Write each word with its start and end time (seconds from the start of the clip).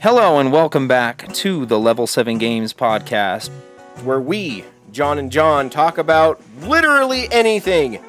Hello 0.00 0.38
and 0.38 0.50
welcome 0.50 0.88
back 0.88 1.30
to 1.34 1.66
the 1.66 1.78
Level 1.78 2.06
7 2.06 2.38
Games 2.38 2.72
podcast. 2.72 3.50
where 4.02 4.20
we, 4.20 4.64
John 4.92 5.18
and 5.18 5.30
John, 5.30 5.68
talk 5.68 5.98
about 5.98 6.40
literally 6.62 7.30
anything. 7.30 8.02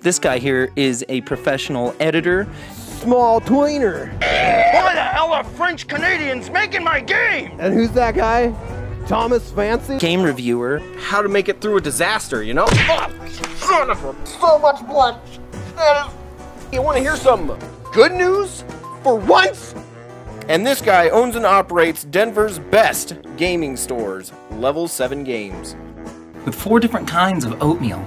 This 0.00 0.18
guy 0.18 0.38
here 0.38 0.72
is 0.74 1.04
a 1.10 1.20
professional 1.22 1.94
editor. 2.00 2.48
Small 2.72 3.42
tweener. 3.42 4.10
Why 4.22 4.94
the 4.94 5.02
hell 5.02 5.32
are 5.32 5.44
French 5.44 5.86
Canadians 5.86 6.48
making 6.48 6.82
my 6.82 7.00
game? 7.00 7.56
And 7.60 7.74
who's 7.74 7.90
that 7.90 8.14
guy? 8.14 8.54
Thomas 9.06 9.50
Fancy? 9.50 9.98
game 9.98 10.22
reviewer, 10.22 10.78
How 10.98 11.20
to 11.20 11.28
make 11.28 11.50
it 11.50 11.60
through 11.60 11.76
a 11.76 11.80
disaster, 11.80 12.42
you 12.42 12.54
know? 12.54 12.66
Oh, 12.68 13.28
son 13.56 13.90
of 13.90 14.02
a... 14.04 14.26
So 14.26 14.58
much 14.58 14.86
blood. 14.86 15.20
That 15.76 16.06
is... 16.08 16.14
You 16.72 16.80
want 16.80 16.96
to 16.96 17.02
hear 17.02 17.16
some 17.16 17.58
good 17.92 18.12
news? 18.12 18.64
For 19.02 19.16
once? 19.16 19.74
And 20.48 20.66
this 20.66 20.80
guy 20.80 21.08
owns 21.10 21.36
and 21.36 21.46
operates 21.46 22.04
Denver's 22.04 22.58
best 22.58 23.14
gaming 23.36 23.76
stores, 23.76 24.32
Level 24.52 24.88
7 24.88 25.24
Games. 25.24 25.76
with 26.44 26.54
four 26.56 26.80
different 26.80 27.06
kinds 27.06 27.44
of 27.44 27.62
oatmeal. 27.62 28.04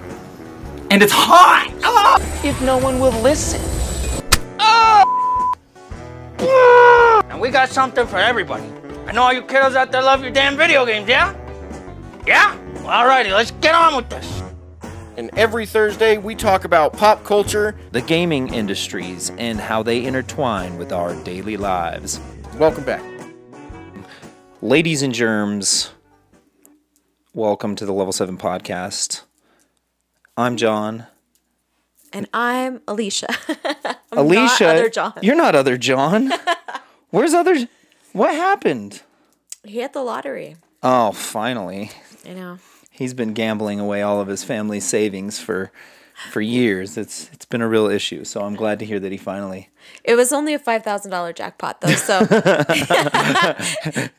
And 0.92 1.02
it's 1.02 1.14
hot! 1.14 1.72
Ah! 1.84 2.20
if 2.44 2.62
no 2.62 2.78
one 2.78 3.00
will 3.00 3.18
listen. 3.22 3.62
And 7.30 7.40
we 7.40 7.50
got 7.50 7.70
something 7.70 8.06
for 8.06 8.18
everybody. 8.18 8.66
I 9.08 9.14
know 9.14 9.23
all 9.23 9.34
you 9.34 9.42
kiddos 9.42 9.76
out 9.76 9.92
there 9.92 10.02
love 10.02 10.22
your 10.22 10.31
damn 10.31 10.58
video 10.58 10.86
games, 10.86 11.08
yeah? 11.08 11.34
Yeah? 12.28 12.58
Well, 12.76 12.88
alrighty, 12.88 13.31
let's 13.31 13.52
get 13.52 13.73
on 13.73 13.95
with 13.95 14.09
this. 14.09 14.44
And 15.17 15.30
every 15.38 15.66
Thursday, 15.66 16.17
we 16.17 16.36
talk 16.36 16.66
about 16.66 16.94
pop 16.94 17.23
culture. 17.23 17.76
the 17.92 18.02
gaming 18.02 18.54
industries, 18.54 19.31
and 19.38 19.59
how 19.59 19.81
they 19.81 20.04
intertwine 20.06 20.78
with 20.78 20.92
our 20.92 21.16
daily 21.23 21.56
lives. 21.56 22.20
Welcome 22.58 22.86
back. 22.86 23.04
Ladies 24.62 25.02
and 25.02 25.14
germs, 25.14 25.91
welcome 27.34 27.75
to 27.75 27.86
the 27.86 27.92
Level 27.92 28.14
7 28.14 28.38
podcast. 28.38 29.23
I'm 30.38 30.56
John. 30.56 31.08
And 32.14 32.30
I'm 32.33 32.81
Alicia. 32.88 33.28
I'm 33.83 33.95
Alicia, 34.20 34.64
not 34.64 34.76
other 34.76 34.89
John. 34.89 35.14
you're 35.22 35.36
not 35.36 35.53
other 35.56 35.78
John. 35.78 36.31
Where's 37.09 37.33
other? 37.33 37.67
What 38.14 38.33
happened? 38.33 39.02
He 39.66 39.81
hit 39.81 39.92
the 39.92 40.02
lottery. 40.02 40.56
Oh, 40.81 41.11
finally. 41.11 41.92
I 42.26 42.33
know. 42.33 42.59
He's 42.89 43.14
been 43.14 43.33
gambling 43.33 43.81
away 43.81 44.02
all 44.02 44.22
of 44.22 44.30
his 44.30 44.45
family's 44.45 44.86
savings 44.86 45.39
for 45.39 45.72
for 46.31 46.41
years. 46.41 46.97
It's 46.97 47.30
it's 47.33 47.45
been 47.45 47.61
a 47.61 47.67
real 47.67 47.88
issue. 47.88 48.23
So 48.23 48.41
I'm 48.41 48.55
glad 48.55 48.80
to 48.80 48.85
hear 48.85 48.99
that 48.99 49.11
he 49.11 49.17
finally. 49.17 49.69
It 50.03 50.16
was 50.16 50.31
only 50.33 50.53
a 50.53 50.59
five 50.59 50.83
thousand 50.83 51.11
dollar 51.11 51.33
jackpot 51.33 51.81
though, 51.81 51.94
so 51.95 52.19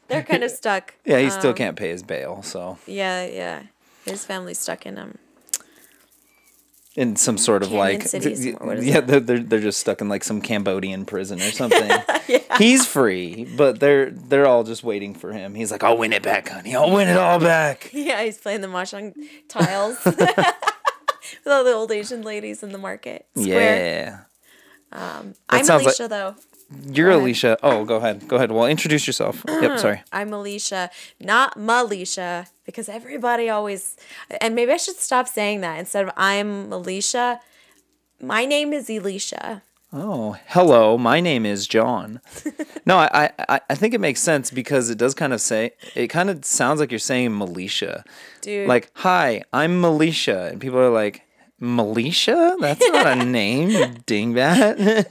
they're 0.08 0.22
kind 0.22 0.42
of 0.44 0.50
stuck. 0.50 0.94
Yeah, 1.05 1.19
he 1.20 1.30
still 1.30 1.50
Um, 1.50 1.56
can't 1.56 1.77
pay 1.77 1.91
his 1.91 2.02
bail. 2.02 2.42
So 2.42 2.78
Yeah, 2.86 3.27
yeah. 3.27 3.62
His 4.05 4.24
family's 4.24 4.58
stuck 4.58 4.86
in 4.86 4.98
um 4.98 5.19
in 6.94 7.14
some 7.14 7.36
sort 7.36 7.62
of 7.62 7.69
Canyon 7.69 7.98
like 8.00 8.08
City 8.08 8.34
somewhere. 8.36 8.67
What 8.69 8.78
is 8.78 8.86
yeah, 8.86 9.00
they're, 9.00 9.20
they're 9.20 9.39
they're 9.41 9.61
just 9.61 9.80
stuck 9.80 10.00
in 10.00 10.08
like 10.08 10.24
some 10.24 10.41
Cambodian 10.41 11.05
prison 11.05 11.39
or 11.41 11.50
something. 11.50 11.91
yeah. 12.28 12.39
He's 12.58 12.86
free, 12.86 13.44
but 13.56 13.80
they're 13.80 14.11
they're 14.11 14.47
all 14.47 14.64
just 14.64 14.83
waiting 14.83 15.14
for 15.14 15.33
him. 15.33 15.55
He's 15.55 15.70
like, 15.70 15.83
"I'll 15.84 15.98
win 15.98 16.12
it 16.14 16.22
back, 16.22 16.48
honey. 16.48 16.74
I'll 16.74 16.91
win 16.92 17.08
it 17.08 17.17
all 17.19 17.39
back." 17.41 17.91
Yeah, 18.06 18.22
he's 18.22 18.39
playing 18.39 18.61
the 18.62 18.69
mahjong 18.69 19.14
tiles 19.48 19.98
with 21.47 21.52
all 21.55 21.64
the 21.64 21.72
old 21.72 21.91
Asian 21.92 22.22
ladies 22.22 22.62
in 22.62 22.72
the 22.72 22.78
market. 22.78 23.27
Square. 23.36 24.27
Yeah. 24.92 24.98
Um, 25.19 25.34
I'm 25.48 25.64
sounds 25.64 25.84
like- 25.84 25.98
Alicia 25.98 26.08
though. 26.08 26.34
You're. 26.91 27.11
Alicia. 27.12 27.56
Oh, 27.62 27.84
go 27.84 27.97
ahead. 27.97 28.27
Go 28.27 28.34
ahead. 28.36 28.50
Well, 28.50 28.66
introduce 28.66 29.06
yourself. 29.06 29.44
Yep, 29.47 29.78
sorry. 29.86 30.02
I'm 30.11 30.33
Alicia, 30.33 30.91
not 31.20 31.56
Malicia, 31.56 32.48
because 32.64 32.89
everybody 32.89 33.48
always, 33.48 33.97
and 34.41 34.56
maybe 34.56 34.72
I 34.72 34.77
should 34.77 34.97
stop 34.97 35.28
saying 35.28 35.61
that 35.61 35.78
instead 35.78 36.05
of 36.05 36.11
I'm 36.17 36.73
Alicia. 36.73 37.40
My 38.20 38.46
name 38.46 38.73
is 38.73 38.90
Elisha. 38.90 39.62
Oh, 39.92 40.36
hello. 40.46 40.98
My 40.98 41.20
name 41.20 41.46
is 41.46 41.68
John. 41.68 42.20
no, 42.86 42.98
I, 42.98 43.30
I, 43.48 43.61
I 43.70 43.74
think 43.77 43.95
it 43.95 44.01
makes 44.01 44.20
sense 44.20 44.51
because 44.51 44.90
it 44.90 44.98
does 44.98 45.14
kind 45.14 45.33
of 45.33 45.40
say 45.40 45.70
it 45.95 46.08
kind 46.08 46.29
of 46.29 46.45
sounds 46.45 46.80
like 46.80 46.90
you're 46.90 46.98
saying 46.98 47.30
Malicia. 47.30 48.02
Dude. 48.40 48.67
Like, 48.67 48.90
hi, 48.95 49.45
I'm 49.52 49.80
Militia, 49.80 50.48
and 50.51 50.61
people 50.61 50.79
are 50.80 50.90
like, 50.90 51.23
Militia? 51.58 52.56
That's 52.61 52.86
not 52.90 53.06
a 53.06 53.24
name, 53.24 53.70
you 53.70 53.86
dingbat. 54.06 55.06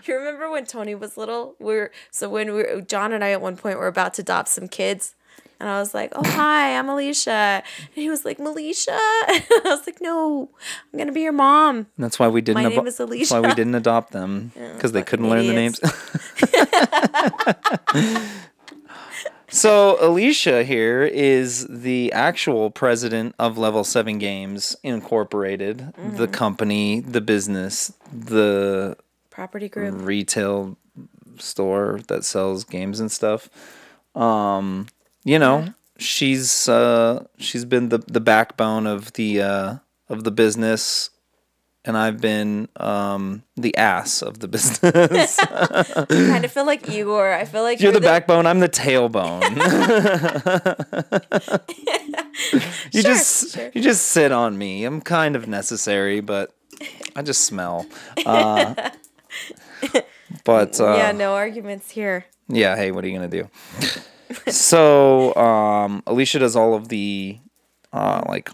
You 0.06 0.14
remember 0.16 0.50
when 0.50 0.64
Tony 0.66 0.94
was 0.94 1.16
little? 1.16 1.56
We 1.58 1.74
are 1.76 1.90
so 2.10 2.28
when 2.28 2.48
we 2.52 2.62
were, 2.62 2.80
John 2.82 3.12
and 3.12 3.24
I 3.24 3.30
at 3.32 3.40
one 3.40 3.56
point 3.56 3.78
were 3.78 3.86
about 3.88 4.14
to 4.14 4.22
adopt 4.22 4.48
some 4.48 4.68
kids, 4.68 5.14
and 5.58 5.68
I 5.68 5.80
was 5.80 5.94
like, 5.94 6.12
"Oh 6.14 6.22
hi, 6.24 6.78
I'm 6.78 6.88
Alicia," 6.88 7.30
and 7.30 7.64
he 7.94 8.08
was 8.10 8.24
like, 8.24 8.38
"Militia," 8.38 8.92
and 9.28 9.42
I 9.50 9.60
was 9.64 9.86
like, 9.86 10.00
"No, 10.00 10.50
I'm 10.92 10.98
gonna 10.98 11.12
be 11.12 11.22
your 11.22 11.32
mom." 11.32 11.86
That's 11.98 12.18
why 12.18 12.28
we 12.28 12.42
didn't. 12.42 12.62
My 12.62 12.68
name 12.68 12.78
abo- 12.78 12.86
is 12.86 12.96
That's 12.98 13.30
why 13.30 13.40
we 13.40 13.54
didn't 13.54 13.74
adopt 13.74 14.12
them 14.12 14.52
because 14.74 14.92
they 14.92 15.02
couldn't 15.02 15.28
learn 15.28 15.46
the 15.46 15.54
names. 15.54 15.80
So 19.56 19.96
Alicia 20.00 20.62
here 20.64 21.02
is 21.02 21.66
the 21.68 22.12
actual 22.12 22.70
president 22.70 23.34
of 23.38 23.58
Level 23.58 23.84
Seven 23.84 24.18
Games 24.18 24.76
Incorporated, 24.82 25.78
Mm-hmm. 25.78 26.16
the 26.16 26.28
company, 26.28 27.00
the 27.00 27.20
business, 27.20 27.92
the 28.12 28.96
Property 29.30 29.68
group. 29.68 29.94
retail 29.98 30.76
store 31.38 32.00
that 32.08 32.24
sells 32.24 32.64
games 32.64 33.00
and 33.00 33.10
stuff. 33.12 33.48
Um, 34.14 34.86
you 35.24 35.38
know, 35.38 35.66
she's 35.98 36.68
uh 36.68 37.24
she's 37.38 37.64
been 37.64 37.88
the 37.90 37.98
the 37.98 38.20
backbone 38.20 38.86
of 38.86 39.12
the 39.14 39.42
uh 39.42 39.76
of 40.08 40.24
the 40.24 40.30
business 40.30 41.10
and 41.86 41.96
I've 41.96 42.20
been 42.20 42.68
um 42.76 43.42
the 43.56 43.76
ass 43.76 44.22
of 44.22 44.40
the 44.40 44.48
business. 44.48 45.38
I 45.38 46.06
kind 46.08 46.44
of 46.44 46.52
feel 46.52 46.66
like 46.66 46.88
Igor. 46.88 47.32
I 47.32 47.44
feel 47.44 47.62
like 47.62 47.80
You're 47.80 47.92
the 47.92 48.00
backbone, 48.00 48.46
I'm 48.46 48.60
the 48.60 48.68
tailbone. 48.68 49.42
you 52.92 53.02
Sure, 53.02 53.02
just 53.02 53.54
sure. 53.54 53.70
you 53.74 53.82
just 53.82 54.06
sit 54.06 54.32
on 54.32 54.56
me. 54.58 54.84
I'm 54.84 55.00
kind 55.00 55.36
of 55.36 55.48
necessary, 55.48 56.20
but 56.20 56.54
I 57.14 57.22
just 57.22 57.42
smell. 57.44 57.86
Uh, 58.24 58.74
but 60.44 60.80
uh, 60.80 60.94
yeah, 60.96 61.12
no 61.12 61.34
arguments 61.34 61.90
here. 61.90 62.26
Yeah, 62.48 62.76
hey, 62.76 62.90
what 62.92 63.04
are 63.04 63.08
you 63.08 63.14
gonna 63.16 63.28
do? 63.28 63.48
so, 64.48 65.34
um, 65.36 66.02
Alicia 66.06 66.40
does 66.40 66.56
all 66.56 66.74
of 66.74 66.88
the, 66.88 67.38
uh, 67.92 68.22
like, 68.28 68.50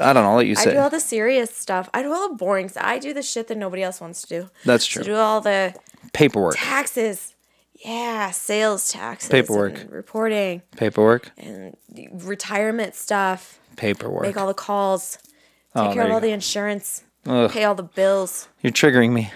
I 0.00 0.12
don't 0.12 0.24
know. 0.24 0.30
I'll 0.30 0.36
let 0.36 0.46
you 0.46 0.54
say. 0.56 0.70
I 0.70 0.74
do 0.74 0.78
all 0.80 0.90
the 0.90 1.00
serious 1.00 1.54
stuff. 1.54 1.88
I 1.92 2.02
do 2.02 2.12
all 2.12 2.28
the 2.30 2.34
boring 2.34 2.68
stuff. 2.68 2.84
I 2.84 2.98
do 2.98 3.12
the 3.12 3.22
shit 3.22 3.48
that 3.48 3.58
nobody 3.58 3.82
else 3.82 4.00
wants 4.00 4.22
to 4.22 4.28
do. 4.28 4.50
That's 4.64 4.84
So 4.88 5.02
true. 5.02 5.12
do 5.12 5.16
all 5.16 5.40
the 5.40 5.74
Paperwork, 6.12 6.56
taxes. 6.56 7.34
Yeah, 7.84 8.30
sales 8.30 8.90
taxes. 8.90 9.30
Paperwork. 9.30 9.78
and 9.80 9.90
reporting 9.90 10.62
paperwork, 10.76 11.30
and 11.38 11.76
retirement 12.12 12.94
stuff. 12.94 13.58
paperwork. 13.76 14.22
Make 14.22 14.36
all 14.36 14.46
the 14.46 14.54
calls. 14.54 15.18
Oh, 15.74 15.84
Take 15.86 15.94
there 15.94 15.94
care 15.94 16.04
of 16.06 16.10
all 16.14 16.20
go. 16.20 16.26
the 16.26 16.32
insurance. 16.32 17.04
Ugh. 17.26 17.50
Pay 17.50 17.64
all 17.64 17.74
the 17.74 17.82
bills. 17.82 18.48
You're 18.62 18.72
triggering 18.72 19.12
me. 19.12 19.30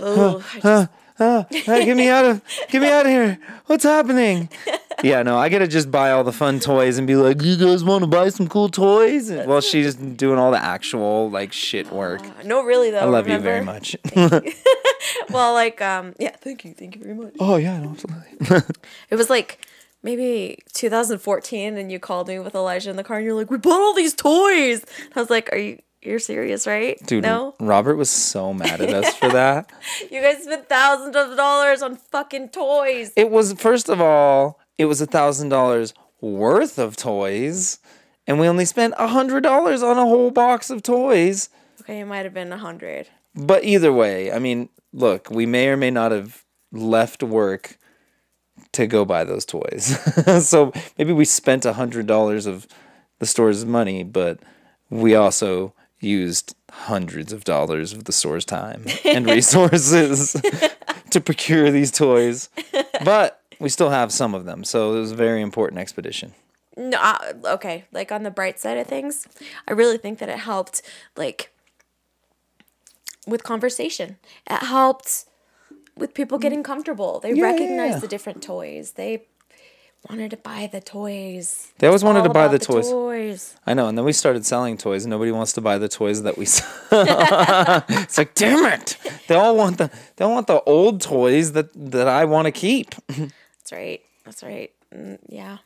Ooh, 0.00 0.42
I 0.64 0.88
just, 1.18 1.52
Hey, 1.66 1.84
get 1.84 1.96
me 1.96 2.08
out 2.08 2.24
of, 2.24 2.42
get 2.68 2.80
me 2.82 2.88
out 2.88 3.06
of 3.06 3.12
here. 3.12 3.38
What's 3.66 3.84
happening? 3.84 4.48
yeah, 5.02 5.22
no, 5.22 5.36
I 5.38 5.48
gotta 5.48 5.66
just 5.68 5.90
buy 5.90 6.10
all 6.12 6.24
the 6.24 6.32
fun 6.32 6.60
toys 6.60 6.98
and 6.98 7.06
be 7.06 7.16
like, 7.16 7.42
you 7.42 7.56
guys 7.56 7.82
want 7.84 8.02
to 8.02 8.06
buy 8.06 8.28
some 8.30 8.48
cool 8.48 8.68
toys? 8.68 9.28
And- 9.30 9.48
Well, 9.48 9.60
she's 9.60 9.94
doing 9.94 10.38
all 10.38 10.50
the 10.50 10.62
actual 10.62 11.30
like 11.30 11.52
shit 11.52 11.90
work. 11.92 12.22
no, 12.44 12.62
really 12.64 12.90
though. 12.90 13.00
I 13.00 13.04
love 13.04 13.28
you 13.28 13.38
very 13.38 13.64
much. 13.64 13.96
Well, 15.30 15.52
like, 15.54 15.80
um, 15.80 16.14
yeah, 16.18 16.34
thank 16.40 16.64
you, 16.64 16.74
thank 16.74 16.94
you 16.96 17.02
very 17.02 17.14
much. 17.14 17.34
oh 17.40 17.56
yeah, 17.56 17.74
absolutely. 17.90 18.62
It 19.10 19.16
was 19.16 19.28
like 19.30 19.58
maybe 20.02 20.58
2014, 20.74 21.76
and 21.76 21.90
you 21.92 21.98
called 21.98 22.28
me 22.28 22.38
with 22.38 22.54
Elijah 22.54 22.90
in 22.90 22.96
the 22.96 23.04
car, 23.04 23.16
and 23.18 23.26
you're 23.26 23.34
like, 23.34 23.50
"We 23.50 23.58
bought 23.58 23.80
all 23.80 23.94
these 23.94 24.14
toys." 24.14 24.84
I 25.14 25.20
was 25.20 25.30
like, 25.30 25.52
"Are 25.52 25.58
you?" 25.58 25.78
You're 26.04 26.18
serious, 26.18 26.66
right? 26.66 26.98
Dude, 27.06 27.22
No? 27.22 27.54
Robert 27.60 27.94
was 27.94 28.10
so 28.10 28.52
mad 28.52 28.80
at 28.80 28.92
us 28.92 29.14
for 29.16 29.28
that. 29.28 29.70
You 30.10 30.20
guys 30.20 30.42
spent 30.42 30.68
thousands 30.68 31.14
of 31.14 31.36
dollars 31.36 31.80
on 31.80 31.94
fucking 31.94 32.48
toys. 32.48 33.12
It 33.14 33.30
was 33.30 33.52
first 33.52 33.88
of 33.88 34.00
all, 34.00 34.58
it 34.82 34.86
was 34.86 35.00
a 35.00 35.06
thousand 35.06 35.48
dollars 35.48 35.94
worth 36.20 36.76
of 36.76 36.96
toys, 36.96 37.78
and 38.26 38.40
we 38.40 38.48
only 38.48 38.64
spent 38.64 38.94
a 38.98 39.06
hundred 39.06 39.44
dollars 39.44 39.80
on 39.80 39.96
a 39.96 40.04
whole 40.04 40.32
box 40.32 40.70
of 40.70 40.82
toys. 40.82 41.48
Okay, 41.80 42.00
it 42.00 42.04
might 42.04 42.24
have 42.24 42.34
been 42.34 42.52
a 42.52 42.58
hundred. 42.58 43.06
But 43.34 43.64
either 43.64 43.92
way, 43.92 44.32
I 44.32 44.40
mean, 44.40 44.68
look, 44.92 45.30
we 45.30 45.46
may 45.46 45.68
or 45.68 45.76
may 45.76 45.90
not 45.90 46.10
have 46.10 46.44
left 46.72 47.22
work 47.22 47.78
to 48.72 48.88
go 48.88 49.04
buy 49.04 49.22
those 49.22 49.44
toys. 49.44 49.96
so 50.46 50.72
maybe 50.98 51.12
we 51.12 51.24
spent 51.24 51.64
a 51.64 51.74
hundred 51.74 52.08
dollars 52.08 52.46
of 52.46 52.66
the 53.20 53.26
store's 53.26 53.64
money, 53.64 54.02
but 54.02 54.40
we 54.90 55.14
also 55.14 55.74
used 56.00 56.56
hundreds 56.72 57.32
of 57.32 57.44
dollars 57.44 57.92
of 57.92 58.04
the 58.04 58.12
store's 58.12 58.44
time 58.44 58.84
and 59.04 59.26
resources 59.30 60.32
to 61.10 61.20
procure 61.20 61.70
these 61.70 61.92
toys. 61.92 62.48
but 63.04 63.41
we 63.62 63.68
still 63.68 63.90
have 63.90 64.12
some 64.12 64.34
of 64.34 64.44
them, 64.44 64.64
so 64.64 64.94
it 64.96 65.00
was 65.00 65.12
a 65.12 65.16
very 65.16 65.40
important 65.40 65.80
expedition. 65.80 66.34
No, 66.76 66.98
uh, 66.98 67.32
okay. 67.44 67.84
Like 67.92 68.10
on 68.12 68.22
the 68.22 68.30
bright 68.30 68.58
side 68.58 68.76
of 68.78 68.86
things, 68.86 69.26
I 69.68 69.72
really 69.72 69.98
think 69.98 70.18
that 70.18 70.28
it 70.28 70.38
helped, 70.38 70.82
like, 71.16 71.50
with 73.26 73.42
conversation. 73.44 74.16
It 74.50 74.62
helped 74.64 75.26
with 75.96 76.12
people 76.14 76.38
getting 76.38 76.62
comfortable. 76.62 77.20
They 77.20 77.30
Mm. 77.32 77.36
Yeah, 77.36 77.44
yeah, 77.44 77.52
recognized 77.52 77.94
yeah. 77.96 78.00
the 78.00 78.08
different 78.08 78.42
toys. 78.42 78.92
They 78.92 79.24
wanted 80.10 80.30
to 80.32 80.36
buy 80.38 80.66
the 80.66 80.80
toys. 80.80 81.68
They 81.78 81.86
always 81.86 82.02
wanted 82.02 82.22
to 82.24 82.30
buy 82.30 82.46
about 82.46 82.52
the 82.58 82.58
toys. 82.58 82.90
toys. 82.90 83.54
I 83.66 83.74
know, 83.74 83.86
and 83.88 83.96
then 83.96 84.04
we 84.04 84.12
started 84.12 84.44
selling 84.46 84.76
toys. 84.76 85.04
and 85.04 85.10
Nobody 85.10 85.30
wants 85.30 85.52
to 85.52 85.60
buy 85.60 85.78
the 85.78 85.88
toys 85.88 86.22
that 86.22 86.36
we 86.38 86.44
sell. 86.56 86.64
it's 87.88 88.18
like, 88.18 88.34
damn 88.34 88.64
it! 88.72 88.96
They 89.28 89.34
all 89.36 89.56
want 89.56 89.78
the 89.78 89.90
they 90.16 90.24
all 90.24 90.32
want 90.32 90.46
the 90.48 90.60
old 90.62 91.00
toys 91.02 91.52
that 91.52 91.68
that 91.92 92.08
I 92.08 92.24
want 92.24 92.46
to 92.46 92.52
keep. 92.52 92.94
That's 93.62 93.72
right. 93.72 94.00
That's 94.24 94.42
right. 94.42 94.72
Mm, 94.92 95.18
yeah. 95.28 95.58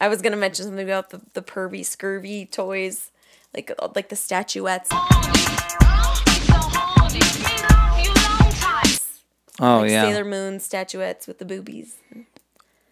I 0.00 0.06
was 0.06 0.22
gonna 0.22 0.36
mention 0.36 0.64
something 0.66 0.84
about 0.86 1.10
the, 1.10 1.20
the 1.34 1.42
pervy 1.42 1.84
scurvy 1.84 2.46
toys, 2.46 3.10
like 3.52 3.72
like 3.96 4.08
the 4.10 4.16
statuettes. 4.16 4.90
Oh 9.60 9.80
like 9.80 9.90
yeah, 9.90 10.02
Sailor 10.02 10.24
Moon 10.24 10.60
statuettes 10.60 11.26
with 11.26 11.38
the 11.38 11.44
boobies. 11.44 11.96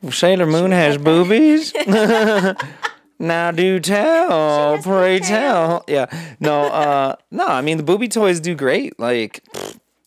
Well, 0.03 0.13
Sailor 0.13 0.47
Moon 0.47 0.73
has 0.73 0.99
boobies. 0.99 1.73
now 3.19 3.51
do 3.53 3.79
tell, 3.81 4.79
pray 4.83 5.21
tell. 5.21 5.85
Yeah, 5.87 6.07
no, 6.41 6.63
uh, 6.63 7.17
no. 7.31 7.47
I 7.47 7.61
mean 7.61 7.77
the 7.77 7.83
booby 7.85 8.09
toys 8.09 8.41
do 8.41 8.57
great. 8.57 8.99
Like, 8.99 9.45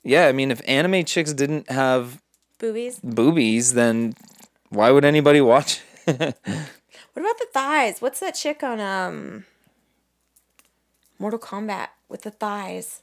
yeah, 0.04 0.28
I 0.28 0.34
mean 0.34 0.52
if 0.52 0.62
anime 0.68 1.06
chicks 1.06 1.34
didn't 1.34 1.70
have 1.72 2.22
Boobies. 2.60 3.00
boobies, 3.04 3.74
then 3.74 4.14
why 4.74 4.92
would 4.92 5.06
anybody 5.06 5.42
watch? 5.42 5.82
What 6.06 7.22
about 7.22 7.38
the 7.38 7.48
thighs? 7.54 8.02
What's 8.02 8.20
that 8.20 8.36
chick 8.36 8.64
on 8.64 8.80
um 8.80 9.46
Mortal 11.20 11.40
Kombat 11.40 11.90
with 12.10 12.24
the 12.24 12.32
thighs? 12.32 13.02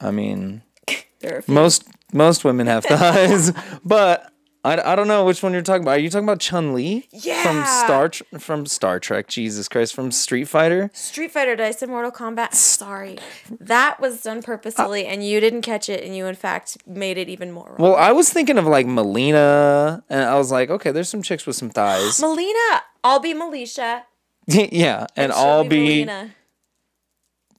I 0.00 0.10
mean, 0.10 0.62
There 1.20 1.36
are 1.36 1.42
most 1.46 1.84
most 2.12 2.44
women 2.44 2.66
have 2.66 2.84
thighs, 2.84 3.52
but. 3.84 4.28
I, 4.64 4.92
I 4.92 4.94
don't 4.94 5.08
know 5.08 5.24
which 5.24 5.42
one 5.42 5.52
you're 5.52 5.62
talking 5.62 5.82
about. 5.82 5.96
Are 5.96 6.00
you 6.00 6.08
talking 6.08 6.24
about 6.24 6.38
Chun 6.38 6.72
Li 6.72 7.08
from 7.42 7.64
Star 7.64 8.10
from 8.38 8.66
Star 8.66 9.00
Trek? 9.00 9.26
Jesus 9.26 9.68
Christ, 9.68 9.94
from 9.94 10.12
Street 10.12 10.44
Fighter. 10.44 10.90
Street 10.94 11.32
Fighter 11.32 11.56
Dice 11.56 11.82
and 11.82 11.90
Mortal 11.90 12.12
Kombat. 12.12 12.54
Sorry. 12.54 13.18
That 13.60 14.00
was 14.00 14.22
done 14.22 14.42
purposefully 14.42 15.06
uh, 15.06 15.10
and 15.10 15.26
you 15.26 15.40
didn't 15.40 15.62
catch 15.62 15.88
it 15.88 16.04
and 16.04 16.16
you 16.16 16.26
in 16.26 16.36
fact 16.36 16.78
made 16.86 17.18
it 17.18 17.28
even 17.28 17.50
more 17.50 17.66
wrong. 17.66 17.76
Well, 17.78 17.96
I 17.96 18.12
was 18.12 18.30
thinking 18.30 18.56
of 18.58 18.66
like 18.66 18.86
Mileena, 18.86 20.02
and 20.08 20.24
I 20.24 20.36
was 20.36 20.52
like, 20.52 20.70
okay, 20.70 20.92
there's 20.92 21.08
some 21.08 21.22
chicks 21.22 21.44
with 21.46 21.56
some 21.56 21.70
thighs. 21.70 22.20
Mileena, 22.20 22.80
I'll 23.02 23.20
be 23.20 23.34
Melisha. 23.34 24.04
yeah, 24.46 25.06
and, 25.16 25.32
she'll 25.32 25.42
I'll 25.42 25.64
be 25.64 26.04
Mileena. 26.04 26.30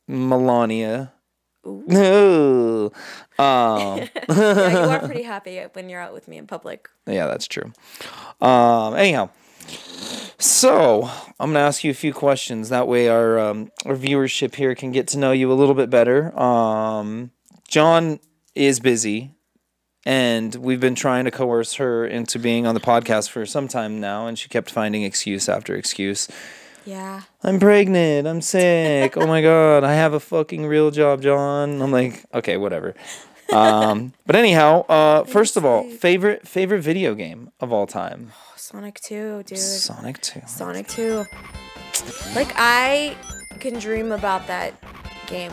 Melania. 0.08 1.13
Ooh. 1.68 2.92
Um, 3.40 4.08
Yeah, 4.30 4.70
you 4.84 4.90
are 4.90 5.00
pretty 5.00 5.24
happy 5.34 5.60
when 5.74 5.90
you're 5.90 6.02
out 6.02 6.14
with 6.14 6.28
me 6.28 6.38
in 6.38 6.48
public. 6.48 6.90
yeah, 7.08 7.28
that's 7.28 7.48
true. 7.48 7.72
Um, 8.42 8.96
anyhow, 8.96 9.30
so 10.38 11.10
I'm 11.40 11.50
gonna 11.54 11.60
ask 11.60 11.84
you 11.84 11.92
a 11.92 11.96
few 11.96 12.14
questions. 12.14 12.70
That 12.70 12.88
way, 12.88 13.08
our 13.08 13.40
um, 13.40 13.72
our 13.86 13.96
viewership 13.96 14.56
here 14.56 14.76
can 14.76 14.92
get 14.92 15.08
to 15.10 15.18
know 15.18 15.32
you 15.32 15.52
a 15.52 15.56
little 15.56 15.76
bit 15.76 15.90
better. 15.90 16.38
Um, 16.38 17.32
John 17.70 18.20
is 18.56 18.80
busy, 18.80 19.32
and 20.06 20.54
we've 20.56 20.82
been 20.82 20.96
trying 20.96 21.26
to 21.26 21.32
coerce 21.32 21.76
her 21.76 22.06
into 22.06 22.40
being 22.40 22.68
on 22.68 22.76
the 22.76 22.82
podcast 22.82 23.30
for 23.30 23.46
some 23.46 23.68
time 23.68 24.00
now, 24.02 24.28
and 24.28 24.38
she 24.38 24.50
kept 24.50 24.70
finding 24.70 25.04
excuse 25.04 25.48
after 25.48 25.76
excuse. 25.76 26.28
Yeah. 26.86 27.22
I'm 27.44 27.60
pregnant. 27.60 28.28
I'm 28.28 28.42
sick. 28.42 29.16
Oh 29.18 29.26
my 29.28 29.42
god, 29.42 29.84
I 29.84 29.94
have 29.94 30.14
a 30.14 30.20
fucking 30.20 30.66
real 30.66 30.92
job, 30.92 31.22
John. 31.22 31.82
I'm 31.82 31.92
like, 31.92 32.26
okay, 32.34 32.58
whatever. 32.58 32.94
Um, 33.52 34.14
but 34.26 34.36
anyhow, 34.36 34.86
uh, 34.88 35.24
first 35.24 35.58
of 35.58 35.66
all, 35.66 35.84
favorite 35.90 36.48
favorite 36.48 36.82
video 36.82 37.16
game 37.16 37.52
of 37.60 37.72
all 37.72 37.88
time, 37.88 38.32
Sonic 38.56 39.00
2, 39.02 39.44
dude. 39.44 39.58
Sonic 39.58 40.22
Two. 40.22 40.42
Sonic 40.48 40.88
2. 40.88 41.26
Like, 42.36 42.52
I 42.56 43.16
can 43.60 43.78
dream 43.78 44.12
about 44.12 44.48
that 44.48 44.74
game. 45.28 45.52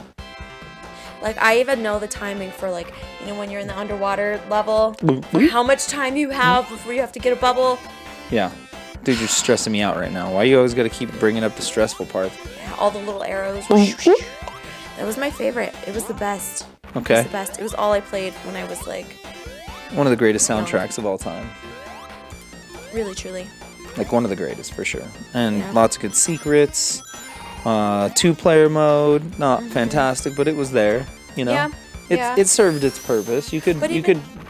Like, 1.20 1.36
I 1.36 1.60
even 1.60 1.82
know 1.82 1.98
the 1.98 2.08
timing 2.08 2.50
for, 2.50 2.70
like, 2.70 2.92
you 3.20 3.26
know, 3.26 3.38
when 3.38 3.50
you're 3.50 3.60
in 3.60 3.66
the 3.66 3.76
underwater 3.78 4.40
level, 4.48 4.96
how 5.50 5.62
much 5.62 5.86
time 5.86 6.16
you 6.16 6.30
have 6.30 6.68
before 6.70 6.94
you 6.94 7.00
have 7.00 7.12
to 7.12 7.18
get 7.18 7.36
a 7.36 7.40
bubble. 7.40 7.78
Yeah, 8.30 8.50
dude, 9.04 9.18
you're 9.18 9.28
stressing 9.28 9.72
me 9.72 9.82
out 9.82 9.96
right 9.96 10.12
now. 10.12 10.32
Why 10.32 10.44
you 10.44 10.56
always 10.56 10.74
got 10.74 10.84
to 10.84 10.88
keep 10.88 11.10
bringing 11.18 11.44
up 11.44 11.56
the 11.56 11.62
stressful 11.62 12.06
part? 12.06 12.32
Yeah, 12.58 12.74
all 12.78 12.90
the 12.90 12.98
little 12.98 13.22
arrows. 13.22 13.66
That 13.68 15.06
was 15.06 15.16
my 15.16 15.30
favorite. 15.30 15.74
It 15.86 15.94
was 15.94 16.04
the 16.04 16.14
best. 16.14 16.66
It 16.84 16.94
was 16.94 17.02
Okay, 17.04 17.22
the 17.22 17.28
best. 17.30 17.58
It 17.58 17.62
was 17.62 17.74
all 17.74 17.92
I 17.92 18.00
played 18.00 18.32
when 18.44 18.56
I 18.56 18.64
was, 18.64 18.86
like, 18.86 19.06
one 19.92 20.06
of 20.06 20.10
the 20.10 20.16
greatest 20.16 20.48
soundtracks 20.48 20.98
of 20.98 21.06
all 21.06 21.18
time. 21.18 21.48
really, 22.92 23.14
truly. 23.14 23.46
Like 23.96 24.10
one 24.12 24.24
of 24.24 24.30
the 24.30 24.36
greatest 24.36 24.72
for 24.74 24.84
sure, 24.84 25.02
and 25.34 25.58
Yeah. 25.58 25.70
lots 25.72 25.96
of 25.96 26.02
good 26.02 26.14
secrets. 26.14 27.02
Uh, 27.64 28.08
two 28.10 28.34
player 28.34 28.68
mode, 28.68 29.38
not 29.38 29.62
fantastic, 29.64 30.34
but 30.36 30.48
it 30.48 30.56
was 30.56 30.70
there. 30.72 31.06
You 31.36 31.44
know, 31.44 31.52
Yeah, 31.52 31.68
it 32.08 32.16
yeah. 32.18 32.34
it 32.38 32.48
served 32.48 32.82
its 32.84 32.98
purpose. 32.98 33.52
You 33.52 33.60
could 33.60 33.78
But 33.80 33.90
you 33.90 33.98
even- 33.98 34.20
could 34.20 34.39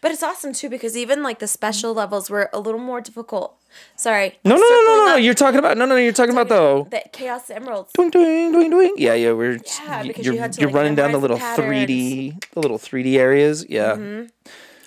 But 0.00 0.12
it's 0.12 0.22
awesome 0.22 0.52
too 0.52 0.68
because 0.68 0.96
even 0.96 1.22
like 1.22 1.38
the 1.38 1.46
special 1.46 1.94
levels 1.94 2.30
were 2.30 2.50
a 2.52 2.60
little 2.60 2.80
more 2.80 3.00
difficult. 3.00 3.56
Sorry. 3.96 4.38
No, 4.44 4.56
no, 4.56 4.60
no, 4.60 4.68
no, 4.68 4.96
no, 4.96 5.06
no. 5.12 5.16
You're 5.16 5.34
talking 5.34 5.58
about 5.58 5.76
no, 5.76 5.86
no. 5.86 5.96
You're 5.96 6.12
talking 6.12 6.32
about 6.32 6.48
the 6.48 6.88
the 6.90 7.02
Chaos 7.12 7.50
Emeralds. 7.50 7.92
Doing, 7.92 8.10
doing, 8.10 8.52
doing, 8.52 8.70
doing. 8.70 8.94
Yeah, 8.96 9.14
yeah. 9.14 9.32
We're 9.32 9.58
Yeah, 9.84 10.02
because 10.02 10.24
you're 10.24 10.34
you 10.34 10.40
had 10.40 10.52
to, 10.54 10.60
you're 10.60 10.70
running 10.70 10.94
down 10.94 11.12
the 11.12 11.18
little 11.18 11.38
three 11.38 11.86
D, 11.86 12.34
the 12.52 12.60
little 12.60 12.78
three 12.78 13.02
D 13.02 13.18
areas. 13.18 13.64
Yeah. 13.68 13.92
Mm-hmm. 13.92 14.26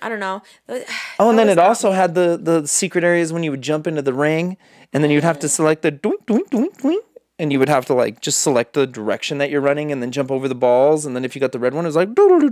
I 0.02 0.10
don't 0.10 0.20
know. 0.20 0.42
Oh, 1.20 1.30
and 1.30 1.38
then 1.38 1.48
it 1.48 1.60
also 1.60 1.92
had 1.92 2.16
the 2.16 2.38
the 2.42 2.68
secret 2.68 3.04
areas 3.04 3.32
when 3.32 3.44
you 3.44 3.52
would 3.52 3.62
jump 3.62 3.88
into 3.88 4.02
the 4.02 4.14
ring, 4.14 4.58
and 4.92 5.04
then 5.04 5.12
you'd 5.12 5.24
have 5.24 5.40
to 5.40 5.48
select 5.48 5.84
the 5.84 5.92
doink, 5.92 6.26
doink, 6.26 6.50
doink, 6.50 6.78
doink, 6.82 6.98
and 7.38 7.54
you 7.54 7.60
would 7.60 7.70
have 7.70 7.86
to 7.86 7.94
like 7.94 8.20
just 8.20 8.42
select 8.42 8.74
the 8.74 8.88
direction 8.88 9.38
that 9.38 9.52
you're 9.52 9.62
running, 9.62 9.92
and 9.92 10.02
then 10.02 10.12
jump 10.12 10.32
over 10.32 10.48
the 10.48 10.56
balls, 10.56 11.06
and 11.06 11.16
then 11.16 11.24
if 11.24 11.36
you 11.36 11.40
got 11.40 11.52
the 11.52 11.60
red 11.60 11.74
one, 11.74 11.86
it 11.86 11.88
was 11.88 11.96
like 11.96 12.14
doodle 12.16 12.50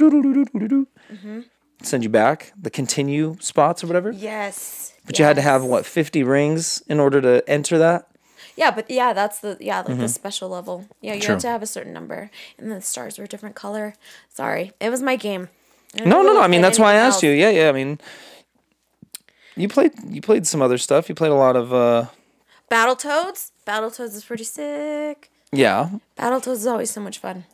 Send 1.84 2.04
you 2.04 2.10
back 2.10 2.52
the 2.62 2.70
continue 2.70 3.38
spots 3.40 3.84
or 3.84 3.88
whatever. 3.88 4.12
Yes. 4.12 4.94
But 5.06 5.18
you 5.20 5.26
had 5.26 5.36
to 5.36 5.42
have 5.42 5.64
what 5.64 5.86
fifty 5.86 6.24
rings 6.24 6.82
in 6.88 7.00
order 7.00 7.22
to 7.22 7.44
enter 7.50 7.78
that. 7.80 8.08
Yeah, 8.56 8.70
but 8.72 8.90
yeah, 8.92 9.14
that's 9.14 9.40
the 9.40 9.58
yeah 9.60 9.82
like 9.82 9.98
the 9.98 10.08
special 10.08 10.50
level. 10.50 10.86
Yeah, 11.02 11.14
you 11.14 11.20
Mm-hmm. 11.20 11.26
True. 11.26 11.34
had 11.36 11.42
to 11.42 11.48
have 11.48 11.64
a 11.64 11.68
certain 11.68 11.94
number, 11.94 12.30
and 12.58 12.70
then 12.70 12.78
the 12.78 12.82
stars 12.86 13.18
were 13.18 13.24
a 13.24 13.28
different 13.28 13.56
color. 13.56 13.96
Sorry, 14.30 14.74
it 14.80 14.90
was 14.90 15.02
my 15.02 15.16
game. 15.16 15.50
No, 15.98 16.22
no, 16.22 16.34
no. 16.34 16.42
I 16.42 16.48
mean 16.48 16.62
that's 16.62 16.78
why 16.80 16.92
I 16.94 16.96
asked 16.96 17.16
else. 17.16 17.24
you. 17.24 17.32
Yeah, 17.32 17.50
yeah. 17.50 17.70
I 17.70 17.72
mean, 17.72 18.00
you 19.56 19.68
played 19.68 19.92
you 20.08 20.22
played 20.22 20.46
some 20.46 20.62
other 20.62 20.78
stuff. 20.78 21.10
You 21.10 21.16
played 21.16 21.32
a 21.32 21.36
lot 21.36 21.56
of 21.56 21.74
uh 21.74 22.06
Battletoads. 22.70 23.52
Battletoads 23.66 24.16
is 24.16 24.24
pretty 24.24 24.44
sick. 24.44 25.32
yeah. 25.52 25.90
Battletoads 26.18 26.54
is 26.64 26.68
always 26.68 26.92
so 26.92 27.02
much 27.02 27.18
fun. 27.20 27.46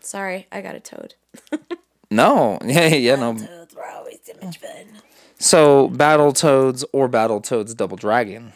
Sorry, 0.00 0.46
I 0.50 0.60
got 0.62 0.74
a 0.76 0.80
toad. 0.80 1.14
No, 2.10 2.58
yeah, 2.64 2.88
yeah, 2.88 3.16
no. 3.16 3.34
Toads 3.34 3.74
were 3.74 3.86
always 3.86 4.18
so 4.22 4.32
much 4.42 4.58
fun. 4.58 4.86
So 5.38 5.88
Battletoads 5.90 6.84
or 6.92 7.08
Battletoads 7.08 7.76
Double 7.76 7.96
Dragon. 7.96 8.52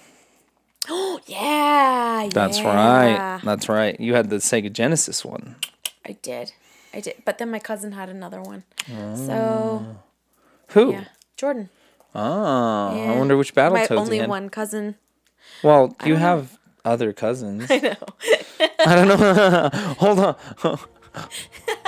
Oh, 0.88 1.20
yeah, 1.26 2.28
That's 2.32 2.58
yeah. 2.58 2.66
right. 2.66 3.40
That's 3.44 3.68
right. 3.68 3.98
You 3.98 4.14
had 4.14 4.30
the 4.30 4.36
Sega 4.36 4.72
Genesis 4.72 5.24
one. 5.24 5.56
I 6.04 6.12
did, 6.20 6.52
I 6.92 7.00
did. 7.00 7.22
But 7.24 7.38
then 7.38 7.50
my 7.50 7.58
cousin 7.58 7.92
had 7.92 8.08
another 8.08 8.40
one. 8.42 8.64
So 8.86 9.86
ah. 9.86 9.96
Who? 10.68 10.92
yeah, 10.92 11.04
Jordan. 11.36 11.70
Oh, 12.14 12.20
I 12.20 13.16
wonder 13.16 13.36
which 13.36 13.54
My 13.56 13.62
Battletoads 13.62 13.96
only 13.98 14.16
you 14.16 14.22
had. 14.22 14.30
one 14.30 14.48
cousin. 14.48 14.96
Well, 15.62 15.96
you 16.04 16.16
have 16.16 16.58
other 16.84 17.12
cousins. 17.12 17.66
I 17.70 17.78
know. 17.78 17.96
I 18.86 18.94
don't 18.94 19.08
know. 19.08 19.70
Hold 19.98 20.18
on. 20.20 20.78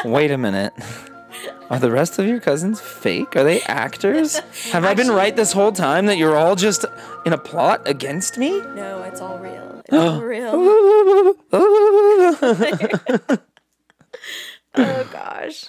Wait 0.04 0.30
a 0.30 0.38
minute. 0.38 0.72
Are 1.68 1.78
the 1.80 1.90
rest 1.90 2.18
of 2.18 2.26
your 2.26 2.38
cousins 2.40 2.80
fake? 2.80 3.34
Are 3.36 3.42
they 3.44 3.60
actors? 3.62 4.38
Have 4.72 4.84
I 4.84 4.94
been 4.94 5.10
right 5.10 5.34
this 5.34 5.52
whole 5.52 5.72
time 5.72 6.06
that 6.06 6.16
you're 6.16 6.36
all 6.36 6.54
just 6.54 6.84
in 7.24 7.32
a 7.32 7.38
plot 7.38 7.82
against 7.86 8.38
me? 8.38 8.60
No, 8.60 9.02
it's 9.02 9.20
all 9.20 9.38
real. 9.38 9.82
It's 9.84 9.94
all 9.94 10.20
real. 10.22 11.34
Oh 14.78 15.08
gosh. 15.10 15.68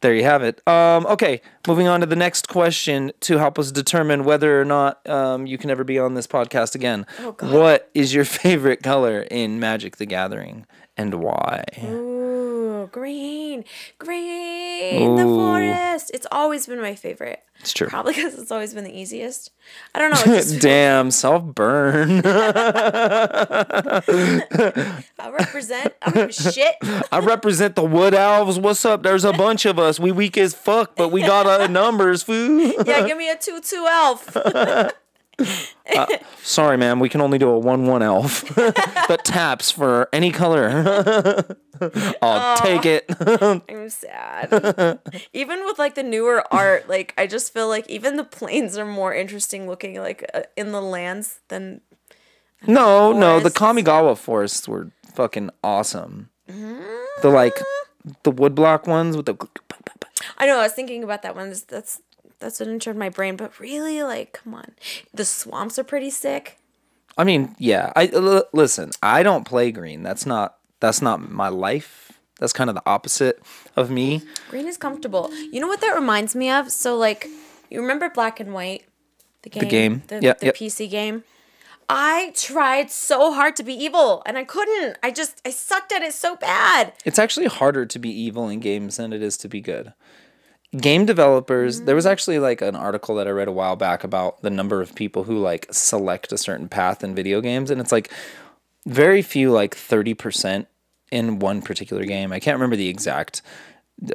there 0.00 0.12
you 0.14 0.24
have 0.24 0.42
it. 0.42 0.66
Um, 0.66 1.06
okay, 1.06 1.40
moving 1.68 1.86
on 1.86 2.00
to 2.00 2.06
the 2.06 2.16
next 2.16 2.48
question 2.48 3.12
to 3.20 3.38
help 3.38 3.56
us 3.56 3.70
determine 3.70 4.24
whether 4.24 4.60
or 4.60 4.64
not 4.64 5.08
um, 5.08 5.46
you 5.46 5.56
can 5.58 5.70
ever 5.70 5.84
be 5.84 5.96
on 5.96 6.14
this 6.14 6.26
podcast 6.26 6.74
again. 6.74 7.06
Oh. 7.20 7.36
What 7.40 7.88
is 7.94 8.12
your 8.12 8.24
favorite 8.24 8.82
color 8.82 9.20
in 9.30 9.60
Magic 9.60 9.98
the 9.98 10.06
Gathering 10.06 10.66
and 10.96 11.14
why? 11.14 11.62
Ooh, 11.84 12.67
green, 12.86 13.64
green, 13.98 15.16
the 15.16 15.24
forest. 15.24 16.10
It's 16.14 16.26
always 16.30 16.66
been 16.66 16.80
my 16.80 16.94
favorite. 16.94 17.42
It's 17.60 17.72
true. 17.72 17.88
Probably 17.88 18.14
because 18.14 18.38
it's 18.38 18.52
always 18.52 18.72
been 18.72 18.84
the 18.84 18.96
easiest. 18.96 19.50
I 19.94 19.98
don't 19.98 20.10
know. 20.10 20.22
Just, 20.36 20.60
Damn, 20.62 21.10
self 21.10 21.42
burn. 21.42 22.22
I 22.24 24.02
represent. 25.30 25.94
I 26.02 26.10
don't 26.10 26.14
give 26.14 26.30
a 26.30 26.52
shit. 26.52 26.76
I 27.10 27.18
represent 27.20 27.74
the 27.74 27.84
Wood 27.84 28.14
Elves. 28.14 28.58
What's 28.58 28.84
up? 28.84 29.02
There's 29.02 29.24
a 29.24 29.32
bunch 29.32 29.66
of 29.66 29.78
us. 29.78 29.98
We 29.98 30.12
weak 30.12 30.38
as 30.38 30.54
fuck, 30.54 30.94
but 30.96 31.08
we 31.08 31.22
got 31.22 31.46
uh, 31.46 31.66
numbers, 31.66 32.22
foo. 32.22 32.72
Yeah, 32.86 33.06
give 33.06 33.18
me 33.18 33.28
a 33.28 33.36
two-two 33.36 33.86
elf. 33.88 34.36
Sorry, 36.42 36.76
man. 36.76 36.98
We 36.98 37.08
can 37.08 37.20
only 37.20 37.38
do 37.38 37.48
a 37.48 37.58
one-one 37.58 38.02
elf 38.02 38.42
that 38.54 39.20
taps 39.24 39.70
for 39.70 40.08
any 40.12 40.30
color. 40.30 40.68
I'll 42.22 42.56
take 42.56 42.84
it. 42.84 43.04
I'm 43.68 43.88
sad. 43.90 45.00
even 45.32 45.64
with 45.64 45.78
like 45.78 45.94
the 45.94 46.02
newer 46.02 46.42
art, 46.52 46.88
like 46.88 47.14
I 47.16 47.26
just 47.26 47.52
feel 47.52 47.68
like 47.68 47.88
even 47.88 48.16
the 48.16 48.24
planes 48.24 48.76
are 48.76 48.86
more 48.86 49.14
interesting 49.14 49.66
looking, 49.66 49.96
like 49.98 50.28
uh, 50.34 50.42
in 50.56 50.72
the 50.72 50.82
lands 50.82 51.40
than. 51.48 51.80
no, 52.66 53.12
no. 53.12 53.40
The 53.40 53.50
Forests. 53.50 53.58
Kamigawa 53.58 54.18
forests 54.18 54.68
were 54.68 54.90
fucking 55.14 55.50
awesome. 55.62 56.30
Mm. 56.48 56.82
The 57.22 57.28
like 57.28 57.58
the 58.22 58.32
woodblock 58.32 58.86
ones 58.86 59.16
with 59.16 59.26
the. 59.26 59.36
I 60.36 60.46
know. 60.46 60.58
I 60.58 60.62
was 60.62 60.72
thinking 60.72 61.04
about 61.04 61.22
that 61.22 61.36
one. 61.36 61.48
That's 61.48 61.62
that's, 61.62 62.00
that's 62.40 62.60
what 62.60 62.68
entered 62.68 62.96
my 62.96 63.08
brain. 63.08 63.36
But 63.36 63.58
really, 63.60 64.02
like, 64.02 64.32
come 64.32 64.54
on, 64.54 64.72
the 65.12 65.24
swamps 65.24 65.78
are 65.78 65.84
pretty 65.84 66.10
sick. 66.10 66.58
I 67.16 67.24
mean, 67.24 67.56
yeah. 67.58 67.92
I 67.96 68.06
l- 68.12 68.44
listen. 68.52 68.90
I 69.02 69.22
don't 69.22 69.44
play 69.46 69.72
green. 69.72 70.02
That's 70.02 70.24
not. 70.26 70.56
That's 70.80 71.02
not 71.02 71.30
my 71.30 71.48
life. 71.48 72.12
That's 72.38 72.52
kind 72.52 72.70
of 72.70 72.76
the 72.76 72.82
opposite 72.86 73.42
of 73.74 73.90
me. 73.90 74.22
Green 74.48 74.68
is 74.68 74.76
comfortable. 74.76 75.28
You 75.50 75.60
know 75.60 75.66
what 75.66 75.80
that 75.80 75.94
reminds 75.96 76.36
me 76.36 76.50
of? 76.50 76.70
So 76.70 76.96
like, 76.96 77.26
you 77.68 77.80
remember 77.80 78.08
Black 78.08 78.38
and 78.38 78.54
White, 78.54 78.84
the 79.42 79.50
game, 79.50 79.60
the 79.64 79.68
game. 79.68 80.02
the, 80.06 80.14
Yeah, 80.22 80.34
the 80.34 80.46
yeah. 80.46 80.52
PC 80.52 80.88
game. 80.88 81.24
I 81.90 82.32
tried 82.36 82.90
so 82.90 83.32
hard 83.32 83.56
to 83.56 83.62
be 83.64 83.72
evil, 83.72 84.22
and 84.26 84.36
I 84.38 84.44
couldn't. 84.44 84.98
I 85.02 85.10
just 85.10 85.40
I 85.44 85.50
sucked 85.50 85.90
at 85.90 86.02
it 86.02 86.12
so 86.12 86.36
bad. 86.36 86.92
It's 87.04 87.18
actually 87.18 87.46
harder 87.46 87.86
to 87.86 87.98
be 87.98 88.10
evil 88.10 88.48
in 88.48 88.60
games 88.60 88.98
than 88.98 89.12
it 89.12 89.22
is 89.22 89.36
to 89.38 89.48
be 89.48 89.60
good. 89.60 89.94
Game 90.76 91.06
developers, 91.06 91.82
there 91.82 91.94
was 91.94 92.04
mm. 92.04 92.10
actually 92.10 92.38
like 92.38 92.60
an 92.60 92.76
article 92.76 93.14
that 93.14 93.26
I 93.26 93.30
read 93.30 93.48
a 93.48 93.52
while 93.52 93.76
back 93.76 94.04
about 94.04 94.42
the 94.42 94.50
number 94.50 94.82
of 94.82 94.94
people 94.94 95.24
who 95.24 95.38
like 95.38 95.66
select 95.70 96.32
a 96.32 96.38
certain 96.38 96.68
path 96.68 97.02
in 97.02 97.14
video 97.14 97.40
games 97.40 97.70
and 97.70 97.80
it's 97.80 97.92
like 97.92 98.12
very 98.86 99.22
few 99.22 99.50
like 99.50 99.74
30% 99.74 100.66
in 101.10 101.38
one 101.38 101.62
particular 101.62 102.04
game. 102.04 102.32
I 102.32 102.40
can't 102.40 102.56
remember 102.56 102.76
the 102.76 102.88
exact 102.88 103.42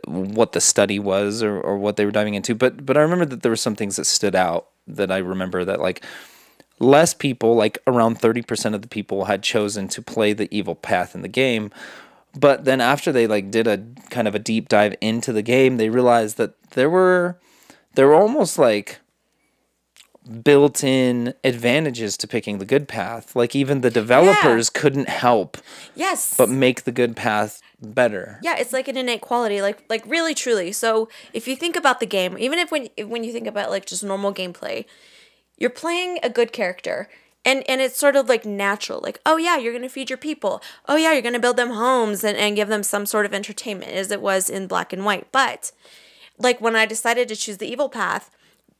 what 0.05 0.53
the 0.53 0.61
study 0.61 0.99
was 0.99 1.43
or, 1.43 1.59
or 1.59 1.77
what 1.77 1.97
they 1.97 2.05
were 2.05 2.11
diving 2.11 2.35
into, 2.35 2.55
but 2.55 2.85
but 2.85 2.97
I 2.97 3.01
remember 3.01 3.25
that 3.25 3.41
there 3.41 3.51
were 3.51 3.55
some 3.55 3.75
things 3.75 3.95
that 3.97 4.05
stood 4.05 4.35
out 4.35 4.69
that 4.87 5.11
I 5.11 5.17
remember 5.17 5.65
that 5.65 5.81
like 5.81 6.05
less 6.79 7.13
people, 7.13 7.55
like 7.55 7.79
around 7.87 8.19
30% 8.19 8.73
of 8.73 8.81
the 8.81 8.87
people 8.87 9.25
had 9.25 9.43
chosen 9.43 9.87
to 9.89 10.01
play 10.01 10.33
the 10.33 10.53
evil 10.55 10.75
path 10.75 11.15
in 11.15 11.21
the 11.21 11.27
game. 11.27 11.71
But 12.35 12.65
then 12.65 12.81
after 12.81 13.11
they 13.11 13.27
like 13.27 13.51
did 13.51 13.67
a 13.67 13.83
kind 14.09 14.27
of 14.27 14.33
a 14.35 14.39
deep 14.39 14.67
dive 14.69 14.95
into 15.01 15.31
the 15.31 15.41
game, 15.43 15.77
they 15.77 15.89
realized 15.89 16.37
that 16.37 16.53
there 16.71 16.89
were 16.89 17.39
there 17.95 18.07
were 18.07 18.15
almost 18.15 18.57
like 18.57 18.99
built-in 20.41 21.33
advantages 21.43 22.15
to 22.17 22.27
picking 22.27 22.57
the 22.57 22.65
good 22.65 22.87
path. 22.87 23.35
Like 23.35 23.55
even 23.55 23.81
the 23.81 23.89
developers 23.89 24.69
couldn't 24.69 25.09
help 25.09 25.57
Yes. 25.95 26.35
but 26.37 26.49
make 26.49 26.83
the 26.83 26.91
good 26.91 27.15
path 27.15 27.61
better. 27.81 28.39
yeah, 28.41 28.55
it's 28.57 28.71
like 28.71 28.87
an 28.87 28.95
innate 28.97 29.21
quality, 29.21 29.61
like 29.61 29.83
like 29.89 30.03
really 30.05 30.33
truly. 30.33 30.71
So 30.71 31.09
if 31.33 31.47
you 31.47 31.55
think 31.55 31.75
about 31.75 31.99
the 31.99 32.05
game, 32.05 32.37
even 32.39 32.57
if 32.57 32.71
when 32.71 32.87
when 33.05 33.23
you 33.23 33.33
think 33.33 33.47
about 33.47 33.69
like 33.69 33.85
just 33.85 34.03
normal 34.03 34.33
gameplay, 34.33 34.85
you're 35.57 35.69
playing 35.69 36.19
a 36.23 36.29
good 36.29 36.53
character. 36.53 37.09
And, 37.45 37.67
and 37.69 37.81
it's 37.81 37.97
sort 37.97 38.15
of 38.15 38.29
like 38.29 38.45
natural, 38.45 39.01
like, 39.01 39.19
oh 39.25 39.37
yeah, 39.37 39.57
you're 39.57 39.73
gonna 39.73 39.89
feed 39.89 40.09
your 40.09 40.17
people. 40.17 40.61
Oh 40.87 40.95
yeah, 40.95 41.11
you're 41.11 41.21
gonna 41.21 41.39
build 41.39 41.57
them 41.57 41.71
homes 41.71 42.23
and, 42.23 42.37
and 42.37 42.55
give 42.55 42.69
them 42.69 42.83
some 42.83 43.05
sort 43.05 43.25
of 43.25 43.33
entertainment, 43.33 43.91
as 43.91 44.11
it 44.11 44.21
was 44.21 44.49
in 44.49 44.67
black 44.67 44.93
and 44.93 45.03
white. 45.03 45.31
But 45.31 45.71
like 46.37 46.61
when 46.61 46.75
I 46.75 46.85
decided 46.85 47.27
to 47.27 47.35
choose 47.35 47.57
the 47.57 47.67
evil 47.67 47.89
path, 47.89 48.31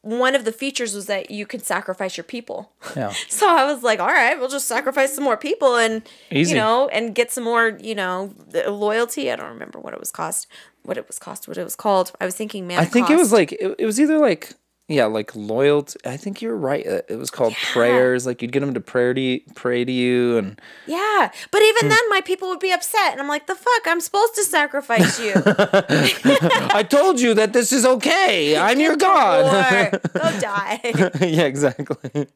one 0.02 0.36
of 0.36 0.44
the 0.44 0.52
features 0.52 0.94
was 0.94 1.06
that 1.06 1.32
you 1.32 1.46
could 1.46 1.66
sacrifice 1.66 2.18
your 2.18 2.26
people. 2.26 2.72
Yeah. 2.96 3.14
So 3.30 3.50
I 3.50 3.66
was 3.66 3.84
like, 3.84 4.00
all 4.00 4.08
right, 4.08 4.38
we'll 4.38 4.50
just 4.50 4.68
sacrifice 4.68 5.16
some 5.16 5.24
more 5.24 5.38
people 5.38 5.76
and 5.78 6.02
Easy. 6.30 6.52
you 6.52 6.58
know, 6.58 6.88
and 6.90 7.16
get 7.16 7.32
some 7.32 7.44
more, 7.44 7.78
you 7.82 7.96
know, 7.96 8.34
loyalty. 8.68 9.32
I 9.32 9.36
don't 9.36 9.50
remember 9.50 9.80
what 9.80 9.94
it 9.94 10.00
was 10.00 10.12
cost, 10.12 10.48
what 10.84 10.98
it 10.98 11.08
was 11.08 11.20
cost, 11.20 11.48
what 11.48 11.58
it 11.58 11.64
was 11.64 11.76
called. 11.76 12.12
I 12.22 12.26
was 12.26 12.36
thinking, 12.36 12.68
man, 12.68 12.80
I 12.80 12.86
think 12.86 13.10
it 13.10 13.18
was 13.18 13.32
like 13.32 13.54
it, 13.54 13.76
it 13.80 13.86
was 13.86 14.00
either 14.00 14.18
like 14.20 14.54
yeah, 14.90 15.06
like 15.06 15.36
loyalty. 15.36 15.98
I 16.06 16.18
think 16.18 16.42
you're 16.42 16.56
right. 16.58 16.86
uh, 16.86 17.02
It 17.08 17.18
was 17.18 17.30
called 17.32 17.54
prayers. 17.72 18.26
Like 18.26 18.42
you'd 18.42 18.52
get 18.52 18.60
them 18.60 18.74
to 18.74 18.82
pray 18.82 19.14
to 19.14 19.20
you, 19.22 19.42
pray 19.56 19.86
to 19.86 19.92
you, 19.92 20.38
and 20.38 20.60
yeah. 20.88 21.32
But 21.52 21.62
Hmm. 21.62 21.70
even 21.70 21.90
then, 21.90 22.10
my 22.10 22.22
people 22.22 22.50
would 22.50 22.60
be 22.60 22.72
upset, 22.72 23.12
and 23.14 23.22
I'm 23.22 23.28
like, 23.30 23.48
the 23.48 23.56
fuck, 23.56 23.82
I'm 23.88 24.02
supposed 24.02 24.36
to 24.36 24.44
sacrifice 24.44 25.20
you. 25.20 25.34
I 25.36 26.86
told 26.88 27.20
you 27.20 27.34
that 27.36 27.54
this 27.54 27.72
is 27.72 27.86
okay. 27.86 28.58
I'm 28.58 28.80
your 28.80 28.96
god. 29.10 29.94
or 29.94 30.00
go 30.20 30.40
die. 30.40 30.80
yeah, 31.22 31.44
exactly. 31.44 32.28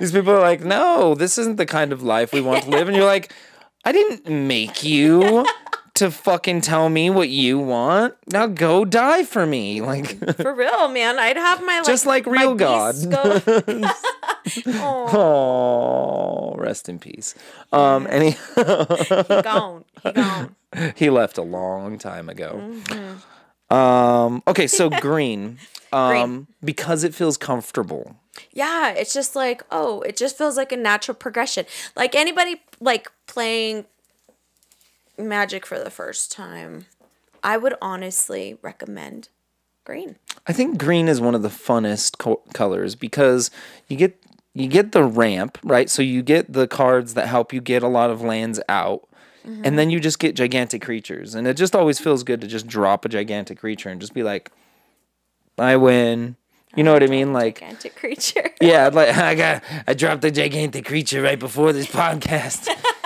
These 0.00 0.12
people 0.12 0.30
are 0.32 0.40
like, 0.40 0.62
no, 0.64 1.14
this 1.14 1.38
isn't 1.38 1.56
the 1.56 1.66
kind 1.66 1.92
of 1.92 2.02
life 2.02 2.32
we 2.32 2.40
want 2.40 2.64
to 2.64 2.70
live. 2.70 2.88
And 2.88 2.96
you're 2.96 3.06
like, 3.06 3.32
I 3.84 3.92
didn't 3.92 4.28
make 4.28 4.82
you 4.84 5.44
to 5.98 6.10
fucking 6.10 6.60
tell 6.60 6.88
me 6.88 7.10
what 7.10 7.28
you 7.28 7.58
want. 7.58 8.14
Now 8.28 8.46
go 8.46 8.84
die 8.84 9.24
for 9.24 9.44
me. 9.46 9.80
Like, 9.80 10.18
For 10.36 10.54
real, 10.54 10.88
man. 10.88 11.18
I'd 11.18 11.36
have 11.36 11.60
my 11.60 11.78
like, 11.78 11.86
Just 11.86 12.06
like 12.06 12.26
real 12.26 12.54
God. 12.54 12.94
Go. 13.10 13.42
oh, 14.66 16.54
oh, 16.54 16.54
rest 16.56 16.88
in 16.88 16.98
peace. 16.98 17.34
Um, 17.72 18.06
and 18.08 18.22
he, 18.22 18.30
he 18.30 19.42
gone. 19.42 19.84
He 20.02 20.12
gone. 20.12 20.56
he 20.96 21.10
left 21.10 21.36
a 21.38 21.42
long 21.42 21.98
time 21.98 22.28
ago. 22.28 22.72
Um, 23.70 24.42
okay, 24.46 24.66
so 24.66 24.88
green. 24.88 25.58
Um, 25.92 26.46
because 26.62 27.04
it 27.04 27.14
feels 27.14 27.36
comfortable. 27.36 28.16
Yeah, 28.52 28.90
it's 28.92 29.12
just 29.12 29.34
like, 29.34 29.62
oh, 29.70 30.02
it 30.02 30.16
just 30.16 30.38
feels 30.38 30.56
like 30.56 30.70
a 30.70 30.76
natural 30.76 31.14
progression. 31.14 31.66
Like 31.96 32.14
anybody 32.14 32.62
like 32.80 33.10
playing 33.26 33.86
Magic 35.18 35.66
for 35.66 35.78
the 35.78 35.90
first 35.90 36.30
time, 36.32 36.86
I 37.42 37.56
would 37.56 37.74
honestly 37.82 38.58
recommend 38.62 39.28
green. 39.84 40.16
I 40.46 40.52
think 40.52 40.78
green 40.78 41.08
is 41.08 41.20
one 41.20 41.34
of 41.34 41.42
the 41.42 41.48
funnest 41.48 42.18
co- 42.18 42.42
colors 42.54 42.94
because 42.94 43.50
you 43.88 43.96
get 43.96 44.22
you 44.54 44.66
get 44.68 44.92
the 44.92 45.04
ramp, 45.04 45.58
right? 45.62 45.88
So 45.88 46.02
you 46.02 46.22
get 46.22 46.52
the 46.52 46.66
cards 46.66 47.14
that 47.14 47.28
help 47.28 47.52
you 47.52 47.60
get 47.60 47.82
a 47.82 47.88
lot 47.88 48.10
of 48.10 48.22
lands 48.22 48.60
out. 48.68 49.08
Mm-hmm. 49.46 49.62
And 49.64 49.78
then 49.78 49.90
you 49.90 50.00
just 50.00 50.18
get 50.18 50.34
gigantic 50.34 50.82
creatures. 50.82 51.34
And 51.34 51.46
it 51.46 51.54
just 51.56 51.76
always 51.76 51.98
feels 52.00 52.22
good 52.24 52.40
to 52.40 52.46
just 52.46 52.66
drop 52.66 53.04
a 53.04 53.08
gigantic 53.08 53.58
creature 53.58 53.88
and 53.88 54.00
just 54.00 54.14
be 54.14 54.22
like 54.22 54.50
I 55.58 55.76
win. 55.76 56.36
You 56.76 56.84
know 56.84 56.92
what 56.92 57.02
I 57.02 57.06
mean? 57.06 57.32
Like 57.32 57.60
Gigantic 57.60 57.96
creature. 57.96 58.50
yeah, 58.60 58.88
like 58.88 59.08
I 59.16 59.34
got 59.34 59.62
I 59.86 59.94
dropped 59.94 60.24
a 60.24 60.30
gigantic 60.30 60.84
creature 60.84 61.22
right 61.22 61.38
before 61.38 61.72
this 61.72 61.86
podcast. 61.90 62.68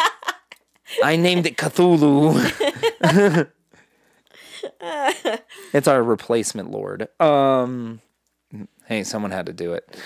I 1.03 1.17
named 1.17 1.47
it 1.47 1.57
Cthulhu. 1.57 2.37
it's 5.73 5.89
our 5.89 6.03
replacement 6.03 6.71
lord. 6.71 7.09
Um 7.21 8.01
hey, 8.87 9.05
someone 9.05 9.31
had 9.31 9.47
to 9.47 9.53
do 9.53 9.73
it. 9.75 9.97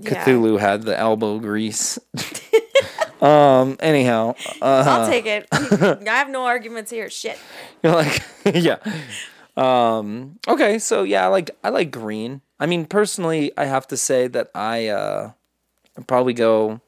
Yeah. 0.00 0.24
Cthulhu 0.24 0.58
had 0.58 0.82
the 0.82 0.98
elbow 0.98 1.38
grease. 1.38 1.98
um 3.20 3.76
anyhow, 3.80 4.34
uh, 4.60 4.84
I'll 4.86 5.08
take 5.08 5.26
it. 5.26 5.46
I 5.52 5.98
have 6.04 6.28
no 6.28 6.44
arguments 6.44 6.90
here. 6.90 7.10
Shit. 7.10 7.38
you're 7.82 7.94
like 7.94 8.22
yeah. 8.44 8.78
Um 9.56 10.38
okay, 10.48 10.78
so 10.78 11.02
yeah, 11.04 11.24
I 11.24 11.28
like 11.28 11.50
I 11.62 11.68
like 11.70 11.90
green. 11.90 12.40
I 12.58 12.66
mean, 12.66 12.86
personally, 12.86 13.52
I 13.56 13.64
have 13.66 13.86
to 13.88 13.96
say 13.96 14.26
that 14.28 14.50
I 14.54 14.88
uh 14.88 15.32
I'd 15.96 16.06
probably 16.06 16.34
go 16.34 16.80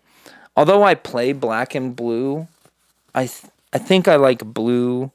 although 0.57 0.83
I 0.83 0.95
play 0.95 1.33
black 1.33 1.75
and 1.75 1.95
blue, 1.95 2.49
I 3.17 3.27
th- 3.27 3.51
I 3.73 3.79
think 3.79 4.07
I 4.07 4.17
like 4.17 4.45
blue 4.45 5.11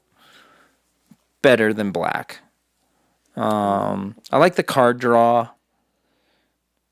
better 1.40 1.72
than 1.72 1.92
black. 1.92 2.40
Um, 3.36 4.16
I 4.30 4.38
like 4.38 4.56
the 4.56 4.62
card 4.62 4.98
draw. 4.98 5.50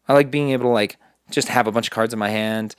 I 0.09 0.15
like 0.15 0.31
being 0.31 0.51
able 0.51 0.65
to 0.65 0.69
like 0.71 0.97
just 1.31 1.49
have 1.49 1.67
a 1.67 1.73
bunch 1.73 1.89
of 1.89 1.93
cards 1.93 2.13
in 2.13 2.19
my 2.19 2.31
hand. 2.31 2.75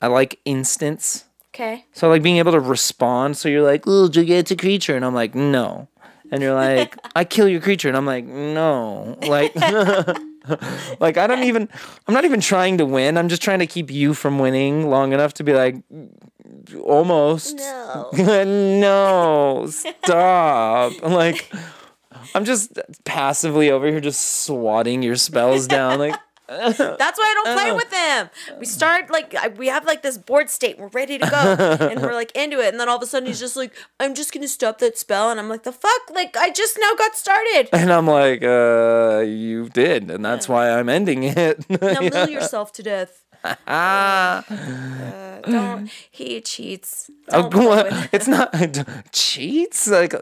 I 0.00 0.08
like 0.08 0.40
instants. 0.44 1.24
Okay. 1.54 1.84
So 1.92 2.08
I 2.08 2.10
like 2.10 2.22
being 2.22 2.38
able 2.38 2.52
to 2.52 2.60
respond. 2.60 3.36
So 3.36 3.48
you're 3.48 3.62
like, 3.62 3.84
"Oh, 3.86 4.08
did 4.08 4.16
you 4.16 4.24
get 4.24 4.50
a 4.50 4.56
creature?" 4.56 4.96
And 4.96 5.04
I'm 5.04 5.14
like, 5.14 5.34
"No." 5.34 5.88
And 6.30 6.42
you're 6.42 6.54
like, 6.54 6.96
"I 7.14 7.24
kill 7.24 7.48
your 7.48 7.60
creature," 7.60 7.88
and 7.88 7.96
I'm 7.96 8.06
like, 8.06 8.24
"No." 8.24 9.16
Like, 9.22 9.54
like 11.00 11.16
I 11.16 11.26
don't 11.26 11.44
even. 11.44 11.68
I'm 12.08 12.14
not 12.14 12.24
even 12.24 12.40
trying 12.40 12.78
to 12.78 12.86
win. 12.86 13.16
I'm 13.16 13.28
just 13.28 13.42
trying 13.42 13.60
to 13.60 13.66
keep 13.66 13.90
you 13.90 14.14
from 14.14 14.38
winning 14.38 14.90
long 14.90 15.12
enough 15.12 15.34
to 15.34 15.44
be 15.44 15.52
like, 15.52 15.76
almost. 16.82 17.56
No. 17.56 18.10
no, 18.14 19.66
stop. 19.68 20.92
I'm 21.02 21.12
like, 21.12 21.50
I'm 22.34 22.44
just 22.44 22.78
passively 23.04 23.70
over 23.70 23.86
here, 23.86 24.00
just 24.00 24.44
swatting 24.44 25.02
your 25.02 25.16
spells 25.16 25.66
down. 25.66 25.98
Like, 25.98 26.14
That's 26.46 26.78
why 26.78 26.98
I 26.98 27.40
don't 27.42 27.58
play 27.58 27.72
with 27.72 27.90
them. 27.90 28.30
We 28.58 28.66
start 28.66 29.08
like 29.08 29.34
we 29.56 29.68
have 29.68 29.86
like 29.86 30.02
this 30.02 30.18
board 30.18 30.50
state. 30.50 30.78
We're 30.78 30.88
ready 30.88 31.16
to 31.16 31.26
go, 31.26 31.56
and 31.88 32.02
we're 32.02 32.12
like 32.12 32.32
into 32.36 32.60
it. 32.60 32.68
And 32.68 32.78
then 32.78 32.86
all 32.86 32.96
of 32.96 33.02
a 33.02 33.06
sudden 33.06 33.26
he's 33.26 33.40
just 33.40 33.56
like, 33.56 33.72
"I'm 33.98 34.14
just 34.14 34.30
gonna 34.30 34.46
stop 34.46 34.78
that 34.80 34.98
spell," 34.98 35.30
and 35.30 35.40
I'm 35.40 35.48
like, 35.48 35.62
"The 35.62 35.72
fuck!" 35.72 36.10
Like 36.12 36.36
I 36.36 36.50
just 36.50 36.76
now 36.78 36.92
got 36.96 37.16
started. 37.16 37.70
and 37.72 37.90
I'm 37.90 38.06
like, 38.06 38.42
uh, 38.42 39.24
you 39.26 39.70
did, 39.70 40.10
and 40.10 40.22
that's 40.22 40.46
why 40.46 40.70
I'm 40.70 40.90
ending 40.90 41.24
it. 41.24 41.64
Now 41.70 42.00
mill 42.00 42.28
yourself 42.28 42.72
to 42.74 42.82
death. 42.82 43.23
Ah. 43.66 44.44
Uh, 45.44 45.50
don't. 45.50 45.90
He 46.10 46.40
cheats. 46.40 47.10
Oh, 47.28 47.42
Don't 47.42 47.52
play 47.52 47.66
what? 47.66 47.84
with 47.84 47.94
him. 47.94 48.08
It's 48.12 48.26
not 48.28 49.12
cheats. 49.12 49.86
Like 49.86 50.14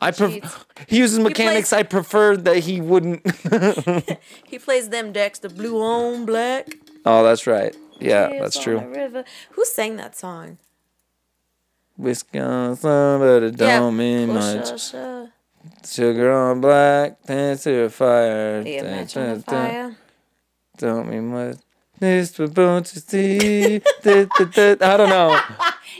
I, 0.00 0.10
pref- 0.10 0.30
Cheats. 0.32 0.56
he 0.88 0.96
uses 0.96 1.18
mechanics. 1.18 1.68
plays- 1.68 1.80
I 1.80 1.82
prefer 1.82 2.34
that 2.38 2.56
he 2.60 2.80
wouldn't. 2.80 3.20
He 4.46 4.58
plays 4.58 4.88
them 4.88 5.12
decks, 5.12 5.38
the 5.40 5.50
blue 5.50 5.82
on 5.82 6.24
black. 6.24 6.70
oh, 7.04 7.22
that's 7.22 7.46
right. 7.46 7.76
Yeah, 8.00 8.28
Tears 8.28 8.40
that's 8.40 8.58
true. 8.64 8.78
Who 9.50 9.64
sang 9.66 9.96
that 9.96 10.16
song? 10.16 10.56
Wisconsin, 11.98 13.18
but 13.20 13.42
it 13.42 13.56
don't 13.56 13.96
mean 13.96 14.28
Push 14.28 14.36
much. 14.36 14.70
us, 14.72 14.94
uh, 14.94 15.26
Sugar 15.86 16.32
on 16.32 16.60
black, 16.62 17.22
dance 17.26 17.64
to 17.64 17.90
fire. 17.90 18.62
The 18.62 18.76
Dun, 18.78 18.86
match 18.86 19.16
on 19.16 19.22
the 19.26 19.28
dun, 19.28 19.42
dun. 19.42 19.70
fire. 19.70 19.96
Don't 20.78 21.10
mean 21.10 21.28
much. 21.28 21.56
This 22.00 22.38
was 22.38 22.50
born 22.50 22.82
to 22.82 23.00
see. 23.00 23.80
Da, 24.02 24.24
da, 24.24 24.44
da. 24.46 24.70
I 24.80 24.96
don't 24.96 25.10
know. 25.10 25.38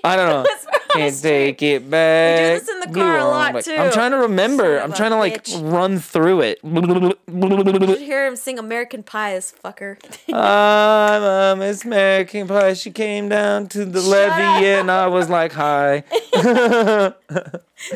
I 0.03 0.17
don't 0.17 0.29
know. 0.29 0.47
Can't 0.95 1.23
take 1.23 1.63
it 1.63 1.89
back. 1.89 2.39
Do 2.39 2.59
this 2.59 2.69
in 2.69 2.81
the 2.81 2.99
car 2.99 3.19
a 3.19 3.25
lot, 3.25 3.63
too. 3.63 3.75
I'm 3.75 3.93
trying 3.93 4.11
to 4.11 4.17
remember. 4.17 4.79
Son 4.79 4.91
I'm 4.91 4.97
trying 4.97 5.11
to 5.11 5.19
like 5.19 5.45
bitch. 5.45 5.73
run 5.73 5.99
through 5.99 6.41
it. 6.41 6.59
You 6.65 7.87
should 7.87 7.99
hear 8.01 8.27
him 8.27 8.35
sing 8.35 8.59
American 8.59 9.03
Pie, 9.03 9.35
this 9.35 9.55
fucker. 9.63 9.99
I'm 10.33 11.23
a 11.23 11.55
Miss 11.57 11.85
American 11.85 12.49
Pie. 12.49 12.73
She 12.75 12.91
came 12.91 13.29
down 13.29 13.69
to 13.69 13.85
the 13.85 14.01
levee 14.01 14.67
and 14.67 14.91
I 14.91 15.07
was 15.07 15.29
like, 15.29 15.53
hi. 15.53 16.03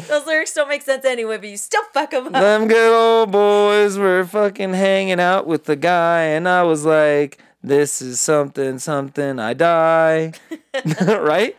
Those 0.08 0.26
lyrics 0.26 0.54
don't 0.54 0.68
make 0.68 0.82
sense 0.82 1.04
anyway, 1.04 1.38
but 1.38 1.49
you 1.49 1.56
still 1.56 1.82
fuck 1.92 2.11
them 2.11 2.26
up. 2.26 2.32
Them 2.32 2.68
good 2.68 2.94
old 2.94 3.32
boys 3.32 3.99
were 3.99 4.25
fucking 4.25 4.75
hanging 4.75 5.20
out 5.20 5.46
with 5.46 5.64
the 5.64 5.76
guy, 5.76 6.20
and 6.23 6.49
I 6.49 6.62
was 6.62 6.84
like, 6.84 7.38
this 7.64 8.02
is 8.02 8.21
something, 8.21 8.78
something, 8.78 9.38
I 9.38 9.54
die. 9.54 10.35
right? 11.06 11.56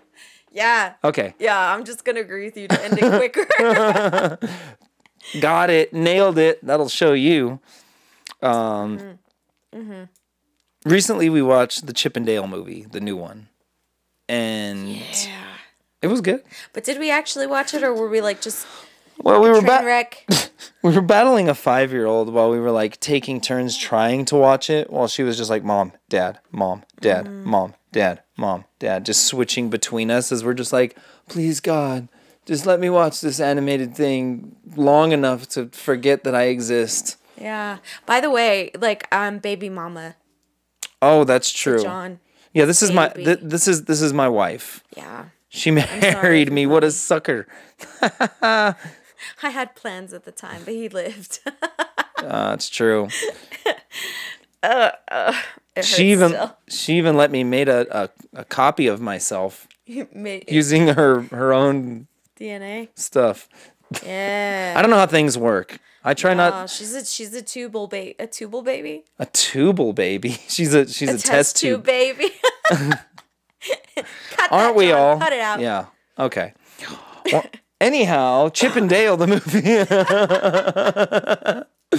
Yeah. 0.52 0.94
Okay. 1.04 1.34
Yeah, 1.40 1.74
I'm 1.74 1.84
just 1.84 2.06
gonna 2.06 2.22
agree 2.22 2.46
with 2.46 2.58
you 2.58 2.68
to 2.68 2.84
end 2.84 3.00
it 3.02 3.34
quicker. 3.34 4.38
Got 5.42 5.70
it. 5.72 5.92
Nailed 5.94 6.38
it. 6.38 6.64
That'll 6.64 6.90
show 6.90 7.14
you. 7.14 7.60
Um, 8.42 9.20
Recently, 10.86 11.30
we 11.30 11.42
watched 11.42 11.88
the 11.88 11.94
Chip 11.94 12.16
and 12.16 12.26
Dale 12.26 12.48
movie, 12.48 12.86
the 12.90 13.00
new 13.00 13.18
one. 13.18 13.48
And 14.30 14.88
yeah. 14.88 15.58
it 16.04 16.08
was 16.08 16.22
good. 16.22 16.44
But 16.74 16.84
did 16.84 17.00
we 17.00 17.10
actually 17.10 17.48
watch 17.48 17.74
it, 17.74 17.84
or 17.84 17.92
were 17.92 18.08
we 18.08 18.22
like 18.22 18.40
just 18.40 18.68
Well, 19.20 19.42
we 19.42 19.50
were 19.50 19.62
back. 19.62 20.26
We 20.86 20.94
were 20.94 21.02
battling 21.02 21.50
a 21.50 21.56
five 21.56 21.92
year 21.92 22.06
old 22.06 22.32
while 22.32 22.52
we 22.52 22.60
were 22.60 22.70
like 22.70 23.00
taking 23.00 23.42
turns 23.42 23.76
trying 23.76 24.24
to 24.26 24.36
watch 24.36 24.70
it 24.70 24.92
while 24.92 25.08
she 25.08 25.24
was 25.24 25.36
just 25.36 25.50
like, 25.50 25.64
Mom, 25.64 25.94
Dad, 26.10 26.38
Mom, 26.52 26.84
Dad, 27.02 27.28
Mom, 27.28 27.74
Dad, 27.92 28.22
Mom, 28.38 28.66
Dad, 28.78 29.04
just 29.04 29.26
switching 29.26 29.72
between 29.72 30.12
us 30.12 30.32
as 30.32 30.46
we're 30.46 30.54
just 30.54 30.72
like, 30.72 30.96
Please, 31.28 31.60
God, 31.60 32.08
just 32.46 32.68
let 32.68 32.80
me 32.80 32.92
watch 32.92 33.20
this 33.20 33.40
animated 33.40 33.96
thing 33.96 34.56
long 34.76 35.12
enough 35.12 35.50
to 35.50 35.70
forget 35.70 36.24
that 36.24 36.36
I 36.36 36.44
exist. 36.44 37.18
Yeah. 37.36 37.80
By 38.06 38.22
the 38.22 38.30
way, 38.30 38.70
like 38.80 39.08
I'm 39.12 39.36
um, 39.36 39.40
baby 39.40 39.70
mama 39.70 40.16
Oh, 41.02 41.24
that's 41.24 41.52
true. 41.52 41.82
John. 41.82 42.20
Yeah, 42.54 42.66
this 42.66 42.84
is 42.84 42.92
my 42.92 43.10
th- 43.10 43.40
this 43.42 43.68
is 43.68 43.86
this 43.86 44.02
is 44.04 44.14
my 44.14 44.30
wife. 44.30 44.84
Yeah. 44.96 45.26
She 45.50 45.72
married 45.72 46.52
me. 46.52 46.68
What 46.68 46.84
a 46.84 46.92
sucker. 46.92 47.48
I 49.44 49.50
had 49.50 49.76
plans 49.76 50.14
at 50.14 50.24
the 50.26 50.32
time, 50.32 50.62
but 50.66 50.74
he 50.74 50.90
lived. 50.90 51.40
Uh, 52.18 52.54
it's 52.56 52.70
true. 52.70 53.08
it 54.64 55.84
She 55.84 56.12
even 56.12 56.30
still. 56.30 56.58
she 56.70 56.98
even 56.98 57.16
let 57.18 57.30
me 57.30 57.44
made 57.44 57.68
a, 57.70 57.86
a, 58.06 58.10
a 58.34 58.46
copy 58.46 58.88
of 58.88 59.00
myself 59.02 59.68
made 60.14 60.46
using 60.50 60.88
her 60.88 61.22
her 61.24 61.54
own 61.54 62.08
DNA. 62.40 62.88
stuff. 62.96 63.48
Yeah. 64.04 64.74
I 64.76 64.82
don't 64.82 64.90
know 64.90 64.98
how 64.98 65.06
things 65.08 65.38
work. 65.38 65.78
I 66.04 66.14
try 66.14 66.32
Oh, 66.32 66.36
not 66.36 66.70
she's 66.70 66.94
a 66.96 67.06
she's 67.06 67.34
a 67.36 67.42
tubal 67.42 67.88
baby. 67.88 68.16
A 68.18 68.28
tubal 68.28 68.62
baby. 68.64 69.04
a 69.20 69.26
tubal 69.28 69.94
baby. 69.94 70.38
She's 70.48 70.74
a 70.74 70.88
she's 70.88 71.10
a, 71.14 71.18
test, 71.20 71.58
tube. 71.58 71.84
baby. 71.84 72.30
Cut 72.70 74.52
Aren't 74.52 74.76
we 74.76 74.88
John. 74.88 75.00
all? 75.00 75.20
Cut 75.20 75.34
it 75.34 75.40
out. 75.42 75.60
Yeah. 75.60 75.86
Okay. 76.18 76.54
Well, 77.32 77.46
anyhow, 77.80 78.50
Chip 78.50 78.76
and 78.76 78.90
Dale 78.90 79.18
the 79.18 79.28
movie. 79.28 79.62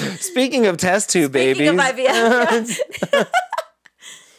Speaking 0.17 0.67
of 0.67 0.77
test 0.77 1.11
tube 1.11 1.33
Speaking 1.33 1.55
babies, 1.55 1.71
of 1.71 1.77
IVF. 1.77 2.81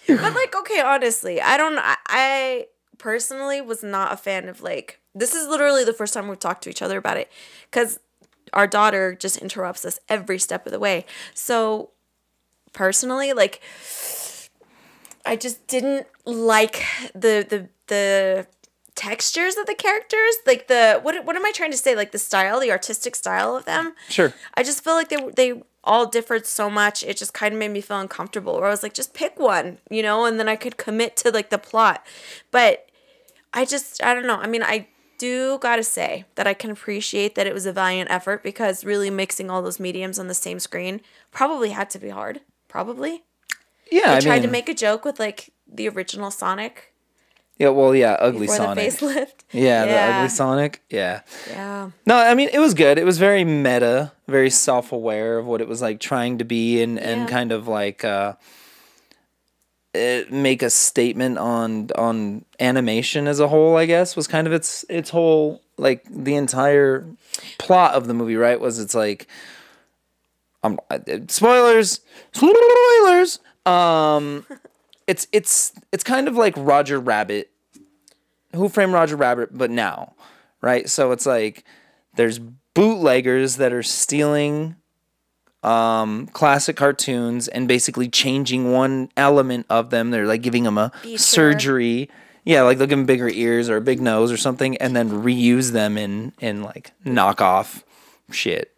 but 0.08 0.36
like, 0.36 0.56
okay, 0.56 0.82
honestly, 0.82 1.41
I 1.41 1.58
don't. 1.58 1.78
I, 1.80 1.95
I 2.08 2.65
personally 2.97 3.62
was 3.62 3.84
not 3.84 4.13
a 4.13 4.17
fan 4.17 4.50
of 4.50 4.62
like. 4.62 5.00
This 5.15 5.34
is 5.34 5.47
literally 5.47 5.84
the 5.84 5.93
first 5.93 6.13
time 6.13 6.28
we've 6.28 6.39
talked 6.39 6.63
to 6.65 6.69
each 6.69 6.82
other 6.82 6.97
about 6.97 7.17
it, 7.17 7.32
because 7.71 8.00
our 8.54 8.67
daughter 8.67 9.15
just 9.15 9.38
interrupts 9.38 9.84
us 9.84 10.00
every 10.10 10.38
step 10.38 10.65
of 10.65 10.71
the 10.71 10.80
way. 10.80 11.06
So 11.34 11.91
personally, 12.73 13.34
like, 13.34 13.62
I 15.26 15.36
just 15.36 15.65
didn't 15.67 16.08
like 16.26 16.84
the 17.13 17.45
the 17.50 17.69
the 17.88 18.47
textures 18.98 19.56
of 19.58 19.68
the 19.68 19.76
characters 19.76 20.36
like 20.48 20.68
the 20.68 21.00
what 21.04 21.24
what 21.24 21.36
am 21.36 21.46
i 21.46 21.52
trying 21.52 21.70
to 21.70 21.78
say 21.78 21.96
like 21.96 22.12
the 22.12 22.18
style 22.18 22.60
the 22.60 22.72
artistic 22.72 23.16
style 23.16 23.56
of 23.56 23.64
them 23.66 23.94
sure. 24.10 24.34
I 24.56 24.64
just 24.64 24.84
feel 24.84 24.96
like 24.96 25.10
they 25.10 25.24
they 25.36 25.62
all 25.88 26.06
differed 26.06 26.46
so 26.46 26.70
much. 26.70 27.04
It 27.04 27.18
just 27.18 27.34
kind 27.34 27.54
of 27.54 27.60
made 27.60 27.72
me 27.72 27.82
feel 27.82 28.00
uncomfortable. 28.00 28.56
Where 28.56 28.66
I 28.66 28.70
was 28.70 28.84
like, 28.84 28.94
just 28.94 29.14
pick 29.14 29.40
one, 29.40 29.80
you 29.90 30.04
know, 30.04 30.26
and 30.26 30.40
then 30.40 30.50
I 30.50 30.56
could 30.56 30.78
commit 30.78 31.16
to 31.18 31.32
like 31.32 31.50
the 31.50 31.58
plot. 31.58 32.06
But 32.52 32.90
I 33.54 33.66
just 33.66 34.04
I 34.04 34.14
don't 34.14 34.28
know. 34.28 34.36
I 34.36 34.48
mean, 34.48 34.62
I 34.62 34.88
do 35.18 35.58
gotta 35.60 35.84
say 35.84 36.26
that 36.36 36.46
I 36.46 36.54
can 36.54 36.70
appreciate 36.70 37.34
that 37.36 37.48
it 37.48 37.54
was 37.54 37.66
a 37.66 37.74
valiant 37.74 38.12
effort 38.12 38.44
because 38.44 38.86
really 38.86 39.10
mixing 39.10 39.50
all 39.50 39.64
those 39.64 39.80
mediums 39.80 40.20
on 40.20 40.28
the 40.28 40.36
same 40.36 40.60
screen 40.60 41.02
probably 41.32 41.70
had 41.70 41.90
to 41.92 42.00
be 42.00 42.10
hard. 42.10 42.42
Probably. 42.68 43.24
Yeah, 43.90 44.12
I 44.12 44.18
I 44.18 44.20
tried 44.20 44.42
to 44.42 44.50
make 44.50 44.68
a 44.68 44.74
joke 44.74 45.06
with 45.06 45.20
like 45.20 45.52
the 45.66 45.88
original 45.88 46.30
Sonic 46.30 46.94
yeah. 47.60 47.70
Well, 47.70 47.96
yeah, 47.96 48.13
ugly 48.20 48.41
before 48.48 48.56
Sonic. 48.58 48.91
the 48.91 49.06
facelift. 49.06 49.34
Yeah, 49.54 49.86
the 49.86 49.98
ugly 49.98 50.30
Sonic. 50.30 50.82
Yeah. 50.89 51.22
Yeah. 51.50 51.91
No, 52.06 52.15
I 52.17 52.34
mean 52.36 52.50
it 52.52 52.60
was 52.60 52.74
good. 52.74 52.98
It 52.98 53.06
was 53.06 53.17
very 53.17 53.43
meta, 53.46 54.12
very 54.28 54.50
self-aware 54.50 55.38
of 55.38 55.46
what 55.46 55.62
it 55.62 55.67
was 55.67 55.82
like 55.82 56.00
trying 56.00 56.38
to 56.39 56.43
be, 56.46 56.82
and 56.82 57.00
and 57.00 57.22
Yeah. 57.22 57.28
kind 57.28 57.52
of 57.54 57.67
like 57.67 58.04
uh, 58.04 58.34
it, 59.93 60.32
make 60.32 60.62
a 60.62 60.70
statement 60.70 61.38
on 61.38 61.89
on 61.96 62.43
animation 62.60 63.28
as 63.28 63.39
a 63.39 63.48
whole. 63.48 63.78
I 63.78 63.86
guess 63.86 64.15
was 64.15 64.28
kind 64.28 64.48
of 64.48 64.54
its 64.54 64.84
its 64.89 65.10
whole 65.12 65.62
like 65.78 66.04
the 66.10 66.36
entire 66.36 67.06
plot 67.58 67.93
of 67.93 68.08
the 68.08 68.13
movie. 68.13 68.36
Right? 68.36 68.60
Was 68.60 68.80
it's 68.80 68.93
like 68.96 69.28
um 70.63 70.80
uh, 70.91 71.00
spoilers 71.30 72.02
spoilers. 72.34 73.39
Um, 73.65 74.46
it's 75.08 75.28
it's 75.32 75.74
it's 75.91 76.04
kind 76.04 76.28
of 76.28 76.36
like 76.36 76.54
Roger 76.58 77.00
Rabbit 77.00 77.50
who 78.54 78.70
Framed 78.70 78.93
Roger 78.93 79.15
Rabbit, 79.15 79.58
but 79.58 79.70
now, 79.70 80.13
right? 80.62 80.89
So 80.89 81.12
it's 81.12 81.26
like 81.26 81.63
there's 82.15 82.39
bootleggers 82.74 83.58
that 83.58 83.74
are 83.74 83.84
stealing 83.84 84.76
um, 85.63 86.28
classic 86.28 86.76
cartoons 86.76 87.48
and 87.48 87.67
basically 87.67 88.08
changing 88.10 88.72
one 88.72 89.10
element 89.17 89.65
of 89.70 89.89
them. 89.89 90.12
They're 90.12 90.26
like 90.28 90.41
giving 90.41 90.63
them 90.63 90.78
a 90.78 90.91
surgery. 91.17 92.10
Yeah, 92.46 92.62
like 92.62 92.78
they'll 92.78 92.88
give 92.88 92.98
them 92.98 93.06
bigger 93.06 93.28
ears 93.28 93.70
or 93.70 93.76
a 93.78 93.82
big 93.82 94.00
nose 94.00 94.32
or 94.32 94.38
something, 94.38 94.78
and 94.78 94.96
then 94.96 95.10
reuse 95.10 95.72
them 95.72 95.98
in 95.98 96.32
in 96.39 96.63
like 96.63 96.91
knockoff 97.06 97.84
shit. 98.32 98.74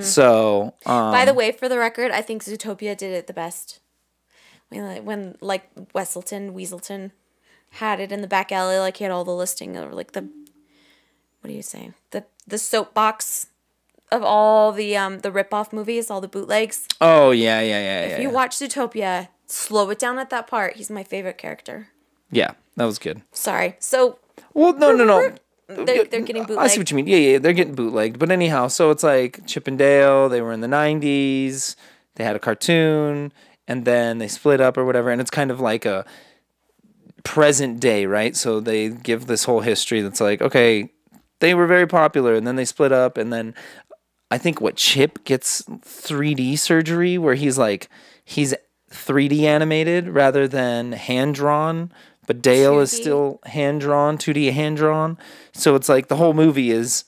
So, 0.00 0.74
um, 0.84 0.92
Mm-hmm. 0.92 1.12
By 1.12 1.24
the 1.24 1.34
way, 1.34 1.52
for 1.52 1.68
the 1.68 1.78
record, 1.78 2.10
I 2.10 2.20
think 2.20 2.44
Zootopia 2.44 2.96
did 2.96 3.12
it 3.12 3.26
the 3.26 3.32
best. 3.32 3.80
When, 4.72 4.84
like- 4.86 5.02
when 5.04 5.36
like 5.40 5.74
Wesselton, 5.94 6.52
Weaselton 6.54 7.10
had 7.76 8.00
it 8.00 8.12
in 8.12 8.20
the 8.20 8.26
back 8.28 8.52
alley, 8.52 8.78
like 8.78 8.96
he 8.98 9.04
had 9.04 9.10
all 9.12 9.24
the 9.24 9.34
listing 9.34 9.76
of 9.76 9.92
like 9.92 10.12
the 10.12 10.22
what 11.40 11.48
do 11.48 11.52
you 11.54 11.62
say? 11.62 11.92
The 12.10 12.24
the 12.46 12.58
soapbox 12.58 13.46
of 14.10 14.22
all 14.22 14.72
the 14.72 14.96
um 14.96 15.20
the 15.20 15.32
rip-off 15.32 15.72
movies, 15.72 16.10
all 16.10 16.20
the 16.20 16.28
bootlegs. 16.28 16.86
oh 17.00 17.30
yeah, 17.30 17.60
yeah, 17.60 17.66
yeah, 17.66 17.80
yeah. 18.06 18.12
If 18.14 18.20
you 18.20 18.28
yeah. 18.28 18.34
watch 18.34 18.56
Zootopia, 18.58 19.28
slow 19.46 19.88
it 19.90 19.98
down 19.98 20.18
at 20.18 20.30
that 20.30 20.46
part. 20.46 20.76
He's 20.76 20.90
my 20.90 21.02
favorite 21.04 21.38
character. 21.38 21.88
yeah, 22.30 22.52
that 22.76 22.84
was 22.84 22.98
good. 22.98 23.22
Sorry. 23.32 23.76
So 23.78 24.18
Well, 24.54 24.74
no, 24.74 24.92
no, 24.92 25.04
no. 25.04 25.32
they're, 25.68 26.04
they're 26.04 26.20
getting 26.20 26.44
bootlegged. 26.44 26.60
I 26.60 26.66
see 26.68 26.78
what 26.80 26.90
you 26.90 26.96
mean. 26.96 27.06
Yeah, 27.06 27.16
yeah, 27.16 27.38
they're 27.38 27.52
getting 27.54 27.74
bootlegged. 27.74 28.18
But 28.18 28.30
anyhow, 28.30 28.68
so 28.68 28.90
it's 28.90 29.02
like 29.02 29.46
Chip 29.46 29.66
and 29.66 29.78
Dale. 29.78 30.28
They 30.28 30.42
were 30.42 30.52
in 30.52 30.60
the 30.60 30.68
'90s. 30.68 31.74
They 32.16 32.24
had 32.24 32.36
a 32.36 32.38
cartoon, 32.38 33.32
and 33.68 33.84
then 33.84 34.18
they 34.18 34.28
split 34.28 34.60
up 34.60 34.76
or 34.76 34.84
whatever. 34.84 35.10
And 35.10 35.20
it's 35.20 35.30
kind 35.30 35.50
of 35.50 35.60
like 35.60 35.84
a 35.84 36.04
present 37.24 37.80
day, 37.80 38.06
right? 38.06 38.36
So 38.36 38.60
they 38.60 38.88
give 38.88 39.26
this 39.26 39.44
whole 39.44 39.60
history 39.60 40.00
that's 40.00 40.20
like, 40.20 40.42
okay, 40.42 40.90
they 41.40 41.54
were 41.54 41.66
very 41.66 41.86
popular, 41.86 42.34
and 42.34 42.46
then 42.46 42.56
they 42.56 42.64
split 42.64 42.92
up, 42.92 43.18
and 43.18 43.32
then 43.32 43.54
I 44.30 44.38
think 44.38 44.60
what 44.60 44.76
Chip 44.76 45.24
gets 45.24 45.62
3D 45.62 46.58
surgery, 46.58 47.18
where 47.18 47.34
he's 47.34 47.58
like, 47.58 47.88
he's 48.24 48.54
3D 48.90 49.42
animated 49.42 50.08
rather 50.08 50.46
than 50.46 50.92
hand 50.92 51.34
drawn. 51.34 51.92
But 52.26 52.40
Dale 52.40 52.78
is 52.78 52.92
2D. 52.92 53.00
still 53.00 53.40
hand 53.44 53.80
drawn, 53.80 54.16
2D 54.16 54.52
hand 54.52 54.76
drawn. 54.76 55.18
So 55.52 55.74
it's 55.74 55.88
like 55.88 56.08
the 56.08 56.16
whole 56.16 56.32
movie 56.32 56.70
is. 56.70 57.04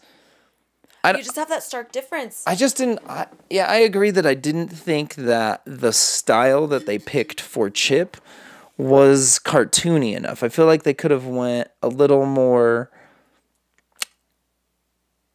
I, 1.05 1.19
you 1.19 1.23
just 1.23 1.37
have 1.37 1.51
that 1.51 1.63
stark 1.63 1.93
difference. 1.93 2.43
I 2.47 2.55
just 2.55 2.77
didn't. 2.77 3.01
I, 3.09 3.27
yeah, 3.51 3.67
I 3.67 3.77
agree 3.77 4.11
that 4.11 4.25
I 4.25 4.35
didn't 4.35 4.69
think 4.69 5.15
that 5.17 5.63
the 5.67 5.93
style 5.93 6.67
that 6.69 6.87
they 6.87 6.99
picked 6.99 7.41
for 7.41 7.69
Chip 7.69 8.17
was 8.77 9.39
cartoony 9.45 10.17
enough. 10.17 10.43
I 10.43 10.49
feel 10.49 10.67
like 10.67 10.83
they 10.83 10.95
could 10.95 11.11
have 11.11 11.27
went 11.27 11.69
a 11.83 11.89
little 11.89 12.25
more. 12.25 12.91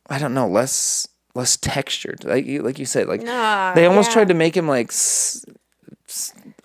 I 0.10 0.18
don't 0.18 0.34
know, 0.34 0.48
less 0.48 1.08
less 1.36 1.56
textured. 1.56 2.24
Like 2.24 2.46
you, 2.46 2.64
like 2.64 2.80
you 2.80 2.86
said, 2.86 3.08
like 3.08 3.22
Nah, 3.22 3.74
they 3.76 3.86
almost 3.86 4.10
yeah. 4.10 4.14
tried 4.14 4.28
to 4.30 4.34
make 4.34 4.58
him 4.58 4.68
like 4.68 4.92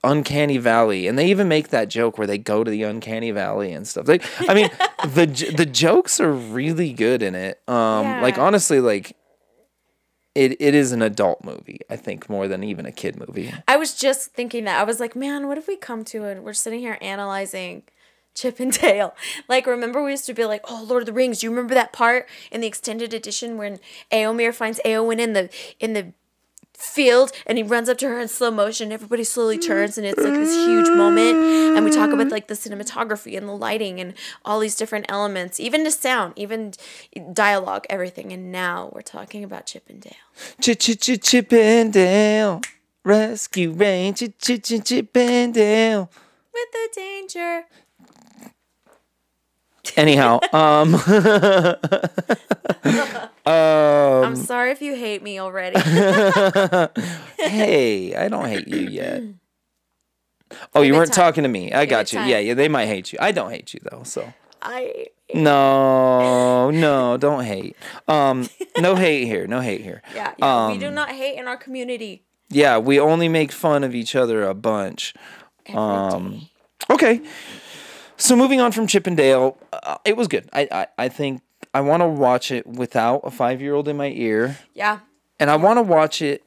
uncanny 0.05 0.59
valley, 0.59 1.07
and 1.07 1.19
they 1.19 1.27
even 1.27 1.49
make 1.49 1.69
that 1.69 1.88
joke 1.88 2.19
where 2.19 2.27
they 2.27 2.38
go 2.38 2.64
to 2.64 2.71
the 2.71 2.83
uncanny 2.83 3.31
valley 3.31 3.73
and 3.73 3.87
stuff. 3.87 4.09
Like, 4.09 4.25
I 4.49 4.55
mean, 4.55 4.71
the 5.05 5.27
the 5.57 5.67
jokes 5.67 6.21
are 6.21 6.33
really 6.33 6.93
good 6.93 7.23
in 7.23 7.35
it. 7.35 7.61
Um, 7.69 8.21
like 8.23 8.38
honestly, 8.38 8.81
like 8.81 9.17
it 10.35 10.57
it 10.61 10.75
is 10.75 10.93
an 10.93 11.03
adult 11.03 11.45
movie. 11.45 11.81
I 11.88 11.97
think 11.97 12.29
more 12.29 12.49
than 12.49 12.64
even 12.64 12.87
a 12.87 12.93
kid 12.93 13.17
movie. 13.17 13.53
I 13.69 13.77
was 13.77 13.95
just 13.95 14.33
thinking 14.33 14.64
that. 14.64 14.81
I 14.81 14.85
was 14.85 15.01
like, 15.01 15.14
man, 15.14 15.47
what 15.47 15.59
if 15.59 15.69
we 15.69 15.77
come 15.77 16.05
to 16.07 16.25
it? 16.25 16.43
We're 16.43 16.53
sitting 16.53 16.81
here 16.81 16.99
analyzing 17.01 17.85
Chip 18.35 18.61
and 18.61 18.73
Dale. 18.73 19.14
Like, 19.49 19.67
remember 19.67 20.03
we 20.03 20.12
used 20.12 20.27
to 20.27 20.35
be 20.35 20.45
like, 20.47 20.62
oh, 20.69 20.85
Lord 20.88 21.03
of 21.03 21.07
the 21.07 21.12
Rings. 21.12 21.40
Do 21.40 21.47
you 21.47 21.51
remember 21.51 21.75
that 21.75 21.93
part 21.93 22.27
in 22.51 22.61
the 22.62 22.67
extended 22.67 23.12
edition 23.12 23.59
when 23.59 23.79
Eomer 24.11 24.55
finds 24.55 24.81
Eowyn 24.85 25.19
in 25.19 25.35
the 25.35 25.51
in 25.79 25.93
the 25.93 26.12
field 26.85 27.33
and 27.47 27.59
he 27.59 27.64
runs 27.64 27.88
up 27.88 27.99
to 27.99 28.09
her 28.09 28.20
in 28.20 28.29
slow 28.29 28.51
motion. 28.51 28.92
Everybody 28.92 29.25
slowly 29.25 29.59
turns 29.59 29.99
and 29.99 30.07
it's 30.07 30.23
like 30.23 30.35
this 30.35 30.55
huge 30.55 30.88
moment. 30.88 31.37
And 31.77 31.85
we 31.85 31.90
talk 31.90 32.12
about 32.12 32.29
like 32.29 32.49
the 32.49 32.55
cinematography 32.55 33.37
and 33.37 33.49
the 33.49 33.53
lighting 33.53 34.01
and 34.01 34.14
all 34.44 34.61
these 34.61 34.77
different 34.77 35.07
elements, 35.09 35.59
even 35.59 35.85
the 35.85 35.90
sound, 35.90 36.35
even 36.37 36.73
dialogue, 37.33 37.87
everything. 37.90 38.33
And 38.33 38.53
now 38.53 38.90
we're 38.94 39.03
talking 39.03 39.44
about 39.44 39.66
Chip 39.66 39.85
and 39.88 40.01
Dale. 40.01 40.12
Chip 40.61 40.79
chip 40.79 41.01
chip 41.01 41.23
Chip 41.23 41.53
and 41.53 41.92
Dale, 41.92 42.61
Rescue 43.05 43.73
Ranger, 43.73 44.29
Chip 44.40 44.62
chip 44.62 44.85
Chip 44.85 45.16
and 45.16 45.55
Dale. 45.55 46.11
With 46.53 46.73
the 46.73 46.88
danger. 46.94 47.64
Anyhow, 49.97 50.40
um, 50.53 50.94
I'm 53.46 54.37
sorry 54.37 54.70
if 54.72 54.80
you 54.83 54.94
hate 54.94 55.22
me 55.22 55.38
already. 55.38 55.78
hey, 57.38 58.14
I 58.14 58.28
don't 58.28 58.46
hate 58.46 58.68
you 58.68 58.78
yet. 58.88 59.22
Oh, 60.74 60.83
you 60.83 60.94
weren't 60.94 61.12
time. 61.12 61.24
talking 61.26 61.42
to 61.42 61.48
me. 61.48 61.72
I 61.72 61.87
got 61.87 62.12
you. 62.12 62.18
time. 62.18 62.28
Yeah, 62.28 62.38
yeah, 62.38 62.54
they 62.54 62.68
might 62.68 62.87
hate 62.87 63.12
you. 63.12 63.18
I 63.20 63.33
don't 63.33 63.50
hate 63.50 63.74
you 63.74 63.80
though, 63.90 64.02
so. 64.04 64.33
I 64.62 65.07
No, 65.35 66.70
no, 66.70 67.16
don't 67.16 67.44
hate. 67.44 67.76
Um, 68.09 68.48
no 68.78 68.94
hate 69.04 69.26
here. 69.26 69.46
No 69.46 69.61
hate 69.61 69.83
here. 69.83 70.00
yeah, 70.14 70.33
yeah 70.38 70.68
we 70.72 70.78
do 70.78 70.88
Um, 70.88 70.94
not 70.94 71.11
hate 71.11 71.38
in 71.38 71.46
our 71.48 71.57
community. 71.57 72.24
Yeah, 72.50 72.78
we 72.78 72.98
only 73.00 73.28
make 73.28 73.52
fun 73.52 73.85
of 73.85 73.94
each 73.94 74.14
other 74.14 74.42
a 74.44 74.54
bunch. 74.54 75.12
every 75.66 75.78
um, 75.80 76.30
day. 76.30 76.50
Okay. 76.90 77.20
So 78.16 78.37
moving 78.37 78.61
on 78.61 78.70
from 78.72 78.87
Chip 78.87 79.07
and 79.07 79.16
Dale, 79.16 79.59
uh, 79.72 79.98
it 80.04 80.16
was 80.16 80.28
good. 80.28 80.48
I 80.52 80.68
I, 80.70 80.87
I 80.98 81.09
think 81.09 81.42
I 81.75 81.81
want 81.81 82.03
to 82.03 82.07
watch 82.09 82.51
it 82.53 82.67
without 82.67 83.21
a 83.25 83.31
five 83.31 83.61
year 83.61 83.75
old 83.75 83.89
in 83.89 83.97
my 83.97 84.11
ear, 84.11 84.59
Yeah. 84.75 85.01
and 85.41 85.51
I 85.51 85.57
want 85.57 85.77
to 85.79 85.83
watch 85.83 86.23
it 86.23 86.45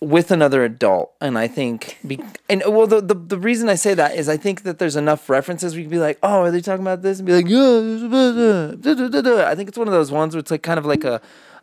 with 0.00 0.30
another 0.30 0.64
adult. 0.64 1.12
And 1.20 1.38
I 1.38 1.48
think, 1.48 1.98
be, 2.06 2.20
and 2.50 2.62
well, 2.66 2.86
the, 2.86 3.00
the 3.00 3.14
the 3.14 3.38
reason 3.38 3.68
I 3.68 3.76
say 3.76 3.94
that 3.94 4.14
is 4.14 4.28
I 4.28 4.36
think 4.36 4.62
that 4.64 4.78
there's 4.78 4.96
enough 4.96 5.30
references 5.30 5.74
we 5.74 5.82
can 5.82 5.90
be 5.90 5.98
like, 5.98 6.18
oh, 6.22 6.42
are 6.42 6.50
they 6.50 6.60
talking 6.60 6.82
about 6.84 7.02
this? 7.02 7.18
And 7.18 7.26
be 7.26 7.32
like, 7.34 7.48
yeah. 7.48 7.58
Uh, 7.58 9.46
I 9.48 9.54
think 9.54 9.68
it's 9.68 9.78
one 9.78 9.88
of 9.88 9.94
those 9.94 10.10
ones 10.10 10.34
where 10.34 10.40
it's 10.40 10.50
like 10.50 10.62
kind 10.62 10.78
of 10.78 10.84
like 10.86 11.04
a 11.04 11.20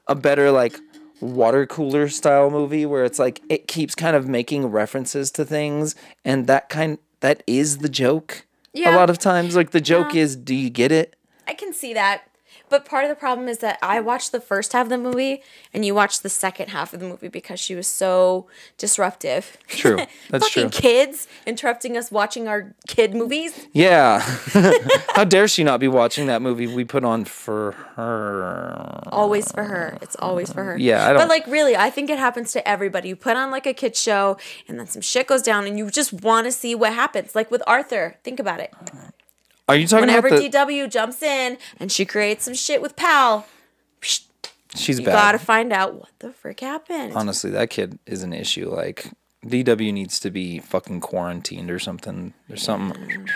a 0.07 0.15
better 0.15 0.51
like 0.51 0.79
water 1.21 1.65
cooler 1.65 2.09
style 2.09 2.49
movie 2.49 2.85
where 2.85 3.05
it's 3.05 3.19
like 3.19 3.41
it 3.49 3.67
keeps 3.67 3.95
kind 3.95 4.15
of 4.15 4.27
making 4.27 4.65
references 4.67 5.31
to 5.31 5.45
things 5.45 5.95
and 6.25 6.47
that 6.47 6.67
kind 6.67 6.97
that 7.21 7.41
is 7.47 7.77
the 7.77 7.87
joke 7.87 8.45
a 8.75 8.95
lot 8.95 9.09
of 9.09 9.17
times 9.17 9.55
like 9.55 9.71
the 9.71 9.81
joke 9.81 10.15
is 10.15 10.35
do 10.35 10.55
you 10.55 10.69
get 10.69 10.91
it? 10.91 11.15
I 11.47 11.53
can 11.53 11.73
see 11.73 11.93
that. 11.93 12.23
But 12.69 12.85
part 12.85 13.03
of 13.03 13.09
the 13.09 13.15
problem 13.15 13.47
is 13.47 13.59
that 13.59 13.77
I 13.83 13.99
watched 13.99 14.31
the 14.31 14.41
first 14.41 14.73
half 14.73 14.87
of 14.87 14.89
the 14.89 14.97
movie 14.97 15.43
and 15.73 15.85
you 15.85 15.93
watched 15.93 16.23
the 16.23 16.29
second 16.29 16.69
half 16.69 16.91
of 16.93 16.99
the 16.99 17.07
movie 17.07 17.27
because 17.27 17.59
she 17.59 17.75
was 17.75 17.85
so 17.85 18.47
disruptive. 18.79 19.57
True. 19.67 19.97
That's 20.31 20.47
Fucking 20.49 20.71
true. 20.71 20.81
kids 20.81 21.27
interrupting 21.45 21.95
us 21.97 22.11
watching 22.11 22.47
our 22.47 22.73
kid 22.87 23.13
movies. 23.13 23.67
yeah 23.73 24.21
how 25.15 25.23
dare 25.23 25.47
she 25.47 25.63
not 25.63 25.79
be 25.79 25.87
watching 25.87 26.25
that 26.27 26.41
movie 26.41 26.65
we 26.65 26.83
put 26.83 27.03
on 27.03 27.25
for 27.25 27.73
her 27.95 29.03
Always 29.11 29.51
for 29.51 29.63
her. 29.65 29.97
It's 30.01 30.15
always 30.17 30.51
for 30.51 30.63
her. 30.63 30.77
Yeah, 30.77 31.03
I 31.05 31.13
But 31.13 31.19
don't- 31.19 31.29
like 31.29 31.45
really, 31.45 31.75
I 31.77 31.91
think 31.91 32.09
it 32.09 32.17
happens 32.17 32.51
to 32.53 32.67
everybody. 32.67 33.09
You 33.09 33.15
put 33.15 33.35
on 33.37 33.51
like 33.51 33.67
a 33.67 33.73
kid 33.73 33.95
show 33.95 34.37
and 34.67 34.79
then 34.79 34.87
some 34.87 35.01
shit 35.03 35.27
goes 35.27 35.43
down 35.43 35.65
and 35.67 35.77
you 35.77 35.91
just 35.91 36.11
want 36.11 36.45
to 36.47 36.51
see 36.51 36.73
what 36.73 36.93
happens. 36.93 37.35
Like 37.35 37.51
with 37.51 37.61
Arthur. 37.67 38.15
Think 38.23 38.39
about 38.39 38.59
it. 38.59 38.73
Are 39.69 39.75
you 39.75 39.87
talking 39.87 40.07
Whenever 40.07 40.27
about 40.27 40.41
the 40.41 40.49
DW 40.49 40.89
jumps 40.89 41.21
in 41.23 41.57
and 41.79 41.91
she 41.91 42.05
creates 42.05 42.45
some 42.45 42.53
shit 42.53 42.81
with 42.81 42.95
Pal, 42.95 43.45
psh, 44.01 44.23
she's 44.75 44.99
you 44.99 45.05
bad 45.05 45.13
gotta 45.13 45.39
find 45.39 45.71
out 45.71 45.93
what 45.95 46.09
the 46.19 46.31
frick 46.33 46.59
happened. 46.59 47.13
honestly 47.15 47.49
that 47.51 47.69
kid 47.69 47.99
is 48.05 48.23
an 48.23 48.33
issue 48.33 48.69
like 48.69 49.11
dw 49.45 49.93
needs 49.93 50.19
to 50.21 50.31
be 50.31 50.59
fucking 50.59 50.99
quarantined 51.01 51.69
or 51.69 51.77
something 51.77 52.33
there's 52.47 52.61
something 52.63 53.27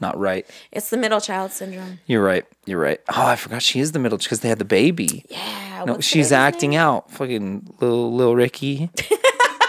not 0.00 0.18
right 0.18 0.46
It's 0.70 0.90
the 0.90 0.98
middle 0.98 1.20
child 1.20 1.50
syndrome. 1.50 1.98
you're 2.06 2.22
right 2.22 2.44
you're 2.66 2.78
right 2.80 3.00
oh 3.08 3.24
i 3.26 3.36
forgot 3.36 3.62
she 3.62 3.80
is 3.80 3.92
the 3.92 3.98
middle 3.98 4.18
because 4.18 4.40
they 4.40 4.48
had 4.50 4.58
the 4.58 4.64
baby 4.66 5.24
Yeah. 5.30 5.84
no 5.86 5.94
what's 5.94 5.96
the 5.98 6.02
she's 6.02 6.26
baby's 6.26 6.32
acting 6.32 6.70
name? 6.72 6.80
out 6.80 7.10
fucking 7.10 7.74
little 7.80 8.14
little 8.14 8.36
ricky 8.36 8.90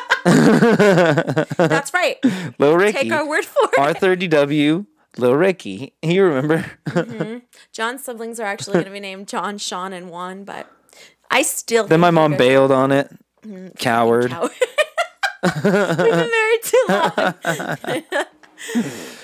That's 0.28 1.94
right. 1.94 2.18
little 2.60 2.78
ricky 2.78 2.98
Take 3.04 3.12
our 3.14 3.28
word 3.28 3.46
for 3.46 3.64
it. 3.72 3.80
arthur 3.80 4.16
dw 4.16 4.86
little 5.18 5.36
ricky 5.38 5.94
you 6.02 6.24
remember 6.24 6.66
John's 7.72 8.04
siblings 8.04 8.40
are 8.40 8.46
actually 8.46 8.74
going 8.74 8.86
to 8.86 8.92
be 8.92 9.00
named 9.00 9.28
John, 9.28 9.58
Sean, 9.58 9.94
and 9.94 10.10
Juan, 10.10 10.44
but 10.44 10.72
I 11.32 11.42
still. 11.42 11.86
then 11.88 12.00
my 12.00 12.12
mom 12.12 12.36
bailed 12.38 12.72
on 12.72 12.92
it 12.92 13.12
coward 13.80 14.32
Cow- 14.32 14.50
We've 15.44 15.64
been 15.64 16.32
married 16.32 16.64
too 16.64 16.86
long. 16.90 17.34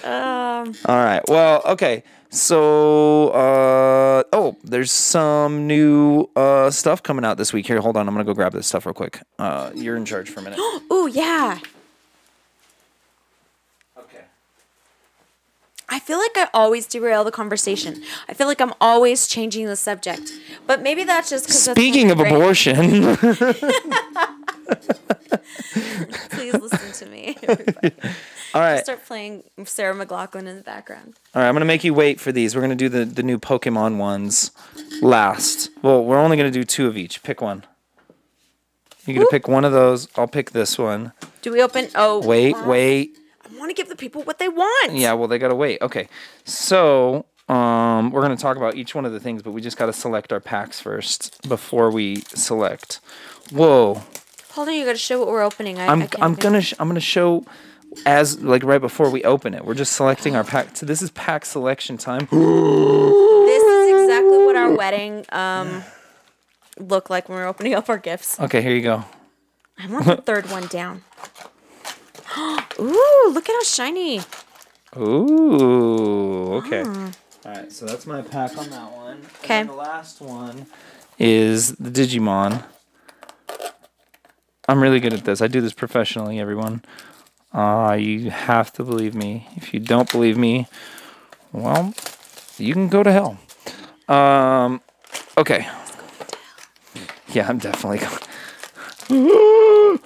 All 0.05 0.95
right. 1.03 1.21
Well, 1.27 1.61
okay. 1.65 2.03
So, 2.29 3.29
uh, 3.29 4.23
oh, 4.33 4.57
there's 4.63 4.91
some 4.91 5.67
new 5.67 6.29
uh, 6.35 6.69
stuff 6.71 7.03
coming 7.03 7.25
out 7.25 7.37
this 7.37 7.53
week. 7.53 7.67
Here, 7.67 7.79
hold 7.79 7.95
on. 7.97 8.07
I'm 8.07 8.13
gonna 8.13 8.23
go 8.23 8.33
grab 8.33 8.53
this 8.53 8.67
stuff 8.67 8.85
real 8.85 8.93
quick. 8.93 9.19
Uh, 9.37 9.71
you're 9.75 9.95
in 9.95 10.05
charge 10.05 10.29
for 10.29 10.39
a 10.39 10.43
minute. 10.43 10.57
oh, 10.61 11.09
yeah. 11.11 11.59
I 15.93 15.99
feel 15.99 16.17
like 16.17 16.35
I 16.35 16.47
always 16.55 16.87
derail 16.87 17.23
the 17.23 17.29
conversation. 17.29 18.01
I 18.27 18.33
feel 18.33 18.47
like 18.47 18.59
I'm 18.59 18.73
always 18.81 19.27
changing 19.27 19.67
the 19.67 19.75
subject, 19.75 20.31
but 20.65 20.81
maybe 20.81 21.03
that's 21.03 21.29
just 21.29 21.45
because. 21.45 21.65
Speaking 21.69 22.09
of 22.09 22.19
abortion, 22.19 23.15
please 26.31 26.53
listen 26.55 26.91
to 26.93 27.05
me. 27.05 27.37
everybody. 27.43 27.91
All 28.55 28.61
right. 28.61 28.83
Start 28.83 29.05
playing 29.05 29.43
Sarah 29.65 29.93
McLachlan 29.93 30.47
in 30.47 30.55
the 30.57 30.63
background. 30.63 31.13
All 31.35 31.43
right, 31.43 31.47
I'm 31.47 31.53
gonna 31.53 31.65
make 31.65 31.83
you 31.83 31.93
wait 31.93 32.19
for 32.19 32.31
these. 32.31 32.55
We're 32.55 32.61
gonna 32.61 32.73
do 32.75 32.89
the 32.89 33.05
the 33.05 33.21
new 33.21 33.37
Pokemon 33.37 33.97
ones 33.97 34.49
last. 35.03 35.69
Well, 35.83 36.03
we're 36.03 36.17
only 36.17 36.37
gonna 36.37 36.49
do 36.49 36.63
two 36.63 36.87
of 36.87 36.97
each. 36.97 37.21
Pick 37.21 37.39
one. 37.39 37.65
You're 39.05 39.13
gonna 39.13 39.25
Whoop. 39.25 39.31
pick 39.31 39.47
one 39.47 39.63
of 39.63 39.73
those. 39.73 40.07
I'll 40.17 40.27
pick 40.27 40.51
this 40.51 40.79
one. 40.79 41.11
Do 41.43 41.51
we 41.51 41.61
open? 41.61 41.89
Oh, 41.93 42.25
Wait, 42.25 42.53
wow. 42.55 42.67
wait. 42.67 43.17
I 43.53 43.59
want 43.59 43.69
to 43.69 43.73
give 43.75 43.89
the 43.89 43.95
people 43.95 44.23
what 44.23 44.39
they 44.39 44.49
want. 44.49 44.93
Yeah, 44.93 45.13
well, 45.13 45.27
they 45.27 45.37
gotta 45.37 45.55
wait. 45.55 45.81
Okay, 45.81 46.07
so 46.43 47.25
um, 47.49 48.11
we're 48.11 48.21
gonna 48.21 48.37
talk 48.37 48.57
about 48.57 48.75
each 48.75 48.95
one 48.95 49.05
of 49.05 49.11
the 49.11 49.19
things, 49.19 49.41
but 49.43 49.51
we 49.51 49.61
just 49.61 49.77
gotta 49.77 49.93
select 49.93 50.33
our 50.33 50.39
packs 50.39 50.79
first 50.79 51.47
before 51.47 51.91
we 51.91 52.17
select. 52.33 52.99
Whoa, 53.51 54.01
Hold 54.53 54.67
on, 54.67 54.75
you 54.75 54.85
got 54.85 54.91
to 54.91 54.97
show 54.99 55.17
what 55.19 55.27
we're 55.29 55.41
opening. 55.41 55.79
I, 55.79 55.87
I'm 55.87 56.03
I 56.03 56.07
I'm 56.21 56.35
gonna 56.35 56.61
sh- 56.61 56.75
I'm 56.79 56.87
gonna 56.87 56.99
show 56.99 57.43
as 58.05 58.39
like 58.41 58.63
right 58.63 58.79
before 58.81 59.09
we 59.09 59.23
open 59.23 59.53
it. 59.55 59.65
We're 59.65 59.73
just 59.73 59.93
selecting 59.93 60.35
our 60.35 60.43
pack. 60.43 60.77
So 60.77 60.85
this 60.85 61.01
is 61.01 61.09
pack 61.11 61.45
selection 61.45 61.97
time. 61.97 62.27
This 63.43 63.61
is 63.61 64.01
exactly 64.03 64.37
what 64.45 64.55
our 64.55 64.71
wedding 64.73 65.25
um 65.31 65.83
looked 66.79 67.09
like 67.09 67.29
when 67.29 67.37
we 67.37 67.43
were 67.43 67.47
opening 67.47 67.75
up 67.75 67.87
our 67.89 67.97
gifts. 67.97 68.39
Okay, 68.39 68.61
here 68.61 68.73
you 68.73 68.81
go. 68.81 69.05
I 69.77 69.87
want 69.87 70.05
the 70.05 70.15
third 70.17 70.49
one 70.49 70.65
down. 70.67 71.03
Ooh, 72.79 73.31
look 73.31 73.49
at 73.49 73.53
how 73.53 73.63
shiny. 73.63 74.21
Ooh, 74.97 76.53
okay. 76.55 76.83
All 76.83 77.11
right, 77.45 77.71
so 77.71 77.85
that's 77.85 78.05
my 78.05 78.21
pack 78.21 78.57
on 78.57 78.69
that 78.69 78.91
one. 78.91 79.21
Okay. 79.39 79.59
then 79.59 79.67
the 79.67 79.73
last 79.73 80.21
one 80.21 80.65
is 81.19 81.75
the 81.75 81.89
Digimon. 81.89 82.63
I'm 84.67 84.81
really 84.81 84.99
good 84.99 85.13
at 85.13 85.25
this. 85.25 85.41
I 85.41 85.47
do 85.47 85.61
this 85.61 85.73
professionally, 85.73 86.39
everyone. 86.39 86.83
Uh, 87.53 87.97
you 87.99 88.29
have 88.29 88.71
to 88.73 88.83
believe 88.83 89.13
me. 89.13 89.47
If 89.55 89.73
you 89.73 89.79
don't 89.79 90.09
believe 90.11 90.37
me, 90.37 90.67
well, 91.51 91.93
you 92.57 92.73
can 92.73 92.87
go 92.87 93.03
to 93.03 93.11
hell. 93.11 93.37
Um, 94.07 94.81
okay. 95.37 95.67
Yeah, 97.29 97.47
I'm 97.47 97.57
definitely 97.57 97.99
going. 99.09 99.99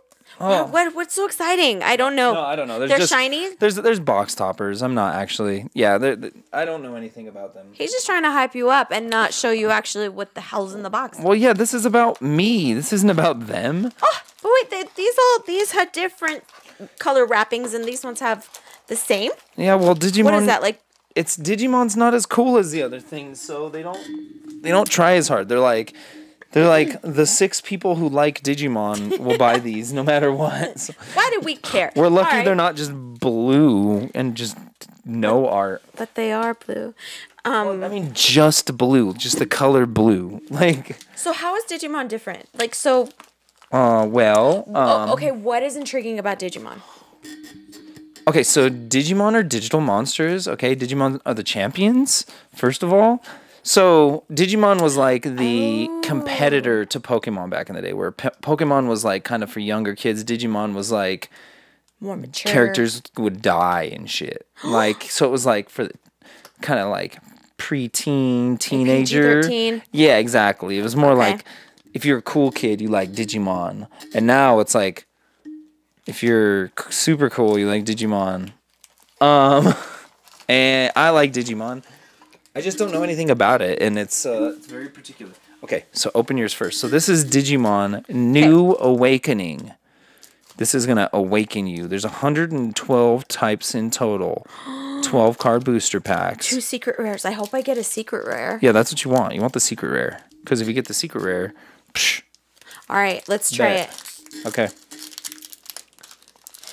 What, 0.38 0.60
oh. 0.60 0.66
what 0.66 0.94
what's 0.94 1.14
so 1.14 1.26
exciting? 1.26 1.82
I 1.82 1.96
don't 1.96 2.16
know. 2.16 2.30
Oh. 2.30 2.34
No, 2.34 2.40
I 2.40 2.56
don't 2.56 2.68
know. 2.68 2.78
There's 2.78 2.90
They're 2.90 2.98
just, 2.98 3.12
shiny. 3.12 3.54
There's 3.56 3.76
there's 3.76 4.00
box 4.00 4.34
toppers. 4.34 4.82
I'm 4.82 4.94
not 4.94 5.14
actually. 5.14 5.68
Yeah, 5.74 5.98
they're, 5.98 6.16
they 6.16 6.32
I 6.52 6.64
don't 6.64 6.82
know 6.82 6.96
anything 6.96 7.28
about 7.28 7.54
them. 7.54 7.68
He's 7.72 7.92
just 7.92 8.06
trying 8.06 8.24
to 8.24 8.30
hype 8.30 8.54
you 8.54 8.70
up 8.70 8.90
and 8.90 9.08
not 9.08 9.32
show 9.32 9.50
you 9.50 9.70
actually 9.70 10.08
what 10.08 10.34
the 10.34 10.40
hell's 10.40 10.74
in 10.74 10.82
the 10.82 10.90
box. 10.90 11.18
Well, 11.20 11.34
yeah, 11.34 11.52
this 11.52 11.72
is 11.72 11.86
about 11.86 12.20
me. 12.20 12.74
This 12.74 12.92
isn't 12.92 13.10
about 13.10 13.46
them. 13.46 13.92
Oh, 14.02 14.20
but 14.42 14.50
wait, 14.54 14.70
they, 14.70 14.84
these 14.96 15.14
all 15.18 15.38
these 15.46 15.72
had 15.72 15.92
different 15.92 16.44
color 16.98 17.24
wrappings, 17.24 17.74
and 17.74 17.84
these 17.84 18.04
ones 18.04 18.20
have 18.20 18.48
the 18.88 18.96
same. 18.96 19.30
Yeah, 19.56 19.76
well, 19.76 19.94
Digimon. 19.94 20.24
What 20.24 20.34
is 20.34 20.46
that 20.46 20.62
like? 20.62 20.80
It's 21.14 21.36
Digimon's 21.36 21.96
not 21.96 22.12
as 22.12 22.26
cool 22.26 22.58
as 22.58 22.72
the 22.72 22.82
other 22.82 22.98
things, 22.98 23.40
so 23.40 23.68
they 23.68 23.82
don't 23.82 24.62
they 24.62 24.70
don't 24.70 24.90
try 24.90 25.12
as 25.12 25.28
hard. 25.28 25.48
They're 25.48 25.60
like 25.60 25.94
they're 26.54 26.68
like 26.68 27.02
the 27.02 27.26
six 27.26 27.60
people 27.60 27.96
who 27.96 28.08
like 28.08 28.42
Digimon 28.42 29.18
will 29.18 29.36
buy 29.36 29.58
these 29.68 29.92
no 29.92 30.04
matter 30.04 30.32
what. 30.32 30.78
So 30.78 30.94
Why 31.14 31.28
do 31.32 31.40
we 31.40 31.56
care? 31.56 31.92
we're 31.96 32.08
lucky 32.08 32.36
right, 32.36 32.44
they're 32.44 32.54
not 32.54 32.76
just 32.76 32.92
blue 32.94 34.08
and 34.14 34.36
just 34.36 34.56
no 35.04 35.48
art. 35.48 35.82
But 35.96 36.14
they 36.14 36.32
are 36.32 36.54
blue. 36.54 36.94
Um, 37.44 37.82
I 37.82 37.88
mean, 37.88 38.12
just 38.14 38.78
blue, 38.78 39.14
just 39.14 39.40
the 39.40 39.46
color 39.46 39.84
blue. 39.84 40.40
Like, 40.50 40.96
so 41.16 41.32
how 41.32 41.56
is 41.56 41.64
Digimon 41.64 42.08
different? 42.08 42.48
Like, 42.56 42.76
so 42.76 43.08
uh, 43.72 44.06
well, 44.08 44.64
um, 44.68 44.74
oh, 45.10 45.12
okay, 45.14 45.32
what 45.32 45.64
is 45.64 45.74
intriguing 45.74 46.20
about 46.20 46.38
Digimon? 46.38 46.78
Okay, 48.28 48.44
so 48.44 48.70
Digimon 48.70 49.34
are 49.34 49.42
digital 49.42 49.80
monsters. 49.80 50.46
Okay, 50.46 50.76
Digimon 50.76 51.20
are 51.26 51.34
the 51.34 51.42
champions, 51.42 52.24
first 52.54 52.84
of 52.84 52.92
all. 52.92 53.22
So 53.66 54.24
Digimon 54.30 54.82
was 54.82 54.96
like 54.98 55.22
the 55.22 55.88
competitor 56.02 56.84
to 56.84 57.00
Pokemon 57.00 57.48
back 57.48 57.70
in 57.70 57.74
the 57.74 57.80
day, 57.82 57.94
where 57.94 58.12
P- 58.12 58.28
Pokemon 58.42 58.88
was 58.88 59.04
like 59.04 59.24
kind 59.24 59.42
of 59.42 59.50
for 59.50 59.60
younger 59.60 59.94
kids. 59.94 60.22
Digimon 60.22 60.74
was 60.74 60.92
like 60.92 61.30
More 61.98 62.14
mature 62.16 62.52
characters 62.52 63.00
would 63.16 63.40
die 63.42 63.84
and 63.84 64.08
shit. 64.10 64.46
Like, 64.64 65.04
so 65.04 65.26
it 65.26 65.30
was 65.30 65.46
like 65.46 65.70
for 65.70 65.88
kind 66.60 66.78
of 66.78 66.90
like 66.90 67.18
preteen, 67.56 68.58
teenager. 68.58 69.42
PG-13? 69.42 69.82
Yeah, 69.92 70.18
exactly. 70.18 70.78
It 70.78 70.82
was 70.82 70.94
more 70.94 71.12
Okay. 71.12 71.30
like 71.32 71.44
if 71.94 72.04
you're 72.04 72.18
a 72.18 72.22
cool 72.22 72.50
kid, 72.52 72.82
you 72.82 72.88
like 72.88 73.12
Digimon, 73.12 73.88
and 74.14 74.26
now 74.26 74.60
it's 74.60 74.74
like 74.74 75.06
if 76.06 76.22
you're 76.22 76.68
c- 76.78 76.90
super 76.90 77.30
cool, 77.30 77.58
you 77.58 77.66
like 77.66 77.84
Digimon. 77.86 78.52
Um, 79.22 79.72
and 80.50 80.92
I 80.96 81.08
like 81.10 81.32
Digimon. 81.32 81.82
I 82.54 82.60
just 82.60 82.78
don't 82.78 82.92
know 82.92 83.02
anything 83.02 83.30
about 83.30 83.62
it, 83.62 83.82
and 83.82 83.98
it's 83.98 84.24
uh, 84.24 84.54
it's 84.56 84.66
very 84.66 84.88
particular. 84.88 85.32
Okay, 85.64 85.84
so 85.92 86.10
open 86.14 86.36
yours 86.36 86.52
first. 86.52 86.80
So 86.80 86.88
this 86.88 87.08
is 87.08 87.24
Digimon 87.24 88.08
New 88.08 88.76
Awakening. 88.78 89.72
This 90.56 90.74
is 90.74 90.86
gonna 90.86 91.10
awaken 91.12 91.66
you. 91.66 91.88
There's 91.88 92.04
112 92.04 93.28
types 93.28 93.74
in 93.74 93.90
total. 93.90 94.46
12 95.02 95.36
card 95.36 95.64
booster 95.64 96.00
packs. 96.00 96.48
Two 96.48 96.60
secret 96.62 96.96
rares. 96.98 97.24
I 97.26 97.32
hope 97.32 97.52
I 97.52 97.60
get 97.60 97.76
a 97.76 97.84
secret 97.84 98.26
rare. 98.26 98.58
Yeah, 98.62 98.72
that's 98.72 98.90
what 98.90 99.04
you 99.04 99.10
want. 99.10 99.34
You 99.34 99.40
want 99.42 99.52
the 99.52 99.60
secret 99.60 99.90
rare. 99.90 100.20
Because 100.42 100.60
if 100.62 100.68
you 100.68 100.72
get 100.74 100.86
the 100.88 100.94
secret 100.94 101.22
rare, 101.22 101.52
psh, 101.92 102.22
All 102.88 102.96
right, 102.96 103.22
let's 103.28 103.50
try 103.50 103.74
Bet. 103.74 103.88
it. 104.34 104.46
okay. 104.46 104.68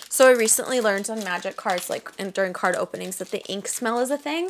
So 0.09 0.27
I 0.27 0.31
recently 0.33 0.79
learned 0.79 1.09
on 1.09 1.23
Magic 1.23 1.57
cards, 1.57 1.89
like 1.89 2.11
and 2.19 2.33
during 2.33 2.53
card 2.53 2.75
openings, 2.75 3.17
that 3.17 3.31
the 3.31 3.41
ink 3.47 3.67
smell 3.67 3.99
is 3.99 4.11
a 4.11 4.17
thing, 4.17 4.49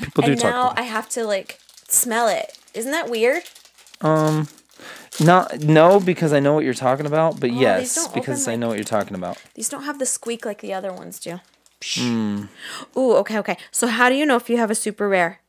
People 0.00 0.22
do 0.24 0.32
and 0.32 0.40
talk 0.40 0.50
now 0.50 0.72
I 0.76 0.82
have 0.82 1.08
to 1.10 1.24
like 1.24 1.58
smell 1.88 2.28
it. 2.28 2.58
Isn't 2.74 2.92
that 2.92 3.10
weird? 3.10 3.42
Um, 4.00 4.48
not 5.20 5.60
no, 5.60 6.00
because 6.00 6.32
I 6.32 6.40
know 6.40 6.54
what 6.54 6.64
you're 6.64 6.74
talking 6.74 7.06
about, 7.06 7.38
but 7.40 7.50
these 7.50 7.60
yes, 7.60 8.08
because 8.08 8.42
open 8.42 8.52
I 8.52 8.56
know 8.56 8.66
like- 8.68 8.70
what 8.72 8.78
you're 8.78 8.84
talking 9.00 9.14
about. 9.14 9.38
These 9.54 9.68
don't 9.68 9.84
have 9.84 9.98
the 9.98 10.06
squeak 10.06 10.44
like 10.44 10.60
the 10.60 10.72
other 10.72 10.92
ones 10.92 11.18
do. 11.20 11.40
Hmm. 11.84 12.44
Ooh, 12.96 13.14
okay, 13.16 13.38
okay. 13.38 13.56
So 13.70 13.86
how 13.88 14.08
do 14.08 14.14
you 14.14 14.24
know 14.24 14.36
if 14.36 14.48
you 14.48 14.56
have 14.56 14.70
a 14.70 14.74
super 14.74 15.08
rare? 15.08 15.40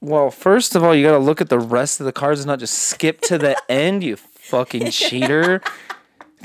Well, 0.00 0.30
first 0.30 0.76
of 0.76 0.84
all, 0.84 0.94
you 0.94 1.04
gotta 1.04 1.18
look 1.18 1.40
at 1.40 1.48
the 1.48 1.58
rest 1.58 1.98
of 1.98 2.06
the 2.06 2.12
cards 2.12 2.40
and 2.40 2.46
not 2.46 2.60
just 2.60 2.74
skip 2.74 3.20
to 3.22 3.38
the 3.38 3.56
end, 3.70 4.04
you 4.04 4.16
fucking 4.16 4.90
cheater. 4.92 5.60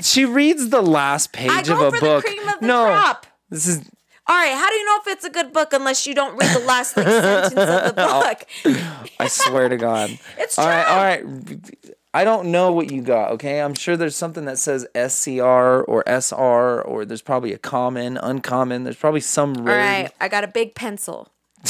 She 0.00 0.24
reads 0.24 0.70
the 0.70 0.82
last 0.82 1.32
page 1.32 1.50
I 1.68 1.72
of 1.74 1.80
a 1.80 1.90
for 1.92 2.00
book. 2.00 2.24
the 2.24 2.30
cream 2.30 2.48
of 2.48 2.60
the 2.60 2.66
no, 2.66 2.86
crop. 2.86 3.26
this 3.48 3.66
is 3.68 3.88
All 4.26 4.34
right, 4.36 4.54
how 4.54 4.68
do 4.70 4.74
you 4.74 4.84
know 4.86 4.98
if 5.02 5.06
it's 5.08 5.24
a 5.24 5.30
good 5.30 5.52
book 5.52 5.72
unless 5.74 6.06
you 6.06 6.14
don't 6.14 6.34
read 6.36 6.54
the 6.56 6.64
last 6.64 6.96
like 6.96 7.06
sentence 7.08 7.54
of 7.54 7.56
the 7.56 7.92
book? 7.94 9.06
I 9.20 9.28
swear 9.28 9.68
to 9.68 9.76
God. 9.76 10.18
It's 10.38 10.58
all 10.58 10.66
right, 10.66 10.84
true. 10.84 10.94
all 10.94 11.02
right. 11.02 11.94
I 12.14 12.22
don't 12.24 12.50
know 12.52 12.72
what 12.72 12.90
you 12.92 13.02
got. 13.02 13.32
Okay, 13.32 13.60
I'm 13.60 13.74
sure 13.74 13.96
there's 13.96 14.16
something 14.16 14.44
that 14.46 14.58
says 14.58 14.86
SCR 14.94 15.82
or 15.82 16.04
SR, 16.06 16.80
or 16.82 17.04
there's 17.04 17.22
probably 17.22 17.52
a 17.52 17.58
common, 17.58 18.16
uncommon. 18.16 18.84
There's 18.84 18.96
probably 18.96 19.20
some 19.20 19.56
All 19.58 19.62
rare. 19.64 19.78
right, 20.04 20.12
I 20.20 20.28
got 20.28 20.42
a 20.44 20.48
big 20.48 20.74
pencil. 20.74 21.28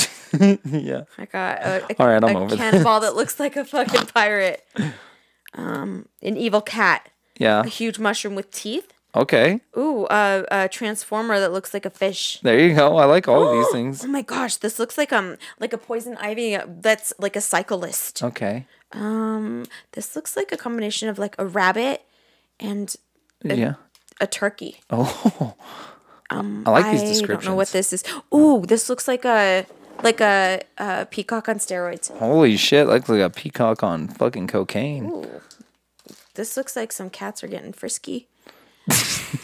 Yeah. 0.64 1.02
I 1.16 1.26
got 1.26 1.58
a, 1.62 1.84
a, 1.92 1.96
All 2.00 2.08
right, 2.08 2.22
I'm 2.24 2.34
a 2.36 2.40
over 2.40 2.56
cannonball 2.56 2.98
that 3.00 3.14
looks 3.14 3.38
like 3.38 3.54
a 3.54 3.64
fucking 3.64 4.06
pirate. 4.06 4.64
Um, 5.54 6.08
an 6.22 6.36
evil 6.36 6.60
cat, 6.60 7.08
Yeah. 7.38 7.60
a 7.60 7.68
huge 7.68 8.00
mushroom 8.00 8.34
with 8.34 8.50
teeth. 8.50 8.92
Okay. 9.16 9.60
Ooh, 9.76 10.06
a, 10.10 10.44
a 10.50 10.68
transformer 10.68 11.38
that 11.38 11.52
looks 11.52 11.72
like 11.72 11.86
a 11.86 11.90
fish. 11.90 12.40
There 12.42 12.58
you 12.58 12.74
go. 12.74 12.96
I 12.96 13.04
like 13.04 13.28
all 13.28 13.46
of 13.48 13.52
these 13.56 13.68
things. 13.72 14.04
Oh 14.04 14.08
my 14.08 14.22
gosh, 14.22 14.56
this 14.56 14.78
looks 14.78 14.98
like 14.98 15.12
um 15.12 15.36
like 15.60 15.72
a 15.72 15.78
poison 15.78 16.16
ivy 16.18 16.56
uh, 16.56 16.66
that's 16.68 17.12
like 17.18 17.36
a 17.36 17.40
cyclist. 17.40 18.22
Okay. 18.22 18.66
Um, 18.92 19.64
this 19.92 20.14
looks 20.16 20.36
like 20.36 20.52
a 20.52 20.56
combination 20.56 21.08
of 21.08 21.18
like 21.18 21.34
a 21.38 21.46
rabbit 21.46 22.02
and 22.60 22.94
Yeah. 23.42 23.74
a 24.20 24.26
turkey. 24.26 24.80
Oh. 24.90 25.54
I 26.30 26.40
like 26.70 26.90
these 26.90 27.02
descriptions. 27.02 27.30
I 27.30 27.34
don't 27.46 27.52
know 27.52 27.56
what 27.56 27.68
this 27.68 27.92
is. 27.92 28.02
Ooh, 28.34 28.64
this 28.66 28.88
looks 28.88 29.06
like 29.06 29.24
a 29.24 29.66
like 30.02 30.20
a, 30.20 30.62
a 30.78 31.06
peacock 31.06 31.48
on 31.48 31.56
steroids. 31.58 32.10
Holy 32.18 32.56
shit! 32.56 32.88
Looks 32.88 33.08
like 33.08 33.20
a 33.20 33.30
peacock 33.30 33.84
on 33.84 34.08
fucking 34.08 34.48
cocaine. 34.48 35.06
Ooh. 35.06 35.40
This 36.34 36.56
looks 36.56 36.74
like 36.74 36.90
some 36.90 37.10
cats 37.10 37.44
are 37.44 37.46
getting 37.48 37.72
frisky. 37.72 38.26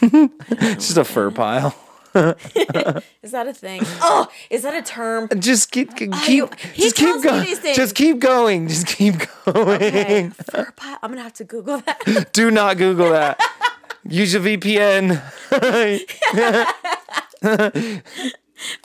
It's 0.03 0.87
just 0.87 0.97
a 0.97 1.03
fur 1.03 1.31
pile. 1.31 1.75
Is 2.15 3.31
that 3.31 3.47
a 3.47 3.53
thing? 3.53 3.81
Oh, 4.01 4.27
is 4.49 4.63
that 4.63 4.73
a 4.75 4.81
term? 4.81 5.29
Just 5.39 5.71
keep, 5.71 5.95
keep, 5.95 6.13
he 6.13 6.41
just 6.75 6.95
keep 6.97 7.23
going. 7.23 7.45
Just 7.73 7.95
keep 7.95 8.19
going. 8.19 8.67
Just 8.67 8.87
keep 8.87 9.15
going. 9.45 9.55
Okay, 9.55 10.29
fur 10.51 10.73
pile. 10.75 10.97
I'm 11.01 11.11
gonna 11.11 11.23
have 11.23 11.33
to 11.35 11.45
Google 11.45 11.77
that. 11.77 12.29
Do 12.33 12.51
not 12.51 12.77
Google 12.77 13.11
that. 13.11 13.39
Use 14.03 14.33
your 14.33 14.41
VPN. 14.41 15.21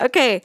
okay. 0.01 0.43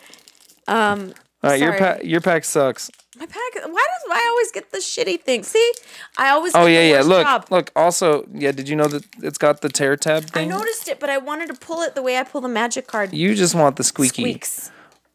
Um, 0.68 1.14
All 1.44 1.50
right, 1.52 1.60
your 1.60 1.70
Sorry. 1.70 1.80
pack. 1.80 2.04
Your 2.04 2.22
pack 2.22 2.46
sucks. 2.46 2.90
My 3.22 3.28
pack. 3.28 3.54
Why 3.54 3.86
does 3.94 4.12
I 4.12 4.28
always 4.32 4.52
get 4.52 4.72
the 4.72 4.80
shitty 4.80 5.22
thing? 5.22 5.44
See, 5.44 5.74
I 6.18 6.30
always. 6.30 6.56
Oh 6.56 6.66
yeah, 6.66 6.82
yeah. 6.82 7.02
Look, 7.02 7.22
job. 7.24 7.46
look. 7.52 7.72
Also, 7.76 8.28
yeah. 8.34 8.52
Did 8.52 8.68
you 8.68 8.76
know 8.76 8.88
that 8.88 9.06
it's 9.22 9.38
got 9.38 9.62
the 9.62 9.70
tear 9.70 9.96
tab 9.96 10.24
thing? 10.24 10.52
I 10.52 10.58
noticed 10.58 10.88
it, 10.88 11.00
but 11.00 11.12
I 11.12 11.20
wanted 11.20 11.50
to 11.50 11.54
pull 11.54 11.82
it 11.82 11.94
the 11.94 12.02
way 12.02 12.18
I 12.18 12.24
pull 12.24 12.42
the 12.42 12.48
magic 12.48 12.88
card. 12.88 13.14
You 13.14 13.36
just 13.36 13.54
want 13.54 13.76
the 13.76 13.84
squeaky. 13.84 14.24
Squeaks. 14.24 14.72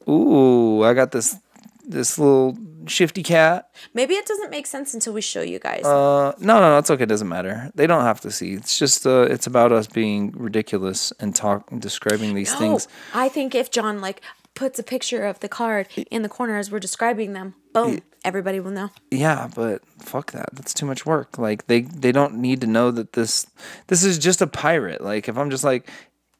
Ooh, 0.09 0.85
I 0.85 0.95
got 0.95 1.11
this 1.11 1.37
this 1.85 2.17
little 2.17 2.57
shifty 2.87 3.25
cat. 3.25 3.71
Maybe 3.93 4.15
it 4.15 4.25
doesn't 4.25 4.51
make 4.51 4.69
sense 4.69 4.95
until 4.95 5.13
we 5.13 5.21
show 5.21 5.43
you 5.43 5.59
guys. 5.59 5.85
Uh, 5.85 6.33
no, 6.39 6.61
no, 6.61 6.71
no, 6.71 6.79
it's 6.79 6.93
okay. 6.93 7.03
It 7.03 7.09
doesn't 7.09 7.29
matter. 7.29 7.73
They 7.75 7.89
don't 7.89 8.05
have 8.05 8.21
to 8.21 8.31
see. 8.31 8.53
It's 8.53 8.79
just 8.79 9.05
uh, 9.05 9.23
it's 9.23 9.49
about 9.49 9.73
us 9.73 9.89
being 9.89 10.31
ridiculous 10.31 11.13
and 11.19 11.35
talk 11.35 11.69
describing 11.77 12.35
these 12.35 12.53
no, 12.53 12.59
things. 12.61 12.87
I 13.15 13.29
think 13.29 13.57
if 13.57 13.73
John 13.73 14.01
like 14.01 14.23
puts 14.57 14.79
a 14.81 14.83
picture 14.83 15.25
of 15.25 15.39
the 15.39 15.49
card 15.49 15.87
in 16.11 16.23
the 16.23 16.29
corner 16.29 16.57
as 16.57 16.71
we're 16.71 16.81
describing 16.81 17.33
them, 17.33 17.55
boom, 17.73 18.01
everybody 18.25 18.59
will 18.59 18.73
know. 18.73 18.91
Yeah, 19.13 19.49
but 19.55 19.83
fuck 20.01 20.33
that. 20.33 20.49
That's 20.53 20.75
too 20.75 20.87
much 20.87 21.07
work. 21.07 21.39
Like 21.39 21.69
they 21.69 21.83
they 21.83 22.11
don't 22.11 22.35
need 22.39 22.61
to 22.63 22.67
know 22.67 22.91
that 22.91 23.13
this 23.13 23.47
this 23.87 24.03
is 24.03 24.19
just 24.19 24.43
a 24.43 24.47
pirate. 24.49 25.01
Like 25.01 25.29
if 25.29 25.37
I'm 25.39 25.51
just 25.51 25.63
like 25.63 25.89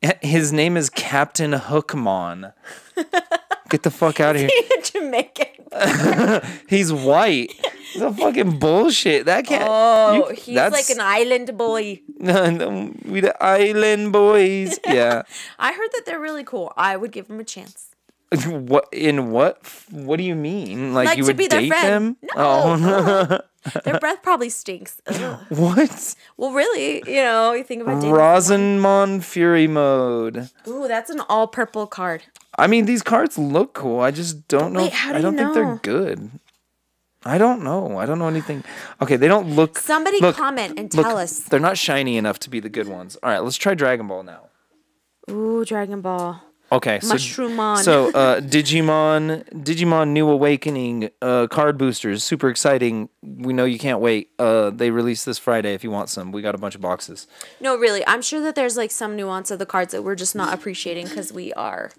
"Eh, 0.03 0.15
his 0.23 0.53
name 0.53 0.77
is 0.77 0.91
Captain 0.91 1.53
Hookmon. 1.53 2.53
Get 3.69 3.83
the 3.83 3.91
fuck 3.91 4.21
out 4.21 4.37
of 4.37 4.43
here. 4.43 4.51
Jamaican. 4.83 5.47
He's 6.69 6.93
white. 6.93 7.53
It's 7.95 8.01
a 8.01 8.13
fucking 8.13 8.59
bullshit. 8.61 9.27
That 9.27 9.45
can't. 9.47 9.65
Oh, 9.67 10.29
you- 10.31 10.35
he's 10.37 10.57
like 10.57 10.89
an 10.91 11.01
island 11.01 11.57
boy. 11.59 12.01
no 12.21 12.93
we 13.05 13.21
the 13.21 13.35
island 13.43 14.13
boys. 14.13 14.79
Yeah. 14.87 15.23
I 15.59 15.73
heard 15.73 15.89
that 15.95 16.03
they're 16.07 16.21
really 16.21 16.45
cool. 16.45 16.73
I 16.77 16.97
would 16.97 17.11
give 17.11 17.27
them 17.27 17.41
a 17.41 17.45
chance. 17.45 17.96
what 18.47 18.89
in 18.93 19.31
what? 19.31 19.65
What 19.91 20.17
do 20.17 20.25
you 20.25 20.35
mean? 20.35 20.95
Like, 20.95 21.07
Like 21.07 21.19
you 21.19 21.25
to 21.25 21.29
would 21.29 21.37
be 21.37 21.49
date 21.49 21.71
them? 21.71 22.17
No. 22.23 22.31
Oh. 22.37 22.79
oh. 22.81 23.41
Their 23.85 23.99
breath 23.99 24.23
probably 24.23 24.49
stinks. 24.49 25.01
Ugh. 25.07 25.41
what? 25.49 26.15
Well, 26.37 26.53
really, 26.53 27.03
you 27.07 27.23
know, 27.23 27.53
you 27.53 27.65
think 27.65 27.83
about 27.83 28.01
dating. 28.01 28.15
Rosemon 28.15 29.25
Fury 29.25 29.67
mode. 29.67 30.51
Ooh, 30.69 30.87
that's 30.87 31.11
an 31.11 31.21
all 31.29 31.49
purple 31.49 31.87
card. 31.87 32.23
I 32.59 32.69
mean, 32.69 32.87
these 32.87 33.03
cards 33.03 33.37
look 33.37 33.75
cool. 33.75 34.01
I 34.01 34.11
just 34.13 34.47
don't 34.49 34.73
know. 34.73 34.83
wait, 34.83 34.93
how 34.93 35.13
do 35.13 35.19
I 35.19 35.21
don't 35.21 35.37
think 35.37 35.55
they're 35.55 35.81
good. 35.83 36.31
I 37.25 37.39
don't 37.39 37.65
know. 37.65 37.99
I 37.99 38.07
don't 38.07 38.21
know 38.21 38.29
anything. 38.29 38.63
Okay, 39.03 39.17
they 39.17 39.27
don't 39.27 39.57
look. 39.57 39.79
Somebody 39.79 40.21
look, 40.21 40.37
comment 40.37 40.79
and 40.79 40.95
look, 40.95 41.05
tell 41.05 41.19
us. 41.19 41.41
They're 41.41 41.59
not 41.59 41.77
shiny 41.77 42.17
enough 42.17 42.39
to 42.41 42.51
be 42.51 42.61
the 42.61 42.69
good 42.69 42.89
ones. 42.89 43.17
All 43.23 43.31
right, 43.31 43.43
let's 43.43 43.57
try 43.57 43.75
Dragon 43.75 44.07
Ball 44.07 44.23
now. 44.23 44.43
Ooh, 45.29 45.65
Dragon 45.65 46.01
Ball. 46.01 46.41
Okay, 46.73 46.99
so 47.01 47.15
Mushroomon. 47.15 47.79
so 47.79 48.11
uh, 48.13 48.41
Digimon, 48.41 49.45
Digimon 49.63 50.09
New 50.09 50.29
Awakening 50.29 51.11
uh, 51.23 51.47
card 51.47 51.79
boosters, 51.79 52.25
super 52.25 52.49
exciting. 52.49 53.09
We 53.23 53.53
know 53.53 53.65
you 53.65 53.79
can't 53.79 54.01
wait. 54.01 54.31
Uh, 54.39 54.71
they 54.71 54.91
released 54.91 55.27
this 55.27 55.39
Friday. 55.39 55.75
If 55.75 55.85
you 55.85 55.93
want 55.93 56.09
some, 56.09 56.33
we 56.33 56.43
got 56.43 56.57
a 56.57 56.59
bunch 56.59 56.75
of 56.75 56.81
boxes. 56.81 57.29
No, 57.61 57.77
really, 57.77 58.05
I'm 58.07 58.21
sure 58.21 58.41
that 58.41 58.57
there's 58.57 58.77
like 58.77 58.91
some 58.91 59.15
nuance 59.15 59.53
of 59.53 59.61
the 59.61 59.67
cards 59.67 59.93
that 59.93 60.03
we're 60.03 60.17
just 60.17 60.35
not 60.35 60.53
appreciating 60.53 61.07
because 61.07 61.33
we 61.33 61.53
are. 61.53 61.93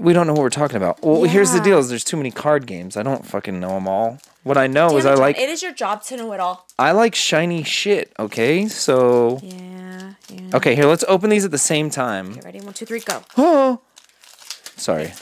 We 0.00 0.12
don't 0.14 0.26
know 0.26 0.32
what 0.32 0.42
we're 0.42 0.48
talking 0.50 0.78
about. 0.78 1.02
Well, 1.02 1.22
here's 1.24 1.52
the 1.52 1.60
deal: 1.60 1.78
is 1.78 1.88
there's 1.88 2.02
too 2.04 2.16
many 2.16 2.30
card 2.32 2.66
games. 2.66 2.96
I 2.96 3.02
don't 3.04 3.24
fucking 3.24 3.60
know 3.60 3.74
them 3.74 3.86
all. 3.86 4.18
What 4.42 4.56
I 4.56 4.66
know 4.66 4.96
is 4.96 5.04
it, 5.04 5.10
I 5.10 5.14
like 5.14 5.38
It 5.38 5.50
is 5.50 5.62
your 5.62 5.72
job 5.74 6.02
to 6.04 6.16
know 6.16 6.32
it 6.32 6.40
all. 6.40 6.66
I 6.78 6.92
like 6.92 7.14
shiny 7.14 7.62
shit. 7.62 8.10
Okay, 8.18 8.66
so 8.66 9.38
Yeah, 9.42 10.14
yeah. 10.30 10.50
okay, 10.56 10.74
here 10.74 10.86
let's 10.86 11.04
open 11.06 11.28
these 11.28 11.44
at 11.44 11.50
the 11.50 11.58
same 11.58 11.90
time. 11.90 12.30
Okay, 12.32 12.40
ready? 12.42 12.60
One, 12.60 12.72
two, 12.72 12.86
three, 12.86 13.00
go. 13.00 13.22
Oh, 13.36 13.82
sorry, 14.80 15.12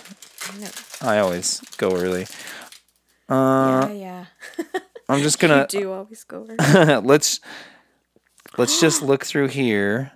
No. 0.60 0.68
I 1.02 1.18
always 1.18 1.60
go 1.76 1.94
early. 1.96 2.26
Uh, 3.28 3.88
yeah, 3.90 3.92
yeah. 3.92 4.24
I'm 5.08 5.20
just 5.22 5.38
gonna 5.38 5.66
You 5.72 5.80
do 5.80 5.92
always 5.92 6.24
go 6.24 6.46
over. 6.48 7.00
let's 7.04 7.40
let's 8.56 8.80
just 8.80 9.02
look 9.02 9.24
through 9.24 9.48
here. 9.48 10.12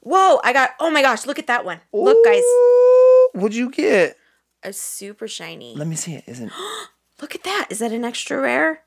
Whoa! 0.00 0.40
I 0.42 0.52
got. 0.52 0.70
Oh 0.80 0.90
my 0.90 1.02
gosh! 1.02 1.26
Look 1.26 1.38
at 1.38 1.46
that 1.46 1.64
one. 1.64 1.80
Look, 1.92 2.24
guys. 2.24 2.42
What'd 3.32 3.54
you 3.54 3.70
get? 3.70 4.16
A 4.62 4.72
super 4.72 5.28
shiny. 5.28 5.74
Let 5.76 5.86
me 5.86 5.96
see 5.96 6.14
it. 6.14 6.24
Isn't 6.26 6.50
Look 7.20 7.34
at 7.34 7.44
that. 7.44 7.68
Is 7.70 7.78
that 7.80 7.92
an 7.92 8.04
extra 8.04 8.40
rare? 8.40 8.82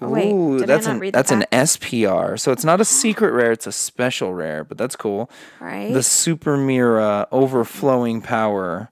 Oh, 0.00 0.10
wait, 0.10 0.30
Ooh, 0.32 0.58
did 0.58 0.68
that's 0.68 0.86
I 0.86 0.92
not 0.92 1.02
an 1.04 1.10
that's 1.12 1.30
an? 1.32 1.44
SPR. 1.50 2.38
So 2.38 2.52
it's 2.52 2.64
not 2.64 2.80
a 2.80 2.84
secret 3.02 3.32
rare, 3.32 3.50
it's 3.52 3.66
a 3.66 3.72
special 3.72 4.32
rare, 4.32 4.62
but 4.62 4.78
that's 4.78 4.94
cool. 4.94 5.28
Right. 5.60 5.92
The 5.92 6.02
Super 6.04 6.56
Mira 6.56 7.26
overflowing 7.32 8.20
power. 8.20 8.90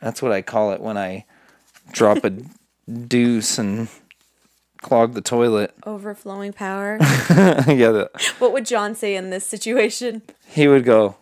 That's 0.00 0.22
what 0.22 0.32
I 0.32 0.42
call 0.42 0.72
it 0.72 0.80
when 0.80 0.96
I 0.96 1.24
drop 1.92 2.24
a 2.24 2.30
deuce 2.90 3.58
and 3.58 3.88
clog 4.80 5.14
the 5.14 5.20
toilet. 5.20 5.74
Overflowing 5.84 6.52
power. 6.52 6.98
yeah, 7.00 7.90
the, 7.90 8.10
what 8.38 8.52
would 8.52 8.66
John 8.66 8.94
say 8.94 9.14
in 9.14 9.30
this 9.30 9.46
situation? 9.46 10.22
he 10.48 10.68
would 10.68 10.84
go. 10.84 11.16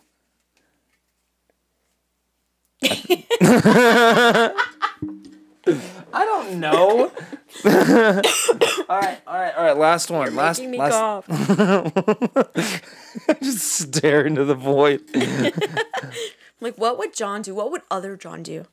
I 6.11 6.13
don't 6.13 6.59
know. 6.59 7.11
all 7.65 8.99
right, 8.99 9.19
all 9.27 9.39
right, 9.39 9.53
all 9.55 9.63
right. 9.63 9.77
Last 9.77 10.09
one. 10.09 10.35
last, 10.35 10.57
Making 10.59 10.71
me 10.71 10.77
last. 10.79 11.27
cough. 11.27 11.27
Just 13.41 13.59
stare 13.67 14.25
into 14.25 14.43
the 14.45 14.55
void. 14.55 15.01
Like, 16.61 16.77
what 16.77 16.97
would 16.97 17.13
John 17.13 17.41
do? 17.41 17.55
What 17.55 17.71
would 17.71 17.81
other 17.89 18.17
John 18.17 18.43
do? 18.43 18.65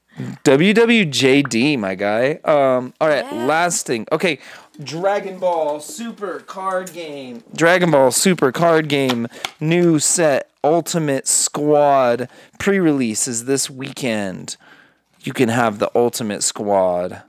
WWJD, 0.44 1.79
my 1.79 1.94
guy. 1.94 2.35
Um. 2.44 2.94
All 3.01 3.09
right. 3.09 3.25
Yeah. 3.25 3.44
Last 3.44 3.87
thing. 3.87 4.07
Okay. 4.11 4.38
Dragon 4.83 5.38
Ball 5.38 5.81
Super 5.81 6.40
Card 6.40 6.92
Game. 6.92 7.44
Dragon 7.55 7.90
Ball 7.90 8.11
Super 8.11 8.51
Card 8.51 8.88
Game. 8.88 9.29
New 9.61 9.99
set. 9.99 10.51
Ultimate 10.64 11.29
Squad. 11.29 12.29
Pre-release 12.59 13.29
is 13.29 13.44
this 13.44 13.70
weekend. 13.70 14.57
You 15.20 15.33
can 15.33 15.49
have 15.49 15.79
the 15.79 15.90
Ultimate 15.94 16.42
Squad. 16.42 17.22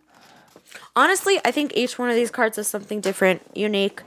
Honestly, 0.96 1.40
I 1.46 1.52
think 1.52 1.74
each 1.76 2.00
one 2.00 2.10
of 2.10 2.16
these 2.16 2.32
cards 2.32 2.58
is 2.58 2.68
something 2.68 3.02
different, 3.02 3.44
unique. 3.54 4.02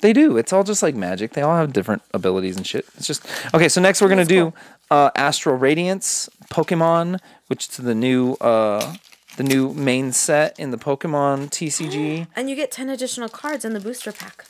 They 0.00 0.12
do. 0.12 0.36
It's 0.36 0.52
all 0.52 0.62
just 0.62 0.82
like 0.82 0.94
magic. 0.94 1.32
They 1.32 1.42
all 1.42 1.56
have 1.56 1.72
different 1.72 2.02
abilities 2.14 2.56
and 2.56 2.66
shit. 2.66 2.86
It's 2.96 3.06
just 3.06 3.26
okay. 3.54 3.68
So 3.68 3.80
next 3.80 4.00
we're 4.00 4.08
gonna 4.08 4.24
do 4.24 4.52
uh, 4.90 5.10
Astral 5.14 5.56
Radiance 5.56 6.28
Pokemon, 6.50 7.18
which 7.48 7.68
is 7.68 7.76
the 7.76 7.94
new 7.94 8.34
uh, 8.34 8.94
the 9.36 9.42
new 9.42 9.72
main 9.74 10.12
set 10.12 10.58
in 10.58 10.70
the 10.70 10.78
Pokemon 10.78 11.50
TCG. 11.50 12.26
And 12.36 12.48
you 12.48 12.56
get 12.56 12.70
10 12.70 12.88
additional 12.88 13.28
cards 13.28 13.64
in 13.64 13.72
the 13.74 13.80
booster 13.80 14.12
pack. 14.12 14.44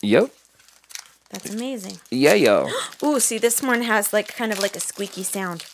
yep. 0.00 0.30
That's 1.30 1.52
amazing. 1.52 1.98
Yeah, 2.10 2.34
yo. 2.34 2.68
Ooh, 3.02 3.18
see, 3.18 3.38
this 3.38 3.60
one 3.60 3.82
has 3.82 4.12
like 4.12 4.28
kind 4.36 4.52
of 4.52 4.60
like 4.60 4.76
a 4.76 4.80
squeaky 4.80 5.24
sound. 5.24 5.64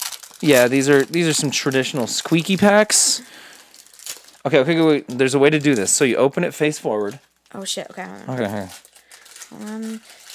Yeah, 0.41 0.69
these 0.69 0.89
are 0.89 1.05
these 1.05 1.29
are 1.29 1.35
some 1.35 1.51
traditional 1.51 2.07
squeaky 2.07 2.57
packs. 2.57 3.21
Okay, 4.47 4.59
okay, 4.61 4.81
wait. 4.81 5.05
There's 5.07 5.35
a 5.35 5.39
way 5.39 5.51
to 5.51 5.59
do 5.59 5.75
this. 5.75 5.91
So 5.93 6.05
you 6.05 6.17
open 6.17 6.45
it 6.45 6.55
face 6.55 6.79
forward. 6.79 7.21
Oh 7.55 7.65
shit, 7.65 7.87
okay. 7.91 8.09
Okay, 8.27 8.45
okay. 8.47 8.69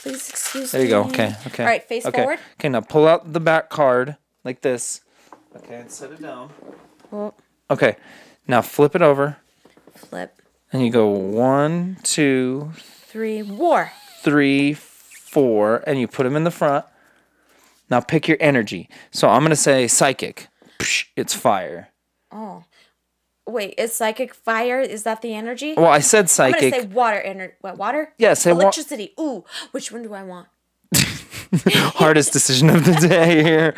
Please 0.06 0.30
excuse 0.30 0.72
There 0.72 0.82
you 0.82 0.86
me. 0.86 0.92
go. 0.92 1.04
Okay, 1.06 1.36
okay. 1.48 1.64
All 1.64 1.70
right, 1.70 1.84
face 1.84 2.06
okay. 2.06 2.20
forward. 2.22 2.38
Okay, 2.60 2.70
now 2.70 2.82
pull 2.82 3.08
out 3.08 3.34
the 3.34 3.40
back 3.40 3.72
card 3.72 4.18
like 4.44 4.62
this. 4.62 5.02
Okay, 5.56 5.78
and 5.82 5.90
set 5.92 6.12
it 6.12 6.22
down. 6.22 6.52
Oh, 7.12 7.34
Okay, 7.72 7.96
now 8.48 8.62
flip 8.62 8.96
it 8.96 9.02
over. 9.02 9.38
flip. 9.96 10.40
And 10.72 10.84
you 10.86 10.92
go 10.92 11.08
one, 11.08 11.98
two, 12.04 12.72
Three. 12.76 13.42
War. 13.42 13.92
three, 14.22 14.74
four, 14.76 15.84
and 15.88 16.00
you 16.00 16.08
put 16.08 16.22
them 16.24 16.36
in 16.36 16.44
the 16.44 16.52
front. 16.52 16.86
Now 17.90 18.00
pick 18.00 18.28
your 18.28 18.38
energy. 18.40 18.88
So 19.10 19.28
I'm 19.28 19.42
gonna 19.42 19.56
say 19.56 19.88
psychic. 19.88 20.50
Psh, 20.78 21.06
It's 21.16 21.34
fire. 21.34 21.90
Oh. 22.32 22.64
Wait, 23.48 23.76
is 23.78 23.94
psychic 23.94 24.34
fire? 24.34 24.80
Is 24.82 25.04
that 25.04 25.22
the 25.22 25.34
energy? 25.36 25.74
Well, 25.78 25.86
I 25.88 26.00
said 26.00 26.22
I'm 26.22 26.28
psychic. 26.28 26.72
gonna 26.72 26.82
say 26.84 26.88
water. 26.88 27.24
Ener- 27.26 27.52
what? 27.62 27.78
Water? 27.78 28.14
Yeah, 28.18 28.34
say 28.34 28.52
wa- 28.54 28.62
electricity. 28.62 29.14
Ooh, 29.20 29.44
which 29.72 29.92
one 29.92 30.02
do 30.04 30.14
I 30.14 30.24
want? 30.24 30.48
Hardest 31.96 32.34
decision 32.34 32.70
of 32.70 32.86
the 32.86 32.94
day 33.08 33.44
here. 33.44 33.74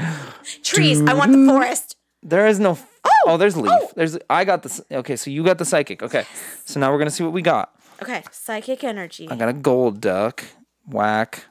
Trees. 0.63 1.01
I 1.01 1.13
want 1.13 1.32
the 1.32 1.45
forest. 1.45 1.97
There 2.23 2.47
is 2.47 2.60
no. 2.60 2.71
f- 2.71 2.93
Oh, 3.06 3.32
oh, 3.34 3.38
there's 3.38 3.56
leaf. 3.56 3.71
oh. 3.73 3.89
There's. 3.95 4.17
I 4.30 4.43
got 4.43 4.63
this. 4.63 4.82
Okay, 4.91 5.15
so 5.15 5.30
you 5.32 5.43
got 5.43 5.58
the 5.58 5.65
psychic. 5.65 6.01
Okay, 6.03 6.25
so 6.65 6.80
now 6.80 6.91
we're 6.91 6.97
gonna 6.97 7.10
see 7.10 7.23
what 7.23 7.32
we 7.34 7.41
got. 7.41 7.73
Okay, 8.01 8.23
psychic 8.32 8.84
energy. 8.84 9.27
I 9.30 9.36
got 9.36 9.49
a 9.49 9.53
Golduck. 9.53 10.43
Whack. 10.86 11.45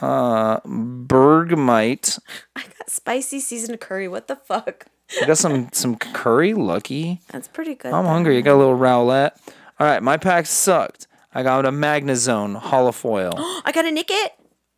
Uh, 0.00 0.60
Bergmite. 0.60 2.18
I 2.54 2.62
got 2.62 2.90
spicy 2.90 3.40
seasoned 3.40 3.80
curry. 3.80 4.08
What 4.08 4.28
the 4.28 4.36
fuck? 4.36 4.86
I 5.22 5.26
got 5.26 5.38
some 5.38 5.68
some 5.72 5.96
curry. 5.96 6.54
Lucky. 6.54 7.20
That's 7.30 7.48
pretty 7.48 7.74
good. 7.74 7.92
I'm 7.92 8.04
though. 8.04 8.10
hungry. 8.10 8.38
I 8.38 8.40
got 8.40 8.56
a 8.56 8.58
little 8.58 8.76
Rowlet. 8.76 9.32
All 9.78 9.86
right, 9.86 10.02
my 10.02 10.16
pack 10.16 10.46
sucked. 10.46 11.06
I 11.34 11.42
got 11.42 11.66
a 11.66 11.70
Magnazone 11.70 12.60
holofoil. 12.60 13.34
I 13.64 13.72
got 13.72 13.84
a 13.84 13.90
Nickit. 13.90 14.28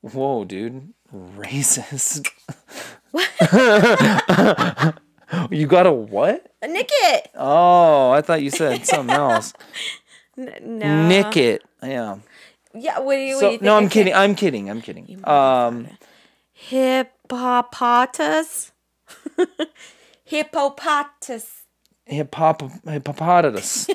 Whoa, 0.01 0.45
dude. 0.45 0.93
Racist. 1.12 2.29
What? 3.11 4.95
You 5.51 5.66
got 5.66 5.87
a 5.87 5.93
what? 5.93 6.51
Nickit. 6.62 7.26
Oh, 7.35 8.11
I 8.11 8.22
thought 8.22 8.43
you 8.43 8.51
said 8.51 8.87
something 8.93 9.14
else. 9.14 9.53
No. 10.37 10.53
Nickit. 10.62 11.61
Yeah. 11.83 12.18
Yeah. 12.74 12.99
What 13.01 13.14
do 13.14 13.20
you? 13.20 13.35
what 13.35 13.41
do 13.41 13.47
you 13.47 13.51
think 13.51 13.62
no, 13.62 13.76
I'm 13.76 13.89
kidding. 13.89 14.14
I'm 14.14 14.35
kidding. 14.35 14.70
I'm 14.70 14.81
kidding. 14.81 15.29
Um, 15.29 15.89
Hippopotamus. 16.53 18.72
Hippopotamus. 20.29 21.64
hippop 22.11 22.85
hippopotamus. 22.87 23.87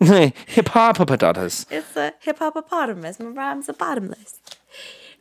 hippopotamus. 0.00 1.66
It's 1.70 1.96
a 1.96 2.12
hippopotamus. 2.20 3.20
My 3.20 3.26
rhymes 3.26 3.68
are 3.68 3.72
bottomless. 3.74 4.40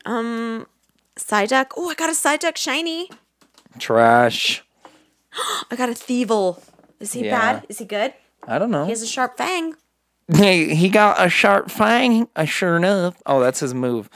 Um, 0.06 0.66
Psyduck. 1.16 1.68
Oh, 1.78 1.90
I 1.90 1.94
got 1.96 2.10
a 2.10 2.14
Psyduck 2.14 2.58
shiny. 2.58 3.10
Trash. 3.80 4.64
I 5.72 5.76
got 5.76 5.90
a 5.90 5.94
Thievul. 5.94 6.60
Is 7.00 7.14
he 7.14 7.26
Yeah. 7.26 7.40
bad? 7.40 7.66
Is 7.70 7.78
he 7.78 7.86
good? 7.86 8.14
I 8.48 8.58
don't 8.58 8.72
know. 8.72 8.86
He 8.86 8.90
has 8.92 9.02
a 9.04 9.08
sharp 9.08 9.38
fang. 9.38 9.76
Hey, 10.34 10.74
he 10.76 10.90
got 10.90 11.24
a 11.24 11.30
sharp 11.30 11.70
fang. 11.70 12.28
Uh, 12.36 12.46
sure 12.46 12.78
enough. 12.78 13.16
Oh, 13.26 13.40
that's 13.40 13.60
his 13.60 13.74
move. 13.74 14.10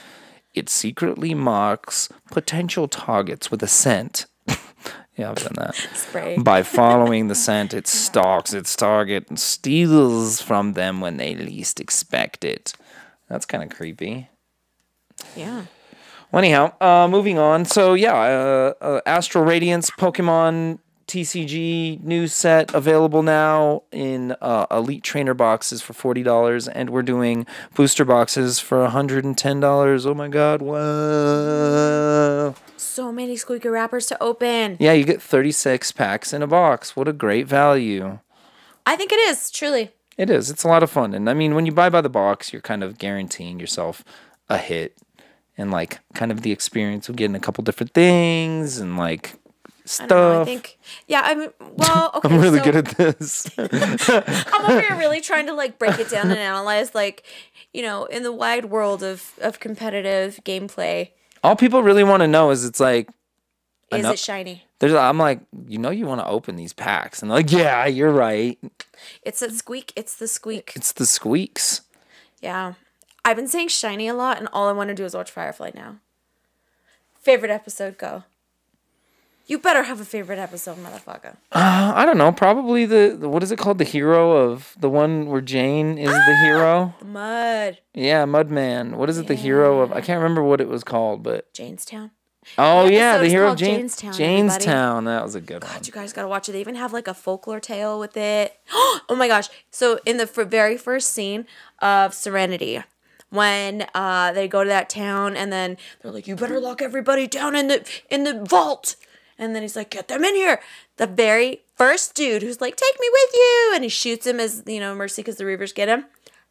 It 0.54 0.68
secretly 0.68 1.34
marks 1.34 2.08
potential 2.30 2.88
targets 2.88 3.50
with 3.50 3.62
a 3.62 3.68
scent. 3.68 4.26
Yeah, 5.16 5.30
I've 5.30 5.36
done 5.36 5.52
that. 5.56 5.74
Spray. 5.94 6.38
By 6.38 6.62
following 6.62 7.28
the 7.28 7.34
scent, 7.34 7.74
it 7.74 7.86
stalks 7.86 8.54
its 8.54 8.74
target 8.74 9.26
and 9.28 9.38
steals 9.38 10.40
from 10.40 10.72
them 10.72 11.00
when 11.00 11.18
they 11.18 11.34
least 11.34 11.80
expect 11.80 12.44
it. 12.44 12.74
That's 13.28 13.44
kind 13.44 13.62
of 13.62 13.76
creepy. 13.76 14.28
Yeah. 15.36 15.66
Well, 16.30 16.38
anyhow, 16.38 16.72
uh, 16.80 17.08
moving 17.08 17.38
on. 17.38 17.66
So 17.66 17.92
yeah, 17.92 18.14
uh, 18.14 18.72
uh, 18.80 19.00
Astral 19.04 19.44
Radiance 19.44 19.90
Pokemon 19.90 20.78
TCG 21.06 22.02
new 22.02 22.26
set 22.26 22.72
available 22.74 23.22
now 23.22 23.82
in 23.92 24.34
uh, 24.40 24.66
Elite 24.70 25.02
Trainer 25.02 25.34
boxes 25.34 25.82
for 25.82 25.92
forty 25.92 26.22
dollars, 26.22 26.68
and 26.68 26.88
we're 26.88 27.02
doing 27.02 27.46
booster 27.74 28.06
boxes 28.06 28.58
for 28.60 28.88
hundred 28.88 29.26
and 29.26 29.36
ten 29.36 29.60
dollars. 29.60 30.06
Oh 30.06 30.14
my 30.14 30.28
God! 30.28 30.62
Wow. 30.62 32.54
So 32.92 33.10
many 33.10 33.36
squeaky 33.36 33.68
wrappers 33.68 34.04
to 34.08 34.22
open. 34.22 34.76
Yeah, 34.78 34.92
you 34.92 35.04
get 35.04 35.22
thirty 35.22 35.50
six 35.50 35.92
packs 35.92 36.34
in 36.34 36.42
a 36.42 36.46
box. 36.46 36.94
What 36.94 37.08
a 37.08 37.14
great 37.14 37.46
value! 37.46 38.18
I 38.84 38.96
think 38.96 39.12
it 39.12 39.18
is 39.20 39.50
truly. 39.50 39.92
It 40.18 40.28
is. 40.28 40.50
It's 40.50 40.62
a 40.62 40.68
lot 40.68 40.82
of 40.82 40.90
fun, 40.90 41.14
and 41.14 41.30
I 41.30 41.32
mean, 41.32 41.54
when 41.54 41.64
you 41.64 41.72
buy 41.72 41.88
by 41.88 42.02
the 42.02 42.10
box, 42.10 42.52
you're 42.52 42.60
kind 42.60 42.84
of 42.84 42.98
guaranteeing 42.98 43.58
yourself 43.58 44.04
a 44.50 44.58
hit, 44.58 44.98
and 45.56 45.70
like 45.70 46.00
kind 46.12 46.30
of 46.30 46.42
the 46.42 46.52
experience 46.52 47.08
of 47.08 47.16
getting 47.16 47.34
a 47.34 47.40
couple 47.40 47.64
different 47.64 47.94
things 47.94 48.76
and 48.76 48.98
like 48.98 49.32
I 49.32 49.32
know. 49.32 49.42
I 49.84 49.86
stuff. 49.86 50.46
think. 50.46 50.78
Yeah. 51.06 51.22
I'm, 51.24 51.48
Well. 51.74 52.10
Okay. 52.16 52.28
I'm 52.28 52.40
really 52.42 52.58
so 52.58 52.64
good 52.64 52.76
at 52.76 52.84
this. 52.98 53.46
I'm 53.58 54.70
over 54.70 54.80
here 54.82 54.96
really 54.98 55.22
trying 55.22 55.46
to 55.46 55.54
like 55.54 55.78
break 55.78 55.98
it 55.98 56.10
down 56.10 56.30
and 56.30 56.38
analyze, 56.38 56.94
like, 56.94 57.24
you 57.72 57.80
know, 57.80 58.04
in 58.04 58.22
the 58.22 58.32
wide 58.32 58.66
world 58.66 59.02
of 59.02 59.32
of 59.40 59.60
competitive 59.60 60.40
gameplay, 60.44 61.12
All 61.42 61.56
people 61.56 61.82
really 61.82 62.04
want 62.04 62.20
to 62.22 62.28
know 62.28 62.50
is 62.50 62.64
it's 62.64 62.80
like 62.80 63.08
is 63.90 64.00
Enough- 64.00 64.14
it 64.14 64.18
shiny? 64.18 64.64
there's 64.78 64.94
I'm 64.94 65.18
like, 65.18 65.40
you 65.66 65.78
know 65.78 65.90
you 65.90 66.06
want 66.06 66.20
to 66.20 66.26
open 66.26 66.56
these 66.56 66.72
packs 66.72 67.20
and 67.22 67.30
they're 67.30 67.38
like, 67.38 67.52
"Yeah, 67.52 67.86
you're 67.86 68.10
right. 68.12 68.58
It's 69.22 69.40
that 69.40 69.52
squeak. 69.52 69.92
It's 69.96 70.16
the 70.16 70.26
squeak. 70.26 70.72
It's 70.74 70.92
the 70.92 71.06
squeaks." 71.06 71.82
Yeah. 72.40 72.74
I've 73.24 73.36
been 73.36 73.46
saying 73.48 73.68
shiny 73.68 74.08
a 74.08 74.14
lot, 74.14 74.38
and 74.38 74.48
all 74.52 74.68
I 74.68 74.72
want 74.72 74.88
to 74.88 74.94
do 74.94 75.04
is 75.04 75.14
watch 75.14 75.30
Firefly 75.30 75.70
now. 75.74 75.98
Favorite 77.20 77.52
episode, 77.52 77.96
go. 77.98 78.24
You 79.52 79.58
better 79.58 79.82
have 79.82 80.00
a 80.00 80.04
favorite 80.06 80.38
episode, 80.38 80.78
motherfucker. 80.78 81.36
Uh, 81.52 81.92
I 81.94 82.06
don't 82.06 82.16
know, 82.16 82.32
probably 82.32 82.86
the, 82.86 83.14
the 83.20 83.28
what 83.28 83.42
is 83.42 83.52
it 83.52 83.58
called? 83.58 83.76
The 83.76 83.84
hero 83.84 84.32
of 84.32 84.74
the 84.80 84.88
one 84.88 85.26
where 85.26 85.42
Jayne 85.42 85.98
is 85.98 86.08
the 86.10 86.36
hero? 86.42 86.94
Mud. 87.04 87.76
Yeah, 87.92 88.24
Mudman. 88.24 88.94
What 88.94 89.10
is 89.10 89.18
it 89.18 89.26
the 89.26 89.34
hero 89.34 89.80
of? 89.80 89.92
I 89.92 90.00
can't 90.00 90.16
remember 90.22 90.42
what 90.42 90.62
it 90.62 90.68
was 90.68 90.82
called, 90.82 91.22
but 91.22 91.52
Jaynestown. 91.52 92.12
Oh 92.56 92.86
The 92.86 92.94
yeah, 92.94 93.18
the 93.18 93.28
hero 93.28 93.52
of 93.52 93.58
Jayne- 93.58 93.88
Jaynestown, 93.90 94.18
everybody. 94.18 95.04
That 95.04 95.22
was 95.22 95.34
a 95.34 95.40
good 95.42 95.62
one. 95.62 95.70
God, 95.70 95.86
you 95.86 95.92
guys 95.92 96.14
gotta 96.14 96.28
watch 96.28 96.48
it. 96.48 96.52
They 96.52 96.60
even 96.60 96.76
have 96.76 96.94
like 96.94 97.06
a 97.06 97.12
folklore 97.12 97.60
tale 97.60 98.00
with 98.00 98.16
it. 98.16 98.56
Oh 99.10 99.14
my 99.16 99.28
gosh! 99.28 99.48
So 99.70 99.98
in 100.06 100.16
the 100.16 100.22
f- 100.24 100.48
very 100.48 100.78
first 100.78 101.12
scene 101.12 101.44
of 101.80 102.14
Serenity, 102.14 102.82
when 103.28 103.84
uh, 103.94 104.32
they 104.32 104.48
go 104.48 104.64
to 104.64 104.68
that 104.68 104.88
town 104.88 105.36
and 105.36 105.52
then 105.52 105.76
they're 106.00 106.12
like, 106.12 106.26
"You 106.26 106.36
better 106.36 106.58
lock 106.58 106.80
everybody 106.80 107.26
down 107.26 107.54
in 107.54 107.68
the 107.68 107.84
in 108.08 108.24
the 108.24 108.42
vault," 108.48 108.96
and 109.38 109.54
then 109.54 109.62
he's 109.62 109.76
like, 109.76 109.90
"Get 109.90 110.08
them 110.08 110.24
in 110.24 110.34
here." 110.34 110.60
The 110.96 111.06
very 111.06 111.62
first 111.76 112.14
dude 112.14 112.42
who's 112.42 112.60
like, 112.60 112.76
"Take 112.76 113.00
me 113.00 113.08
with 113.12 113.30
you," 113.34 113.72
and 113.74 113.82
he 113.84 113.88
shoots 113.90 114.26
him 114.26 114.38
as 114.40 114.62
you 114.66 114.80
know 114.80 114.94
mercy 114.94 115.22
because 115.22 115.36
the 115.36 115.44
Reavers 115.44 115.74
get 115.74 115.88
him. 115.88 116.06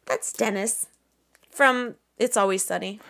That's 0.06 0.32
Dennis 0.32 0.86
from 1.50 1.94
It's 2.18 2.36
Always 2.36 2.64
Sunny. 2.64 3.00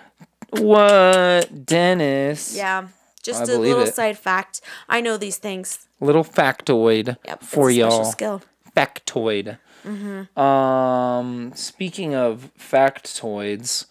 What, 0.50 1.64
Dennis? 1.64 2.54
Yeah, 2.56 2.88
just 3.22 3.48
I 3.48 3.54
a 3.54 3.58
little 3.58 3.84
it. 3.84 3.94
side 3.94 4.18
fact. 4.18 4.60
I 4.88 5.00
know 5.00 5.16
these 5.16 5.38
things. 5.38 5.86
Little 6.00 6.24
factoid 6.24 7.16
Yep, 7.24 7.42
for 7.42 7.70
y'all. 7.70 8.04
skill. 8.04 8.42
Factoid. 8.76 9.58
Mm-hmm. 9.86 10.38
Um, 10.38 11.52
speaking 11.54 12.14
of 12.14 12.50
factoids, 12.58 13.86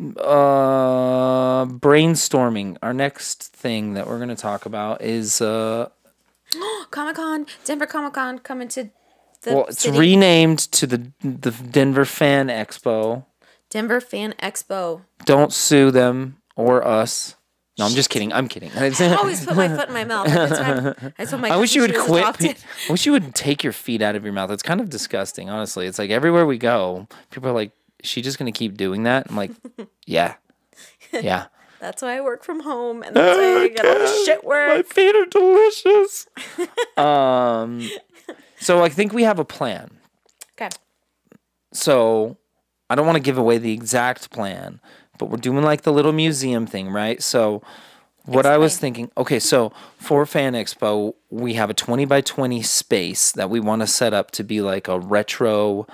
uh, 0.00 1.66
brainstorming. 1.66 2.76
Our 2.82 2.92
next 2.92 3.52
thing 3.54 3.94
that 3.94 4.06
we're 4.06 4.18
gonna 4.18 4.36
talk 4.36 4.66
about 4.66 5.02
is 5.02 5.40
uh, 5.40 5.88
Comic 6.90 7.16
Con, 7.16 7.46
Denver 7.64 7.86
Comic 7.86 8.14
Con 8.14 8.38
coming 8.38 8.68
to 8.68 8.90
the 9.42 9.54
well, 9.54 9.66
it's 9.66 9.82
city. 9.82 9.98
renamed 9.98 10.58
to 10.58 10.86
the 10.86 11.12
the 11.22 11.50
Denver 11.50 12.04
Fan 12.04 12.48
Expo. 12.48 13.24
Denver 13.70 14.00
Fan 14.00 14.34
Expo. 14.42 15.02
Don't 15.24 15.52
sue 15.52 15.90
them 15.90 16.38
or 16.56 16.86
us. 16.86 17.36
No, 17.80 17.86
I'm 17.86 17.92
just 17.92 18.10
kidding. 18.10 18.30
I'm 18.30 18.46
kidding. 18.46 18.70
I 18.76 19.16
always 19.16 19.44
put 19.46 19.56
my 19.56 19.68
foot 19.68 19.88
in 19.88 19.94
my 19.94 20.04
mouth. 20.04 20.28
I 20.28 21.36
my 21.36 21.48
I 21.50 21.56
wish 21.56 21.74
you 21.74 21.80
would 21.80 21.96
quit. 21.96 22.36
pe-. 22.36 22.48
I 22.88 22.92
wish 22.92 23.06
you 23.06 23.12
would 23.12 23.34
take 23.34 23.64
your 23.64 23.72
feet 23.72 24.02
out 24.02 24.16
of 24.16 24.24
your 24.24 24.34
mouth. 24.34 24.50
It's 24.50 24.62
kind 24.62 24.82
of 24.82 24.90
disgusting, 24.90 25.48
honestly. 25.48 25.86
It's 25.86 25.98
like 25.98 26.10
everywhere 26.10 26.44
we 26.44 26.58
go, 26.58 27.08
people 27.30 27.48
are 27.48 27.54
like, 27.54 27.70
"Is 27.70 27.79
she 28.02 28.22
just 28.22 28.38
gonna 28.38 28.52
keep 28.52 28.76
doing 28.76 29.04
that?" 29.04 29.26
I'm 29.28 29.36
like, 29.36 29.52
"Yeah, 30.06 30.34
yeah." 31.12 31.46
That's 31.80 32.02
why 32.02 32.18
I 32.18 32.20
work 32.20 32.44
from 32.44 32.60
home, 32.60 33.02
and 33.02 33.16
that's 33.16 33.38
why 33.38 33.62
I 33.62 33.68
get 33.68 33.86
all 33.86 33.98
the 33.98 34.22
shit 34.26 34.44
work. 34.44 34.68
My 34.68 34.82
feet 34.82 35.16
are 35.16 35.24
delicious. 35.24 36.26
um, 36.98 37.88
so 38.58 38.84
I 38.84 38.90
think 38.90 39.14
we 39.14 39.22
have 39.22 39.38
a 39.38 39.46
plan. 39.46 39.90
Okay. 40.60 40.68
So 41.72 42.36
I 42.90 42.94
don't 42.94 43.06
want 43.06 43.16
to 43.16 43.22
give 43.22 43.38
away 43.38 43.56
the 43.56 43.72
exact 43.72 44.30
plan, 44.30 44.78
but 45.16 45.30
we're 45.30 45.38
doing 45.38 45.64
like 45.64 45.80
the 45.82 45.92
little 45.92 46.12
museum 46.12 46.66
thing, 46.66 46.90
right? 46.90 47.22
So 47.22 47.62
what 48.26 48.44
I 48.44 48.58
was 48.58 48.76
thinking, 48.76 49.10
okay, 49.16 49.38
so 49.38 49.72
for 49.96 50.26
Fan 50.26 50.52
Expo, 50.52 51.14
we 51.30 51.54
have 51.54 51.70
a 51.70 51.74
20 51.74 52.04
by 52.04 52.20
20 52.20 52.62
space 52.62 53.32
that 53.32 53.48
we 53.48 53.58
want 53.58 53.80
to 53.80 53.86
set 53.86 54.12
up 54.12 54.30
to 54.32 54.44
be 54.44 54.60
like 54.60 54.86
a 54.86 55.00
retro 55.00 55.86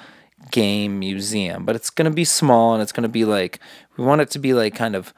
game 0.51 0.99
museum, 0.99 1.65
but 1.65 1.77
it's 1.77 1.91
going 1.91 2.11
to 2.11 2.15
be 2.15 2.25
small 2.25 2.75
and 2.75 2.83
it's 2.83 2.93
going 2.93 3.03
to 3.03 3.09
be 3.09 3.25
like 3.25 3.59
we 3.97 4.05
want 4.05 4.21
it 4.21 4.31
to 4.31 4.39
be 4.39 4.55
like 4.55 4.75
kind 4.75 4.95
of 4.97 5.13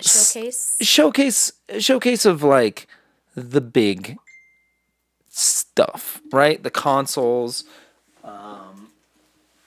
Showcase. 0.00 0.78
showcase 0.80 1.52
showcase 1.78 2.24
of 2.24 2.42
like 2.42 2.86
the 3.34 3.60
big 3.60 4.16
stuff, 5.28 6.20
right? 6.32 6.62
The 6.62 6.70
consoles. 6.70 7.64
Um, 8.24 8.88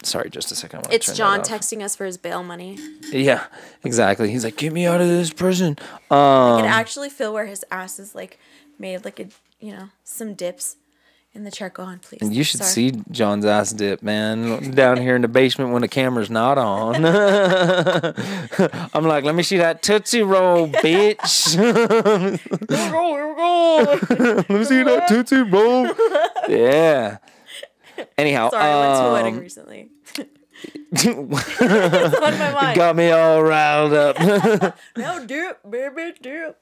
sorry, 0.02 0.30
just 0.30 0.52
a 0.52 0.56
second. 0.56 0.88
It's 0.92 1.16
John 1.16 1.42
texting 1.42 1.84
us 1.84 1.96
for 1.96 2.06
his 2.06 2.18
bail 2.18 2.44
money. 2.44 2.78
Yeah, 3.12 3.46
exactly. 3.84 4.32
He's 4.32 4.44
like, 4.44 4.58
"Get 4.58 4.74
me 4.74 4.86
out 4.88 5.02
of 5.02 5.08
this 5.08 5.32
prison." 5.32 5.78
I 6.10 6.56
Um, 6.56 6.62
can 6.62 6.70
actually 6.72 7.10
feel 7.10 7.32
where 7.34 7.46
his 7.46 7.64
ass 7.72 8.00
is 8.00 8.16
like 8.16 8.40
made 8.80 9.06
like 9.06 9.20
a 9.20 9.28
you 9.60 9.72
know 9.72 9.90
some 10.04 10.34
dips 10.34 10.78
in 11.36 11.44
the 11.44 11.52
chair. 11.52 11.70
Go 11.70 11.84
on, 11.84 12.00
please. 12.00 12.20
you 12.22 12.44
should 12.44 12.60
Sorry. 12.60 12.92
see 12.92 13.02
John's 13.12 13.46
ass 13.46 13.72
dip, 13.72 14.04
man, 14.04 14.72
down 14.72 14.98
here 14.98 15.16
in 15.16 15.22
the 15.22 15.28
basement 15.28 15.72
when 15.72 15.82
the 15.82 15.88
camera's 15.88 16.30
not 16.30 16.58
on. 16.58 17.06
I'm 18.94 19.06
like, 19.06 19.24
let 19.24 19.36
me 19.36 19.44
see 19.44 19.58
that 19.58 19.82
tootsie 19.82 20.22
roll, 20.22 20.68
bitch. 20.68 21.58
let 24.10 24.50
me 24.50 24.64
see 24.64 24.84
that 24.84 25.08
tootsie 25.08 25.42
roll. 25.42 25.88
Yeah. 26.48 27.18
Anyhow, 28.18 28.50
Sorry, 28.50 28.64
I 28.64 28.80
went 28.80 29.00
to 29.00 29.06
a 29.06 29.14
wedding 29.14 29.34
um, 29.36 29.40
recently. 29.40 29.90
on 31.06 31.30
my 32.40 32.52
mind. 32.54 32.78
got 32.78 32.96
me 32.96 33.12
all 33.12 33.44
riled 33.44 33.94
up. 33.94 34.18
No 34.96 35.26
dip, 35.26 35.60
baby, 35.70 36.14
dip. 36.22 36.60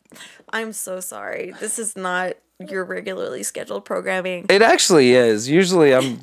I'm 0.51 0.74
so 0.74 0.99
sorry. 0.99 1.53
This 1.59 1.80
is 1.80 1.95
not 1.95 2.34
your 2.70 2.84
regularly 2.86 3.43
scheduled 3.43 3.86
programming. 3.86 4.45
It 4.49 4.62
actually 4.62 5.14
is. 5.14 5.49
Usually 5.49 5.93
I'm 5.93 6.20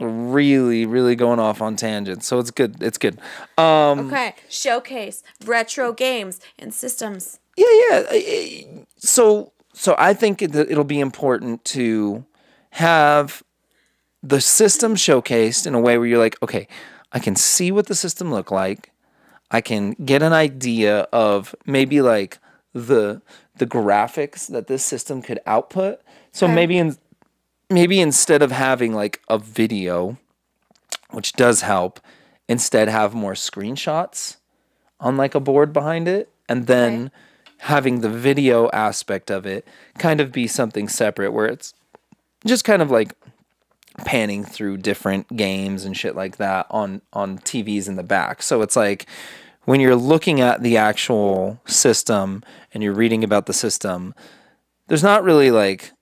really, 0.00 0.86
really 0.86 1.14
going 1.14 1.38
off 1.38 1.60
on 1.60 1.76
tangents. 1.76 2.26
So 2.26 2.38
it's 2.38 2.50
good. 2.50 2.82
It's 2.82 2.98
good. 2.98 3.18
Um 3.58 4.06
Okay, 4.08 4.34
showcase 4.48 5.22
retro 5.44 5.92
games 5.92 6.40
and 6.58 6.72
systems. 6.72 7.38
yeah, 7.56 7.66
yeah. 8.12 8.82
So 8.96 9.52
so 9.74 9.94
I 9.98 10.14
think 10.14 10.42
it, 10.42 10.54
it'll 10.54 10.84
be 10.84 11.00
important 11.00 11.64
to 11.66 12.24
have 12.72 13.42
the 14.22 14.40
system 14.40 14.94
showcased 14.94 15.66
in 15.66 15.74
a 15.74 15.80
way 15.80 15.96
where 15.98 16.06
you're 16.06 16.18
like, 16.18 16.36
okay, 16.42 16.68
I 17.12 17.18
can 17.18 17.36
see 17.36 17.72
what 17.72 17.86
the 17.86 17.94
system 17.94 18.30
look 18.30 18.50
like. 18.50 18.92
I 19.50 19.60
can 19.60 19.92
get 20.04 20.22
an 20.22 20.32
idea 20.32 21.00
of 21.12 21.54
maybe 21.66 22.02
like 22.02 22.38
the 22.72 23.20
the 23.60 23.66
graphics 23.66 24.48
that 24.48 24.68
this 24.68 24.82
system 24.84 25.20
could 25.20 25.38
output. 25.46 26.00
So 26.32 26.48
maybe 26.48 26.78
in 26.78 26.96
maybe 27.68 28.00
instead 28.00 28.42
of 28.42 28.50
having 28.50 28.94
like 28.94 29.20
a 29.28 29.38
video, 29.38 30.16
which 31.10 31.34
does 31.34 31.60
help, 31.60 32.00
instead 32.48 32.88
have 32.88 33.14
more 33.14 33.34
screenshots 33.34 34.38
on 34.98 35.18
like 35.18 35.34
a 35.34 35.40
board 35.40 35.74
behind 35.74 36.08
it 36.08 36.32
and 36.48 36.66
then 36.66 37.10
having 37.58 38.00
the 38.00 38.08
video 38.08 38.70
aspect 38.70 39.30
of 39.30 39.44
it 39.44 39.68
kind 39.98 40.20
of 40.20 40.32
be 40.32 40.46
something 40.46 40.88
separate 40.88 41.30
where 41.30 41.46
it's 41.46 41.74
just 42.46 42.64
kind 42.64 42.80
of 42.80 42.90
like 42.90 43.12
panning 43.98 44.42
through 44.42 44.78
different 44.78 45.36
games 45.36 45.84
and 45.84 45.98
shit 45.98 46.16
like 46.16 46.38
that 46.38 46.66
on 46.70 47.02
on 47.12 47.38
TVs 47.38 47.88
in 47.88 47.96
the 47.96 48.02
back. 48.02 48.42
So 48.42 48.62
it's 48.62 48.76
like 48.76 49.04
when 49.64 49.80
you're 49.80 49.96
looking 49.96 50.40
at 50.40 50.62
the 50.62 50.76
actual 50.76 51.60
system 51.66 52.42
and 52.72 52.82
you're 52.82 52.94
reading 52.94 53.22
about 53.24 53.46
the 53.46 53.52
system, 53.52 54.14
there's 54.88 55.02
not 55.02 55.22
really 55.22 55.50
like 55.50 55.92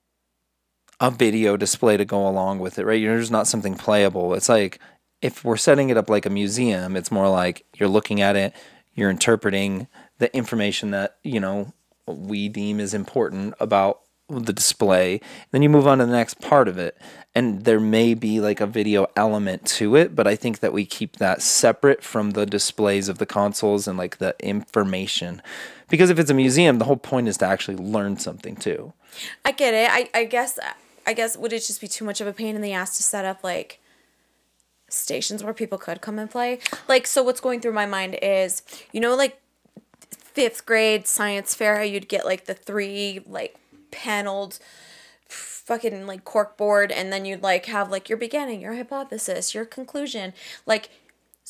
a 1.00 1.10
video 1.10 1.56
display 1.56 1.96
to 1.96 2.04
go 2.04 2.26
along 2.26 2.58
with 2.58 2.78
it, 2.78 2.84
right? 2.84 3.02
There's 3.02 3.30
not 3.30 3.46
something 3.46 3.74
playable. 3.74 4.34
It's 4.34 4.48
like 4.48 4.78
if 5.22 5.44
we're 5.44 5.56
setting 5.56 5.90
it 5.90 5.96
up 5.96 6.08
like 6.08 6.26
a 6.26 6.30
museum, 6.30 6.96
it's 6.96 7.10
more 7.10 7.28
like 7.28 7.64
you're 7.76 7.88
looking 7.88 8.20
at 8.20 8.36
it, 8.36 8.52
you're 8.94 9.10
interpreting 9.10 9.86
the 10.18 10.34
information 10.36 10.90
that, 10.90 11.18
you 11.22 11.40
know, 11.40 11.72
we 12.06 12.48
deem 12.48 12.80
is 12.80 12.94
important 12.94 13.54
about 13.60 14.00
the 14.28 14.52
display. 14.52 15.20
Then 15.50 15.62
you 15.62 15.68
move 15.68 15.86
on 15.86 15.98
to 15.98 16.06
the 16.06 16.12
next 16.12 16.40
part 16.40 16.68
of 16.68 16.78
it. 16.78 16.96
And 17.34 17.64
there 17.64 17.80
may 17.80 18.14
be 18.14 18.40
like 18.40 18.60
a 18.60 18.66
video 18.66 19.06
element 19.16 19.64
to 19.66 19.96
it, 19.96 20.14
but 20.14 20.26
I 20.26 20.36
think 20.36 20.60
that 20.60 20.72
we 20.72 20.84
keep 20.84 21.16
that 21.16 21.40
separate 21.40 22.02
from 22.02 22.32
the 22.32 22.46
displays 22.46 23.08
of 23.08 23.18
the 23.18 23.26
consoles 23.26 23.86
and 23.86 23.96
like 23.96 24.18
the 24.18 24.34
information. 24.40 25.40
Because 25.88 26.10
if 26.10 26.18
it's 26.18 26.30
a 26.30 26.34
museum, 26.34 26.78
the 26.78 26.84
whole 26.84 26.96
point 26.96 27.28
is 27.28 27.38
to 27.38 27.46
actually 27.46 27.76
learn 27.76 28.18
something 28.18 28.56
too. 28.56 28.92
I 29.44 29.52
get 29.52 29.72
it. 29.72 29.88
I, 29.90 30.10
I 30.18 30.24
guess 30.24 30.58
I 31.06 31.14
guess 31.14 31.36
would 31.36 31.52
it 31.52 31.60
just 31.60 31.80
be 31.80 31.88
too 31.88 32.04
much 32.04 32.20
of 32.20 32.26
a 32.26 32.32
pain 32.32 32.54
in 32.54 32.60
the 32.60 32.72
ass 32.72 32.96
to 32.98 33.02
set 33.02 33.24
up 33.24 33.42
like 33.42 33.80
stations 34.90 35.42
where 35.42 35.54
people 35.54 35.78
could 35.78 36.00
come 36.00 36.18
and 36.18 36.30
play? 36.30 36.58
Like 36.86 37.06
so 37.06 37.22
what's 37.22 37.40
going 37.40 37.60
through 37.60 37.72
my 37.72 37.86
mind 37.86 38.18
is, 38.20 38.62
you 38.92 39.00
know, 39.00 39.16
like 39.16 39.40
fifth 40.10 40.66
grade 40.66 41.06
science 41.06 41.54
fair 41.54 41.82
you'd 41.82 42.08
get 42.08 42.24
like 42.24 42.44
the 42.44 42.54
three 42.54 43.20
like 43.26 43.56
paneled 43.90 44.58
fucking 45.28 46.06
like 46.06 46.24
cork 46.24 46.56
board 46.56 46.90
and 46.90 47.12
then 47.12 47.24
you'd 47.24 47.42
like 47.42 47.66
have 47.66 47.90
like 47.90 48.08
your 48.08 48.18
beginning, 48.18 48.60
your 48.60 48.74
hypothesis, 48.74 49.54
your 49.54 49.64
conclusion. 49.64 50.32
Like 50.66 50.90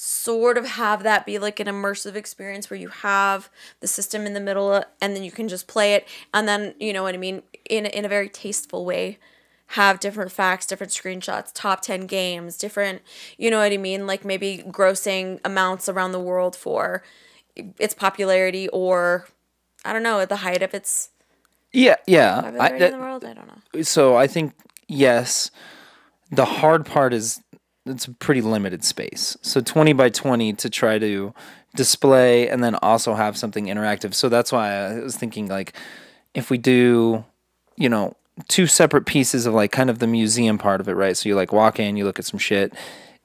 sort 0.00 0.56
of 0.56 0.64
have 0.64 1.02
that 1.02 1.26
be 1.26 1.40
like 1.40 1.58
an 1.58 1.66
immersive 1.66 2.14
experience 2.14 2.70
where 2.70 2.78
you 2.78 2.88
have 2.88 3.50
the 3.80 3.88
system 3.88 4.26
in 4.26 4.32
the 4.32 4.40
middle 4.40 4.84
and 5.00 5.16
then 5.16 5.24
you 5.24 5.32
can 5.32 5.48
just 5.48 5.66
play 5.66 5.94
it 5.94 6.06
and 6.32 6.46
then 6.46 6.72
you 6.78 6.92
know 6.92 7.02
what 7.02 7.16
I 7.16 7.18
mean 7.18 7.42
in 7.68 7.84
in 7.84 8.04
a 8.04 8.08
very 8.08 8.28
tasteful 8.28 8.84
way 8.84 9.18
have 9.72 9.98
different 9.98 10.32
facts, 10.32 10.66
different 10.66 10.92
screenshots, 10.92 11.50
top 11.52 11.82
10 11.82 12.06
games, 12.06 12.56
different 12.56 13.02
you 13.38 13.50
know 13.50 13.58
what 13.58 13.72
I 13.72 13.76
mean 13.76 14.06
like 14.06 14.24
maybe 14.24 14.62
grossing 14.68 15.40
amounts 15.44 15.88
around 15.88 16.12
the 16.12 16.20
world 16.20 16.54
for 16.54 17.02
its 17.56 17.92
popularity 17.92 18.68
or 18.68 19.26
I 19.84 19.92
don't 19.92 20.04
know 20.04 20.20
at 20.20 20.28
the 20.28 20.36
height 20.36 20.62
of 20.62 20.74
its 20.74 21.10
Yeah, 21.72 21.96
yeah. 22.06 22.52
I, 22.58 22.70
that- 22.78 22.82
in 22.82 22.92
the 22.92 22.98
world. 22.98 23.24
I 23.24 23.34
don't 23.34 23.46
know. 23.46 23.82
so 23.82 24.16
I 24.16 24.26
think 24.26 24.54
yes, 24.88 25.50
the 26.30 26.44
hard 26.44 26.86
part 26.86 27.12
is 27.12 27.40
it's 27.86 28.06
a 28.06 28.12
pretty 28.12 28.40
limited 28.42 28.84
space. 28.84 29.36
So 29.42 29.60
20 29.60 29.92
by 29.94 30.08
20 30.10 30.52
to 30.54 30.70
try 30.70 30.98
to 30.98 31.32
display 31.74 32.48
and 32.48 32.62
then 32.62 32.74
also 32.76 33.14
have 33.14 33.36
something 33.36 33.66
interactive. 33.66 34.14
So 34.14 34.28
that's 34.28 34.52
why 34.52 34.70
I 34.72 35.00
was 35.00 35.16
thinking 35.16 35.46
like 35.48 35.72
if 36.34 36.50
we 36.50 36.58
do, 36.58 37.24
you 37.76 37.88
know, 37.88 38.14
two 38.48 38.66
separate 38.66 39.06
pieces 39.06 39.46
of 39.46 39.54
like 39.54 39.72
kind 39.72 39.90
of 39.90 39.98
the 39.98 40.06
museum 40.06 40.58
part 40.58 40.80
of 40.80 40.88
it, 40.88 40.92
right? 40.94 41.16
So 41.16 41.28
you 41.28 41.34
like 41.34 41.52
walk 41.52 41.80
in, 41.80 41.96
you 41.96 42.04
look 42.04 42.18
at 42.18 42.24
some 42.24 42.38
shit, 42.38 42.72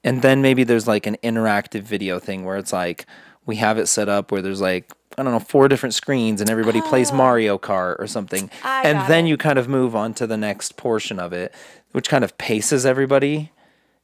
and 0.02 0.22
then 0.22 0.42
maybe 0.42 0.64
there's 0.64 0.88
like 0.88 1.06
an 1.06 1.16
interactive 1.22 1.82
video 1.82 2.18
thing 2.18 2.44
where 2.44 2.56
it's 2.56 2.72
like 2.72 3.06
we 3.46 3.56
have 3.56 3.78
it 3.78 3.86
set 3.86 4.08
up 4.08 4.32
where 4.32 4.42
there's 4.42 4.60
like 4.60 4.90
I 5.16 5.22
don't 5.22 5.32
know 5.32 5.38
four 5.38 5.68
different 5.68 5.94
screens 5.94 6.40
and 6.40 6.50
everybody 6.50 6.80
plays 6.82 7.12
Mario 7.12 7.58
Kart 7.58 7.98
or 7.98 8.06
something, 8.06 8.50
I 8.62 8.82
and 8.82 9.10
then 9.10 9.26
it. 9.26 9.30
you 9.30 9.36
kind 9.36 9.58
of 9.58 9.68
move 9.68 9.94
on 9.94 10.14
to 10.14 10.26
the 10.26 10.36
next 10.36 10.76
portion 10.76 11.18
of 11.18 11.32
it, 11.32 11.54
which 11.92 12.08
kind 12.08 12.24
of 12.24 12.36
paces 12.38 12.84
everybody. 12.84 13.52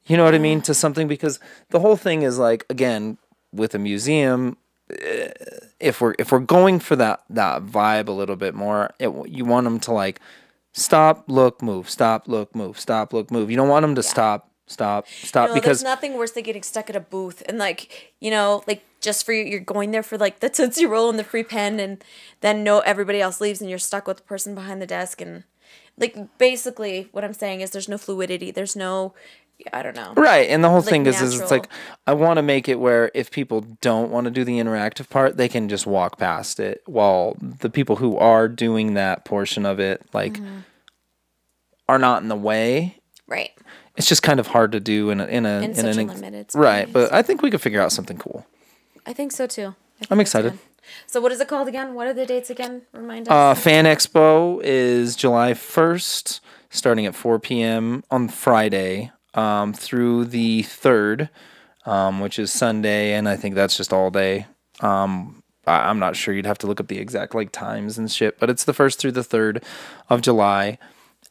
You 0.05 0.17
know 0.17 0.23
what 0.23 0.35
I 0.35 0.39
mean? 0.39 0.61
To 0.61 0.73
something 0.73 1.07
because 1.07 1.39
the 1.69 1.79
whole 1.79 1.95
thing 1.95 2.23
is 2.23 2.37
like 2.37 2.65
again 2.69 3.17
with 3.53 3.75
a 3.75 3.79
museum 3.79 4.57
eh, 4.89 5.31
if 5.79 6.01
we're 6.01 6.15
if 6.17 6.31
we're 6.31 6.39
going 6.39 6.79
for 6.79 6.95
that 6.95 7.23
that 7.29 7.63
vibe 7.63 8.07
a 8.07 8.11
little 8.11 8.35
bit 8.35 8.55
more 8.55 8.91
it, 8.99 9.11
you 9.27 9.45
want 9.45 9.65
them 9.65 9.79
to 9.81 9.91
like 9.91 10.19
stop 10.73 11.25
look 11.27 11.61
move 11.61 11.89
stop 11.89 12.27
look 12.27 12.55
move 12.55 12.79
stop 12.79 13.13
look 13.13 13.31
move. 13.31 13.51
You 13.51 13.57
don't 13.57 13.69
want 13.69 13.83
them 13.83 13.95
to 13.95 14.03
stop 14.03 14.49
stop 14.67 15.07
stop 15.07 15.49
No, 15.49 15.55
because 15.55 15.81
there's 15.81 15.83
nothing 15.83 16.17
worse 16.17 16.31
than 16.31 16.43
getting 16.43 16.63
stuck 16.63 16.89
at 16.89 16.95
a 16.95 16.99
booth 17.01 17.43
and 17.47 17.57
like 17.57 18.13
you 18.19 18.31
know 18.31 18.63
like 18.67 18.83
just 19.01 19.25
for 19.25 19.33
you 19.33 19.43
you're 19.43 19.59
going 19.59 19.91
there 19.91 20.03
for 20.03 20.17
like 20.17 20.39
the 20.39 20.49
tootsie 20.49 20.85
roll 20.85 21.09
and 21.09 21.19
the 21.19 21.23
free 21.23 21.43
pen 21.43 21.79
and 21.79 22.03
then 22.41 22.63
no 22.63 22.79
everybody 22.79 23.19
else 23.19 23.41
leaves 23.41 23.59
and 23.61 23.69
you're 23.69 23.79
stuck 23.79 24.07
with 24.07 24.17
the 24.17 24.23
person 24.23 24.55
behind 24.55 24.81
the 24.81 24.87
desk 24.87 25.19
and 25.21 25.43
like 25.97 26.15
basically 26.37 27.09
what 27.11 27.23
I'm 27.23 27.33
saying 27.33 27.61
is 27.61 27.71
there's 27.71 27.89
no 27.89 27.97
fluidity 27.97 28.51
there's 28.51 28.75
no 28.75 29.13
I 29.71 29.83
don't 29.83 29.95
know 29.95 30.13
Right, 30.15 30.49
and 30.49 30.63
the 30.63 30.69
whole 30.69 30.79
like, 30.79 30.89
thing 30.89 31.05
is, 31.05 31.21
is 31.21 31.39
it's 31.39 31.51
like. 31.51 31.67
I 32.07 32.13
want 32.13 32.37
to 32.37 32.41
make 32.41 32.67
it 32.67 32.79
where 32.79 33.11
if 33.13 33.29
people 33.29 33.61
don't 33.79 34.09
want 34.09 34.25
to 34.25 34.31
do 34.31 34.43
the 34.43 34.57
interactive 34.57 35.07
part, 35.07 35.37
they 35.37 35.47
can 35.47 35.69
just 35.69 35.85
walk 35.85 36.17
past 36.17 36.59
it, 36.59 36.81
while 36.87 37.37
the 37.39 37.69
people 37.69 37.97
who 37.97 38.17
are 38.17 38.47
doing 38.47 38.95
that 38.95 39.23
portion 39.23 39.63
of 39.67 39.79
it, 39.79 40.01
like, 40.13 40.33
Mm-hmm. 40.33 40.59
are 41.87 41.99
not 41.99 42.23
in 42.23 42.27
the 42.27 42.35
way. 42.35 42.97
right 43.27 43.51
It's 43.97 44.07
just 44.07 44.23
kind 44.23 44.39
of 44.39 44.47
hard 44.47 44.71
to 44.71 44.79
do 44.79 45.11
in 45.11 45.21
a 45.21 45.25
in 45.25 45.45
a 45.45 45.57
In 45.59 45.63
in, 45.65 45.75
such 45.75 45.97
an 45.97 46.07
limited 46.07 46.47
right. 46.55 46.91
But 46.91 47.13
I 47.13 47.21
think 47.21 47.43
we 47.43 47.51
could 47.51 47.61
figure 47.61 47.81
out 47.81 47.91
something 47.91 48.17
cool. 48.17 48.47
I 49.05 49.13
think 49.13 49.31
so 49.31 49.47
too 49.47 49.75
think 49.99 50.11
I'm 50.11 50.19
excited. 50.19 50.57
so 51.07 51.21
what 51.21 51.31
is 51.31 51.39
it 51.39 51.47
called 51.47 51.67
again 51.67 51.93
what 51.93 52.07
are 52.07 52.13
the 52.13 52.25
dates 52.25 52.49
again 52.49 52.83
remind 52.93 53.27
us 53.27 53.31
Uh, 53.31 53.53
Fan 53.59 53.85
Expo 53.85 54.61
is 54.63 55.15
July 55.15 55.53
1st, 55.53 56.39
starting 56.69 57.05
at 57.05 57.15
4 57.15 57.39
p.m. 57.39 58.03
on 58.09 58.27
Friday 58.29 59.11
um, 59.33 59.73
through 59.73 60.25
the 60.25 60.63
3rd, 60.63 61.29
um, 61.85 62.19
which 62.19 62.37
is 62.39 62.51
Sunday, 62.51 63.13
and 63.13 63.29
I 63.29 63.35
think 63.37 63.55
that's 63.55 63.77
just 63.77 63.93
all 63.93 64.09
day. 64.11 64.45
Um, 64.81 65.41
I- 65.65 65.89
I'm 65.89 65.99
not 65.99 66.15
sure. 66.15 66.33
You'd 66.33 66.45
have 66.45 66.57
to 66.59 66.67
look 66.67 66.79
up 66.81 66.87
the 66.87 66.97
exact 66.99 67.33
like 67.35 67.51
times 67.51 67.97
and 67.97 68.11
shit, 68.11 68.39
but 68.39 68.49
it's 68.49 68.63
the 68.65 68.73
1st 68.73 68.97
through 68.97 69.11
the 69.13 69.21
3rd 69.23 69.63
of 70.09 70.21
July, 70.21 70.77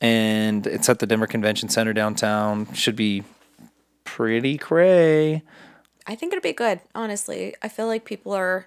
and 0.01 0.67
it's 0.67 0.89
at 0.89 0.99
the 1.01 1.07
Denver 1.07 1.27
Convention 1.27 1.69
Center 1.69 1.93
downtown. 1.93 2.73
Should 2.75 2.97
be 2.97 3.23
pretty 4.05 4.57
cray. 4.59 5.43
I 6.07 6.15
think 6.15 6.33
it'd 6.33 6.43
be 6.43 6.53
good, 6.53 6.81
honestly. 6.95 7.55
I 7.63 7.69
feel 7.69 7.87
like 7.87 8.05
people 8.05 8.33
are 8.33 8.67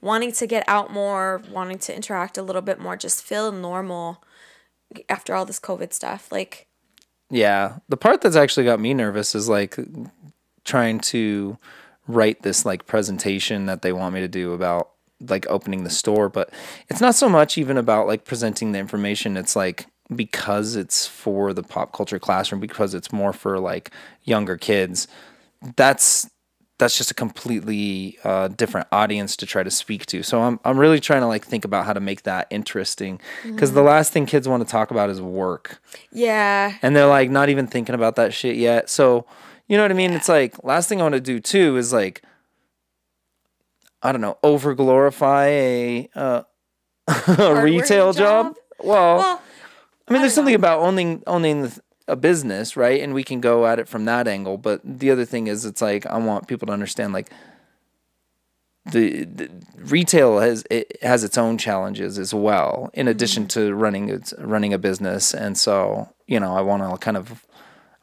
wanting 0.00 0.32
to 0.32 0.46
get 0.46 0.64
out 0.68 0.92
more, 0.92 1.42
wanting 1.50 1.78
to 1.78 1.96
interact 1.96 2.36
a 2.36 2.42
little 2.42 2.62
bit 2.62 2.78
more, 2.80 2.96
just 2.96 3.22
feel 3.22 3.50
normal 3.52 4.22
after 5.08 5.34
all 5.34 5.46
this 5.46 5.60
COVID 5.60 5.92
stuff. 5.92 6.30
Like, 6.30 6.66
Yeah, 7.30 7.78
the 7.88 7.96
part 7.96 8.20
that's 8.20 8.36
actually 8.36 8.64
got 8.64 8.80
me 8.80 8.94
nervous 8.94 9.34
is 9.34 9.48
like 9.48 9.76
trying 10.64 11.00
to 11.00 11.58
write 12.06 12.42
this 12.42 12.64
like 12.64 12.86
presentation 12.86 13.66
that 13.66 13.82
they 13.82 13.92
want 13.92 14.14
me 14.14 14.20
to 14.20 14.28
do 14.28 14.52
about 14.52 14.90
like 15.20 15.46
opening 15.48 15.84
the 15.84 15.90
store, 15.90 16.28
but 16.28 16.50
it's 16.88 17.00
not 17.00 17.14
so 17.14 17.28
much 17.28 17.56
even 17.56 17.78
about 17.78 18.06
like 18.06 18.24
presenting 18.24 18.72
the 18.72 18.78
information. 18.78 19.36
It's 19.36 19.56
like 19.56 19.86
because 20.14 20.76
it's 20.76 21.06
for 21.06 21.52
the 21.52 21.62
pop 21.62 21.92
culture 21.92 22.18
classroom, 22.18 22.60
because 22.60 22.94
it's 22.94 23.12
more 23.12 23.32
for 23.32 23.58
like 23.58 23.90
younger 24.22 24.56
kids. 24.56 25.08
That's 25.76 26.28
that's 26.84 26.98
just 26.98 27.10
a 27.10 27.14
completely 27.14 28.18
uh, 28.24 28.48
different 28.48 28.86
audience 28.92 29.38
to 29.38 29.46
try 29.46 29.62
to 29.62 29.70
speak 29.70 30.04
to. 30.04 30.22
So 30.22 30.42
I'm 30.42 30.60
I'm 30.66 30.78
really 30.78 31.00
trying 31.00 31.22
to 31.22 31.26
like 31.26 31.46
think 31.46 31.64
about 31.64 31.86
how 31.86 31.94
to 31.94 32.00
make 32.00 32.24
that 32.24 32.46
interesting 32.50 33.22
because 33.42 33.72
the 33.72 33.80
last 33.80 34.12
thing 34.12 34.26
kids 34.26 34.46
want 34.46 34.62
to 34.62 34.70
talk 34.70 34.90
about 34.90 35.08
is 35.08 35.18
work 35.18 35.80
yeah, 36.12 36.76
and 36.82 36.94
they're 36.94 37.06
like 37.06 37.30
not 37.30 37.48
even 37.48 37.66
thinking 37.66 37.94
about 37.94 38.16
that 38.16 38.34
shit 38.34 38.56
yet. 38.56 38.90
So, 38.90 39.24
you 39.66 39.78
know 39.78 39.82
what 39.82 39.92
I 39.92 39.94
mean? 39.94 40.12
It's 40.12 40.28
like 40.28 40.62
last 40.62 40.90
thing 40.90 41.00
I 41.00 41.04
want 41.04 41.14
to 41.14 41.22
do 41.22 41.40
too 41.40 41.78
is 41.78 41.90
like 41.90 42.22
I 44.02 44.12
don't 44.12 44.20
know, 44.20 44.36
over 44.42 44.74
glorify 44.74 45.46
a 45.46 46.10
uh, 46.14 46.42
a 47.38 47.62
retail 47.62 48.12
job. 48.12 48.48
job? 48.48 48.56
Well, 48.78 49.16
well, 49.16 49.42
I 50.06 50.12
mean, 50.12 50.20
there's 50.20 50.34
something 50.34 50.52
know. 50.52 50.58
about 50.58 50.80
owning 50.80 51.22
owning 51.26 51.62
the, 51.62 51.80
a 52.06 52.16
business, 52.16 52.76
right? 52.76 53.00
And 53.00 53.14
we 53.14 53.24
can 53.24 53.40
go 53.40 53.66
at 53.66 53.78
it 53.78 53.88
from 53.88 54.04
that 54.04 54.28
angle. 54.28 54.58
But 54.58 54.80
the 54.84 55.10
other 55.10 55.24
thing 55.24 55.46
is, 55.46 55.64
it's 55.64 55.82
like 55.82 56.06
I 56.06 56.18
want 56.18 56.48
people 56.48 56.66
to 56.66 56.72
understand, 56.72 57.12
like 57.12 57.30
the, 58.86 59.24
the 59.24 59.50
retail 59.78 60.40
has 60.40 60.64
it 60.70 60.98
has 61.02 61.24
its 61.24 61.38
own 61.38 61.56
challenges 61.56 62.18
as 62.18 62.34
well 62.34 62.90
in 62.92 63.08
addition 63.08 63.44
mm-hmm. 63.44 63.60
to 63.60 63.74
running 63.74 64.10
its 64.10 64.34
running 64.38 64.74
a 64.74 64.78
business 64.78 65.32
and 65.32 65.56
so 65.56 66.06
you 66.26 66.38
know 66.38 66.54
i 66.54 66.60
want 66.60 66.82
to 66.82 66.98
kind 67.02 67.16
of 67.16 67.46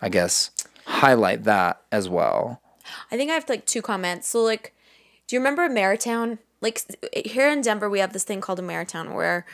i 0.01 0.09
guess 0.09 0.49
highlight 0.87 1.43
that 1.43 1.79
as 1.91 2.09
well 2.09 2.59
I 3.11 3.17
think 3.17 3.31
I 3.31 3.35
have 3.35 3.49
like 3.49 3.65
two 3.65 3.81
comments. 3.81 4.27
So 4.27 4.43
like, 4.43 4.73
do 5.27 5.35
you 5.35 5.39
remember 5.39 5.67
Ameritown? 5.67 6.39
Like 6.61 6.81
here 7.25 7.49
in 7.49 7.61
Denver, 7.61 7.89
we 7.89 7.99
have 7.99 8.13
this 8.13 8.23
thing 8.23 8.41
called 8.41 8.59
a 8.59 8.63
Ameritown 8.63 9.13
where, 9.15 9.45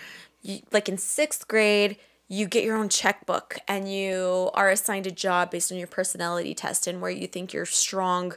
you, 0.41 0.59
like 0.71 0.89
in 0.89 0.97
sixth 0.97 1.47
grade, 1.47 1.97
you 2.27 2.47
get 2.47 2.63
your 2.63 2.75
own 2.75 2.89
checkbook 2.89 3.57
and 3.67 3.91
you 3.91 4.49
are 4.53 4.69
assigned 4.69 5.07
a 5.07 5.11
job 5.11 5.51
based 5.51 5.71
on 5.71 5.77
your 5.77 5.87
personality 5.87 6.53
test 6.53 6.87
and 6.87 7.01
where 7.01 7.11
you 7.11 7.27
think 7.27 7.53
your 7.53 7.65
strong 7.65 8.33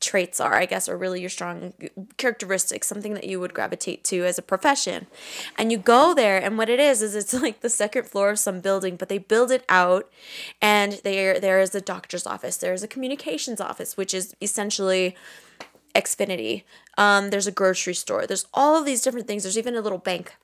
traits 0.00 0.40
are, 0.40 0.54
I 0.54 0.66
guess, 0.66 0.88
or 0.88 0.96
really 0.96 1.20
your 1.20 1.30
strong 1.30 1.72
characteristics, 2.18 2.86
something 2.86 3.14
that 3.14 3.24
you 3.24 3.40
would 3.40 3.54
gravitate 3.54 4.04
to 4.04 4.24
as 4.24 4.38
a 4.38 4.42
profession. 4.42 5.06
And 5.56 5.72
you 5.72 5.78
go 5.78 6.12
there, 6.14 6.42
and 6.42 6.58
what 6.58 6.68
it 6.68 6.78
is 6.78 7.00
is 7.00 7.14
it's 7.14 7.32
like 7.42 7.60
the 7.60 7.70
second 7.70 8.06
floor 8.06 8.30
of 8.30 8.38
some 8.38 8.60
building, 8.60 8.96
but 8.96 9.08
they 9.08 9.18
build 9.18 9.50
it 9.50 9.64
out, 9.68 10.10
and 10.60 11.00
there 11.04 11.40
there 11.40 11.60
is 11.60 11.74
a 11.74 11.80
doctor's 11.80 12.26
office, 12.26 12.56
there 12.58 12.74
is 12.74 12.82
a 12.82 12.88
communications 12.88 13.60
office, 13.60 13.96
which 13.96 14.12
is 14.12 14.34
essentially 14.40 15.16
Xfinity. 15.94 16.64
Um, 16.98 17.30
there's 17.30 17.46
a 17.46 17.52
grocery 17.52 17.94
store. 17.94 18.26
There's 18.26 18.46
all 18.52 18.76
of 18.76 18.84
these 18.84 19.00
different 19.00 19.26
things. 19.26 19.44
There's 19.44 19.58
even 19.58 19.76
a 19.76 19.80
little 19.80 19.98
bank 19.98 20.34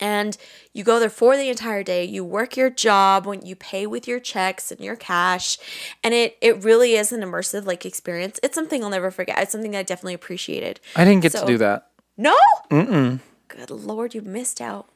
and 0.00 0.36
you 0.72 0.84
go 0.84 0.98
there 0.98 1.10
for 1.10 1.36
the 1.36 1.48
entire 1.48 1.82
day. 1.82 2.04
You 2.04 2.24
work 2.24 2.56
your 2.56 2.70
job 2.70 3.26
when 3.26 3.44
you 3.46 3.54
pay 3.56 3.86
with 3.86 4.08
your 4.08 4.20
checks 4.20 4.70
and 4.72 4.80
your 4.80 4.96
cash 4.96 5.58
and 6.02 6.12
it 6.14 6.36
it 6.40 6.62
really 6.64 6.94
is 6.94 7.12
an 7.12 7.20
immersive 7.20 7.64
like 7.66 7.84
experience. 7.86 8.38
It's 8.42 8.54
something 8.54 8.82
i'll 8.82 8.90
never 8.90 9.10
forget. 9.10 9.38
It's 9.38 9.52
something 9.52 9.74
i 9.76 9.82
definitely 9.82 10.14
appreciated. 10.14 10.80
I 10.96 11.04
didn't 11.04 11.22
get 11.22 11.32
So- 11.32 11.40
to 11.40 11.46
do 11.46 11.58
that. 11.58 11.88
No? 12.16 12.36
Mm-mm. 12.70 13.20
good 13.48 13.70
lord 13.70 14.14
you 14.14 14.22
missed 14.22 14.60
out. 14.60 14.86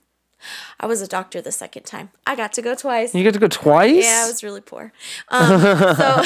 I 0.79 0.85
was 0.87 1.01
a 1.01 1.07
doctor 1.09 1.41
the 1.41 1.51
second 1.51 1.85
time. 1.85 2.11
I 2.27 2.37
got 2.37 2.53
to 2.55 2.63
go 2.63 2.75
twice. 2.75 3.15
You 3.15 3.25
got 3.25 3.33
to 3.33 3.41
go 3.41 3.49
twice? 3.49 4.05
Yeah, 4.05 4.25
I 4.25 4.29
was 4.29 4.43
really 4.45 4.61
poor. 4.61 4.93
Um, 5.29 5.61
so, 5.61 6.23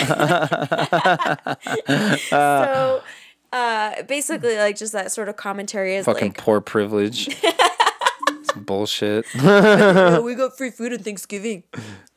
so 2.29 3.03
uh, 3.53 4.03
basically, 4.05 4.57
like 4.57 4.77
just 4.77 4.93
that 4.93 5.13
sort 5.13 5.29
of 5.29 5.37
commentary 5.37 5.95
is 5.97 6.07
fucking 6.07 6.29
like, 6.31 6.39
poor 6.39 6.61
privilege 6.61 7.29
bullshit 8.71 9.25
"Oh, 9.39 10.23
we 10.23 10.35
got 10.43 10.57
free 10.57 10.71
food 10.79 10.93
on 10.93 11.01
Thanksgiving. 11.01 11.65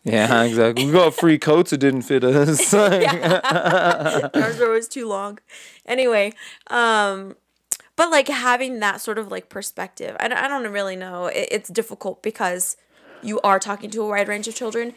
yeah 0.04 0.44
exactly 0.44 0.86
we 0.86 0.92
got 0.92 1.14
free 1.24 1.40
coats 1.50 1.72
that 1.72 1.80
didn't 1.86 2.04
fit 2.04 2.24
us 2.24 2.74
Ours 2.74 4.60
are 4.62 4.68
always 4.68 4.88
too 4.88 5.08
long. 5.08 5.40
Anyway, 5.96 6.26
um, 6.68 7.36
but 7.96 8.10
like 8.12 8.28
having 8.28 8.80
that 8.86 9.02
sort 9.02 9.18
of 9.18 9.26
like 9.36 9.50
perspective, 9.50 10.16
I 10.20 10.28
don't, 10.28 10.38
I 10.38 10.48
don't 10.48 10.72
really 10.72 10.96
know. 10.96 11.28
It, 11.28 11.48
it's 11.56 11.70
difficult 11.70 12.22
because 12.30 12.78
you 13.22 13.40
are 13.42 13.60
talking 13.60 13.90
to 13.92 14.02
a 14.04 14.08
wide 14.08 14.28
range 14.28 14.48
of 14.48 14.56
children, 14.56 14.94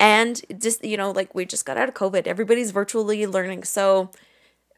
and 0.00 0.42
just 0.58 0.84
you 0.84 0.96
know, 0.96 1.10
like 1.10 1.34
we 1.34 1.44
just 1.44 1.64
got 1.64 1.76
out 1.78 1.88
of 1.88 1.94
COVID, 1.94 2.26
everybody's 2.26 2.70
virtually 2.70 3.26
learning. 3.26 3.64
So 3.64 4.10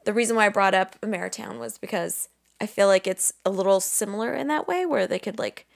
the 0.04 0.12
reason 0.12 0.36
why 0.36 0.46
I 0.46 0.50
brought 0.50 0.74
up 0.74 1.00
Ameritown 1.00 1.58
was 1.58 1.78
because 1.78 2.28
I 2.60 2.66
feel 2.66 2.86
like 2.94 3.06
it's 3.06 3.32
a 3.44 3.50
little 3.50 3.80
similar 3.80 4.34
in 4.34 4.46
that 4.48 4.68
way, 4.68 4.84
where 4.86 5.06
they 5.06 5.18
could 5.18 5.38
like. 5.38 5.66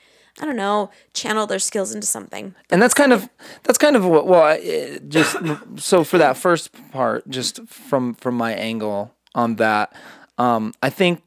I 0.40 0.46
don't 0.46 0.56
know, 0.56 0.90
channel 1.12 1.46
their 1.46 1.58
skills 1.60 1.94
into 1.94 2.06
something. 2.06 2.54
and 2.70 2.82
that's 2.82 2.94
kind 2.94 3.12
of 3.12 3.28
that's 3.62 3.78
kind 3.78 3.94
of 3.96 4.04
what 4.04 4.26
well 4.26 4.42
I- 4.42 4.98
just 5.08 5.36
so 5.76 6.02
for 6.04 6.18
that 6.18 6.36
first 6.36 6.70
part 6.90 7.28
just 7.30 7.60
from 7.68 8.14
from 8.14 8.34
my 8.36 8.52
angle 8.52 9.12
on 9.34 9.56
that 9.56 9.92
um 10.38 10.72
i 10.82 10.90
think 10.90 11.22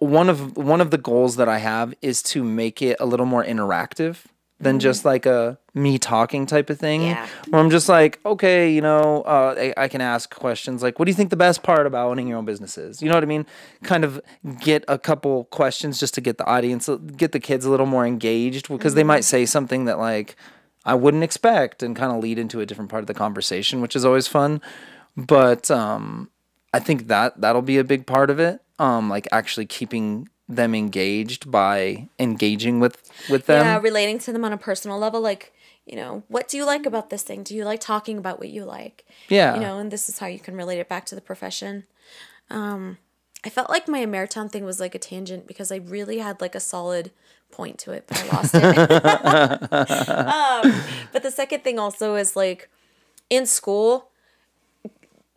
one 0.00 0.28
of 0.28 0.56
one 0.56 0.80
of 0.80 0.90
the 0.90 0.98
goals 0.98 1.36
that 1.36 1.48
i 1.48 1.58
have 1.58 1.92
is 2.02 2.22
to 2.22 2.44
make 2.44 2.80
it 2.82 2.96
a 3.00 3.06
little 3.06 3.26
more 3.26 3.44
interactive 3.44 4.24
than 4.60 4.78
just 4.78 5.04
like 5.04 5.26
a 5.26 5.58
me 5.78 5.98
talking 5.98 6.44
type 6.46 6.68
of 6.70 6.78
thing 6.78 7.02
Yeah. 7.02 7.26
where 7.48 7.60
i'm 7.62 7.70
just 7.70 7.88
like 7.88 8.18
okay 8.26 8.70
you 8.70 8.80
know 8.80 9.22
uh, 9.22 9.54
I, 9.76 9.84
I 9.84 9.88
can 9.88 10.00
ask 10.00 10.34
questions 10.34 10.82
like 10.82 10.98
what 10.98 11.04
do 11.06 11.10
you 11.10 11.16
think 11.16 11.30
the 11.30 11.36
best 11.36 11.62
part 11.62 11.86
about 11.86 12.08
owning 12.08 12.26
your 12.28 12.38
own 12.38 12.44
business 12.44 12.76
is 12.76 13.00
you 13.02 13.08
know 13.08 13.14
what 13.14 13.22
i 13.22 13.26
mean 13.26 13.46
kind 13.82 14.04
of 14.04 14.20
get 14.60 14.84
a 14.88 14.98
couple 14.98 15.44
questions 15.44 15.98
just 16.00 16.14
to 16.14 16.20
get 16.20 16.38
the 16.38 16.46
audience 16.46 16.88
get 17.16 17.32
the 17.32 17.40
kids 17.40 17.64
a 17.64 17.70
little 17.70 17.86
more 17.86 18.04
engaged 18.06 18.68
because 18.68 18.94
they 18.94 19.04
might 19.04 19.24
say 19.24 19.46
something 19.46 19.84
that 19.86 19.98
like 19.98 20.36
I 20.84 20.94
wouldn't 20.94 21.22
expect 21.22 21.82
and 21.82 21.94
kind 21.94 22.12
of 22.12 22.22
lead 22.22 22.38
into 22.38 22.60
a 22.60 22.66
different 22.66 22.88
part 22.90 23.02
of 23.02 23.08
the 23.08 23.12
conversation, 23.12 23.82
which 23.82 23.94
is 23.94 24.06
always 24.06 24.26
fun. 24.26 24.62
But 25.16 25.70
um, 25.70 26.30
I 26.72 26.78
think 26.78 27.08
that 27.08 27.38
that'll 27.40 27.60
be 27.60 27.76
a 27.76 27.84
big 27.84 28.06
part 28.06 28.30
of 28.30 28.38
it. 28.40 28.60
Um, 28.78 29.10
like 29.10 29.28
actually 29.30 29.66
keeping 29.66 30.28
them 30.48 30.74
engaged 30.74 31.50
by 31.50 32.08
engaging 32.18 32.80
with 32.80 33.02
with 33.28 33.44
them. 33.46 33.66
yeah, 33.66 33.78
relating 33.80 34.18
to 34.20 34.32
them 34.32 34.44
on 34.46 34.52
a 34.52 34.56
personal 34.56 34.98
level, 34.98 35.20
like 35.20 35.52
you 35.88 35.96
know, 35.96 36.22
what 36.28 36.48
do 36.48 36.56
you 36.56 36.66
like 36.66 36.86
about 36.86 37.10
this 37.10 37.22
thing? 37.22 37.42
Do 37.42 37.54
you 37.54 37.64
like 37.64 37.80
talking 37.80 38.18
about 38.18 38.38
what 38.38 38.48
you 38.48 38.64
like? 38.64 39.04
Yeah. 39.28 39.54
you 39.54 39.60
know, 39.60 39.78
and 39.78 39.90
this 39.90 40.08
is 40.08 40.18
how 40.18 40.26
you 40.26 40.38
can 40.38 40.56
relate 40.56 40.78
it 40.78 40.88
back 40.88 41.06
to 41.06 41.14
the 41.14 41.20
profession. 41.20 41.84
Um, 42.50 42.98
I 43.44 43.50
felt 43.50 43.70
like 43.70 43.88
my 43.88 44.04
Ameritown 44.04 44.50
thing 44.50 44.64
was 44.64 44.80
like 44.80 44.94
a 44.94 44.98
tangent 44.98 45.46
because 45.46 45.70
I 45.70 45.76
really 45.76 46.18
had 46.18 46.40
like 46.40 46.54
a 46.54 46.60
solid 46.60 47.10
point 47.50 47.78
to 47.78 47.92
it, 47.92 48.04
but 48.06 48.22
I 48.22 48.36
lost 48.36 48.54
it. 48.54 48.64
um, 50.72 50.82
but 51.12 51.22
the 51.22 51.30
second 51.30 51.64
thing 51.64 51.78
also 51.78 52.16
is 52.16 52.36
like 52.36 52.68
in 53.30 53.46
school, 53.46 54.07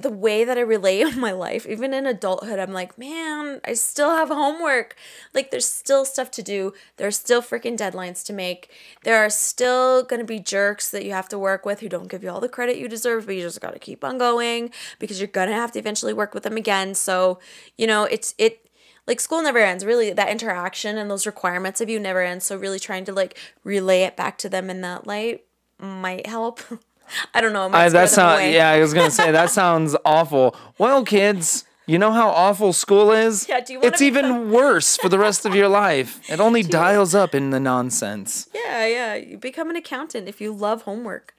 the 0.02 0.10
way 0.10 0.44
that 0.44 0.58
I 0.58 0.62
relate 0.62 1.02
in 1.02 1.20
my 1.28 1.32
life, 1.32 1.66
even 1.66 1.94
in 1.94 2.06
adulthood, 2.06 2.60
I'm 2.60 2.74
like, 2.74 2.98
man, 2.98 3.62
I 3.66 3.74
still 3.74 4.16
have 4.16 4.30
homework. 4.30 4.96
Like, 5.34 5.52
there's 5.52 5.68
still 5.68 6.06
stuff 6.06 6.32
to 6.32 6.44
do. 6.44 6.74
There's 6.98 7.18
still 7.18 7.42
freaking 7.42 7.78
deadlines 7.78 8.26
to 8.26 8.34
make. 8.34 8.72
There 9.04 9.18
are 9.18 9.30
still 9.30 10.04
gonna 10.04 10.24
be 10.24 10.40
jerks 10.40 10.90
that 10.92 11.06
you 11.06 11.12
have 11.12 11.30
to 11.30 11.40
work 11.40 11.66
with 11.66 11.80
who 11.80 11.90
don't 11.90 12.10
give 12.10 12.24
you 12.24 12.30
all 12.30 12.40
the 12.42 12.50
credit 12.50 12.78
you 12.78 12.88
deserve, 12.88 13.26
but 13.26 13.36
you 13.36 13.42
just 13.42 13.62
gotta 13.62 13.80
keep 13.80 14.04
on 14.04 14.18
going 14.18 14.72
because 15.00 15.20
you're 15.20 15.28
gonna 15.28 15.54
have 15.54 15.72
to 15.74 15.80
eventually 15.80 16.14
work 16.14 16.34
with 16.34 16.44
them 16.44 16.58
again. 16.58 16.96
So, 16.96 17.40
you 17.78 17.88
know, 17.88 18.04
it's 18.04 18.36
it 18.38 18.70
like 19.08 19.20
school 19.20 19.42
never 19.42 19.60
ends. 19.60 19.86
Really, 19.86 20.12
that 20.14 20.30
interaction 20.30 20.98
and 20.98 21.10
those 21.10 21.26
requirements 21.26 21.82
of 21.82 21.90
you 21.90 22.00
never 22.00 22.22
ends. 22.22 22.46
So, 22.46 22.58
really 22.58 22.80
trying 22.80 23.06
to 23.06 23.14
like 23.14 23.38
relay 23.64 24.04
it 24.04 24.16
back 24.16 24.38
to 24.40 24.50
them 24.50 24.70
in 24.70 24.82
that 24.82 25.08
light 25.08 25.46
might 25.80 26.28
help. 26.28 26.60
I 27.34 27.42
don't 27.42 27.54
know. 27.54 27.70
I, 27.72 27.90
that 27.90 28.10
sounds 28.10 28.54
yeah. 28.54 28.70
I 28.70 28.80
was 28.80 28.94
gonna 28.94 29.12
say 29.12 29.32
that 29.32 29.50
sounds 29.62 29.96
awful. 30.06 30.56
Well, 30.78 31.04
kids, 31.04 31.66
you 31.86 31.98
know 32.00 32.12
how 32.12 32.30
awful 32.30 32.74
school 32.74 33.12
is. 33.12 33.48
Yeah, 33.50 33.60
do 33.60 33.74
you 33.74 33.82
it's 33.82 34.02
even 34.02 34.52
worse 34.52 34.98
for 34.98 35.10
the 35.10 35.20
rest 35.20 35.46
of 35.46 35.56
your 35.56 35.68
life. 35.86 36.20
It 36.30 36.40
only 36.40 36.64
dials 36.64 37.14
up 37.16 37.36
in 37.36 37.50
the 37.50 37.60
nonsense. 37.60 38.48
Yeah, 38.54 38.86
yeah. 38.86 39.16
You 39.16 39.38
become 39.38 39.70
an 39.70 39.76
accountant 39.76 40.28
if 40.28 40.40
you 40.40 40.54
love 40.54 40.84
homework. 40.84 41.36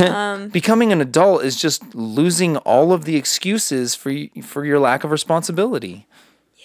Um, 0.00 0.48
Becoming 0.48 0.92
an 0.92 1.00
adult 1.00 1.44
is 1.44 1.56
just 1.56 1.94
losing 1.94 2.56
all 2.58 2.92
of 2.92 3.04
the 3.04 3.16
excuses 3.16 3.94
for 3.94 4.12
for 4.42 4.64
your 4.64 4.80
lack 4.80 5.04
of 5.04 5.10
responsibility. 5.10 6.06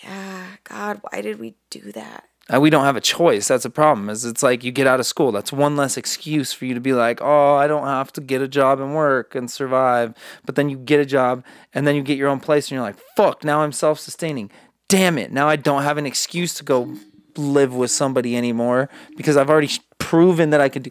Yeah, 0.03 0.47
God, 0.63 0.99
why 1.03 1.21
did 1.21 1.39
we 1.39 1.55
do 1.69 1.91
that? 1.91 2.27
Uh, 2.53 2.59
we 2.59 2.69
don't 2.69 2.83
have 2.83 2.95
a 2.95 3.01
choice. 3.01 3.47
That's 3.47 3.65
a 3.65 3.69
problem. 3.69 4.09
Is 4.09 4.25
it's 4.25 4.43
like 4.43 4.63
you 4.63 4.71
get 4.71 4.87
out 4.87 4.99
of 4.99 5.05
school. 5.05 5.31
That's 5.31 5.51
one 5.53 5.75
less 5.75 5.95
excuse 5.97 6.51
for 6.51 6.65
you 6.65 6.73
to 6.73 6.81
be 6.81 6.93
like, 6.93 7.21
oh, 7.21 7.55
I 7.55 7.67
don't 7.67 7.85
have 7.87 8.11
to 8.13 8.21
get 8.21 8.41
a 8.41 8.47
job 8.47 8.79
and 8.79 8.93
work 8.95 9.35
and 9.35 9.49
survive. 9.49 10.13
But 10.45 10.55
then 10.55 10.69
you 10.69 10.77
get 10.77 10.99
a 10.99 11.05
job 11.05 11.43
and 11.73 11.87
then 11.87 11.95
you 11.95 12.03
get 12.03 12.17
your 12.17 12.29
own 12.29 12.39
place 12.39 12.67
and 12.67 12.71
you're 12.75 12.81
like, 12.81 12.97
fuck, 13.15 13.43
now 13.43 13.61
I'm 13.61 13.71
self 13.71 13.99
sustaining. 13.99 14.51
Damn 14.89 15.17
it. 15.17 15.31
Now 15.31 15.47
I 15.47 15.55
don't 15.55 15.83
have 15.83 15.97
an 15.97 16.05
excuse 16.05 16.53
to 16.55 16.63
go 16.63 16.93
live 17.37 17.73
with 17.73 17.91
somebody 17.91 18.35
anymore 18.35 18.89
because 19.15 19.37
I've 19.37 19.49
already 19.49 19.71
proven 19.99 20.49
that 20.49 20.59
I 20.59 20.67
could 20.67 20.83
do. 20.83 20.89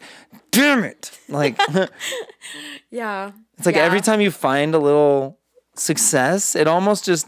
Damn 0.50 0.84
it. 0.84 1.10
Like, 1.28 1.58
Yeah. 2.90 3.32
it's 3.58 3.66
like 3.66 3.76
yeah. 3.76 3.84
every 3.84 4.00
time 4.00 4.20
you 4.20 4.30
find 4.30 4.74
a 4.74 4.78
little 4.78 5.38
success, 5.74 6.56
it 6.56 6.66
almost 6.66 7.04
just 7.04 7.26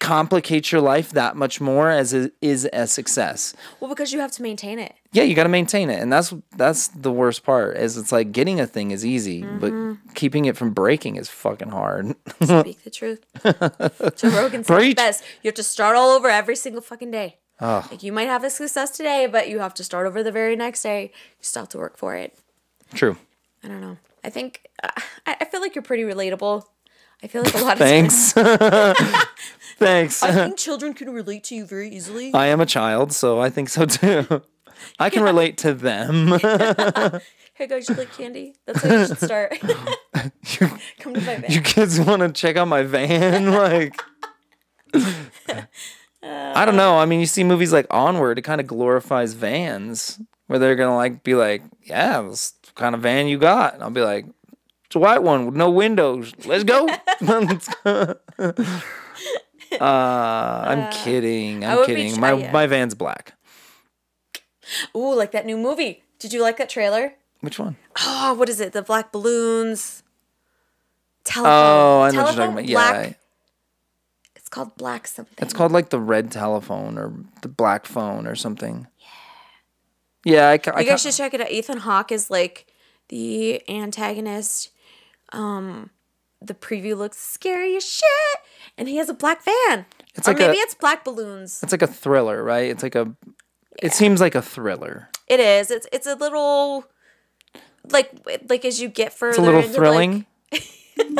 complicates 0.00 0.70
your 0.70 0.80
life 0.80 1.10
that 1.10 1.34
much 1.36 1.60
more 1.60 1.90
as 1.90 2.12
it 2.12 2.32
is 2.40 2.68
a 2.72 2.86
success. 2.86 3.54
Well, 3.80 3.88
because 3.90 4.12
you 4.12 4.20
have 4.20 4.30
to 4.32 4.42
maintain 4.42 4.78
it. 4.78 4.94
yeah 5.12 5.24
you 5.24 5.34
got 5.34 5.42
to 5.44 5.48
maintain 5.48 5.90
it 5.90 6.00
and 6.00 6.12
that's 6.12 6.32
that's 6.56 6.88
the 6.88 7.10
worst 7.10 7.42
part 7.42 7.76
is 7.76 7.96
it's 7.96 8.12
like 8.12 8.30
getting 8.30 8.60
a 8.60 8.66
thing 8.66 8.90
is 8.92 9.04
easy 9.04 9.42
but 9.42 9.72
keeping 10.14 10.44
it 10.44 10.56
from 10.56 10.70
breaking 10.72 11.16
is 11.16 11.28
fucking 11.28 11.70
hard 11.70 12.14
Speak 12.42 12.82
the 12.84 12.90
truth. 12.90 13.24
Joe 14.16 14.28
Rogan 14.30 14.62
said 14.64 14.76
Preach. 14.76 14.96
best. 14.96 15.24
You 15.42 15.48
have 15.48 15.54
to 15.56 15.62
start 15.62 15.96
all 15.96 16.10
over 16.10 16.28
every 16.28 16.56
single 16.56 16.82
fucking 16.82 17.10
day. 17.10 17.36
Oh. 17.60 17.84
Like 17.90 18.02
you 18.04 18.12
might 18.12 18.28
have 18.28 18.44
a 18.44 18.50
success 18.50 18.90
today, 18.96 19.26
but 19.26 19.48
you 19.48 19.58
have 19.58 19.74
to 19.74 19.84
start 19.84 20.06
over 20.06 20.22
the 20.22 20.30
very 20.32 20.54
next 20.54 20.82
day. 20.82 21.02
You 21.38 21.42
still 21.42 21.62
have 21.62 21.68
to 21.70 21.78
work 21.78 21.96
for 21.96 22.14
it. 22.14 22.38
true 22.94 23.16
I 23.64 23.68
don't 23.68 23.80
know. 23.80 23.96
I 24.22 24.30
think 24.30 24.68
uh, 24.82 24.90
I, 25.26 25.36
I 25.40 25.44
feel 25.46 25.60
like 25.60 25.74
you're 25.74 25.82
pretty 25.82 26.04
relatable. 26.04 26.64
I 27.22 27.26
feel 27.26 27.42
like 27.42 27.54
a 27.54 27.58
lot 27.58 27.72
of 27.72 27.78
thanks 27.78 28.32
thanks 29.78 30.22
I 30.22 30.32
think 30.32 30.56
children 30.56 30.94
can 30.94 31.10
relate 31.10 31.44
to 31.44 31.54
you 31.54 31.66
very 31.66 31.88
easily. 31.90 32.32
i 32.34 32.46
am 32.46 32.60
a 32.60 32.66
child 32.66 33.12
so 33.12 33.40
i 33.40 33.50
think 33.50 33.68
so 33.68 33.86
too 33.86 34.42
i 34.98 35.10
can 35.10 35.22
relate 35.22 35.58
to 35.58 35.74
them 35.74 36.38
Hey 37.54 37.66
guys, 37.66 37.88
you 37.88 37.96
like 37.96 38.12
candy? 38.16 38.54
That's 38.66 38.84
how 38.84 38.94
you 38.94 39.06
should 39.08 39.18
start. 39.18 39.58
Come 41.00 41.14
to 41.14 41.20
my 41.20 41.38
van. 41.38 41.46
you 41.48 41.60
kids 41.60 41.98
want 41.98 42.22
to 42.22 42.30
check 42.30 42.56
out 42.56 42.68
my 42.68 42.84
van 42.84 43.50
like 43.50 44.00
I 46.22 46.64
don't 46.64 46.76
know. 46.76 46.98
I 46.98 47.04
mean, 47.04 47.18
you 47.18 47.26
see 47.26 47.42
movies 47.42 47.72
like 47.72 47.86
Onward, 47.90 48.38
it 48.38 48.42
kind 48.42 48.60
of 48.60 48.68
glorifies 48.68 49.32
vans 49.34 50.20
where 50.46 50.60
they're 50.60 50.76
gonna 50.76 50.94
like 50.94 51.24
be 51.24 51.34
like, 51.34 51.62
"Yeah, 51.82 52.22
this 52.22 52.54
kind 52.76 52.94
of 52.94 53.00
van 53.00 53.26
you 53.26 53.38
got," 53.38 53.74
and 53.74 53.82
I'll 53.82 53.90
be 53.90 54.02
like, 54.02 54.26
"It's 54.88 54.96
a 54.96 54.98
white 54.98 55.22
one 55.22 55.46
with 55.46 55.54
no 55.54 55.70
windows. 55.70 56.32
Let's 56.44 56.64
go." 56.64 56.88
Let's 57.20 57.68
go. 57.84 58.14
uh, 59.80 59.84
I'm 60.66 60.90
kidding. 60.92 61.64
I 61.64 61.76
I'm 61.76 61.86
kidding. 61.86 62.14
ch- 62.14 62.18
My 62.18 62.32
yeah. 62.32 62.52
my 62.52 62.66
van's 62.66 62.94
black. 62.94 63.34
Ooh, 64.96 65.14
like 65.14 65.32
that 65.32 65.46
new 65.46 65.56
movie. 65.56 66.02
Did 66.18 66.32
you 66.32 66.42
like 66.42 66.56
that 66.58 66.68
trailer? 66.68 67.14
Which 67.40 67.58
one? 67.58 67.76
Oh, 68.04 68.34
what 68.34 68.48
is 68.48 68.60
it? 68.60 68.72
The 68.72 68.82
black 68.82 69.12
balloons. 69.12 70.02
Telephone. 71.24 71.52
Oh, 71.52 72.00
I 72.02 72.10
know 72.10 72.22
what 72.22 72.34
you're 72.36 72.46
talking 72.46 72.52
about. 72.52 72.64
Yeah, 72.66 72.74
Black. 72.74 73.18
It's 74.36 74.48
called 74.48 74.76
black 74.76 75.06
something. 75.06 75.34
it's 75.38 75.52
called 75.52 75.72
like 75.72 75.90
the 75.90 76.00
red 76.00 76.30
telephone 76.30 76.96
or 76.96 77.12
the 77.42 77.48
black 77.48 77.84
phone 77.86 78.26
or 78.26 78.34
something. 78.34 78.86
Yeah, 80.24 80.48
I, 80.50 80.58
ca- 80.58 80.72
I 80.74 80.80
You 80.80 80.86
guys 80.86 81.02
should 81.02 81.12
check 81.14 81.34
it 81.34 81.40
out. 81.42 81.50
Ethan 81.50 81.78
Hawke 81.78 82.10
is 82.12 82.30
like 82.30 82.66
the 83.08 83.62
antagonist. 83.70 84.70
Um, 85.32 85.90
the 86.40 86.54
preview 86.54 86.96
looks 86.96 87.18
scary 87.18 87.76
as 87.76 87.84
shit, 87.84 88.08
and 88.76 88.88
he 88.88 88.96
has 88.96 89.08
a 89.08 89.14
black 89.14 89.44
van. 89.44 89.86
It's 90.14 90.28
or 90.28 90.32
like 90.32 90.40
a- 90.40 90.46
maybe 90.48 90.58
it's 90.58 90.74
black 90.74 91.04
balloons. 91.04 91.60
it's 91.62 91.72
like 91.72 91.82
a 91.82 91.86
thriller, 91.86 92.42
right? 92.42 92.70
It's 92.70 92.82
like 92.82 92.94
a. 92.94 93.14
It 93.82 93.92
seems 93.92 94.20
like 94.20 94.34
a 94.34 94.42
thriller. 94.42 95.08
It 95.26 95.40
is. 95.40 95.70
It's 95.70 95.86
it's 95.92 96.06
a 96.06 96.14
little 96.14 96.84
like 97.90 98.10
like 98.48 98.64
as 98.64 98.80
you 98.80 98.88
get 98.88 99.12
further. 99.12 99.30
It's 99.30 99.38
a 99.38 99.42
little 99.42 99.60
into, 99.60 99.74
thrilling. 99.74 100.12
Like, 100.12 100.26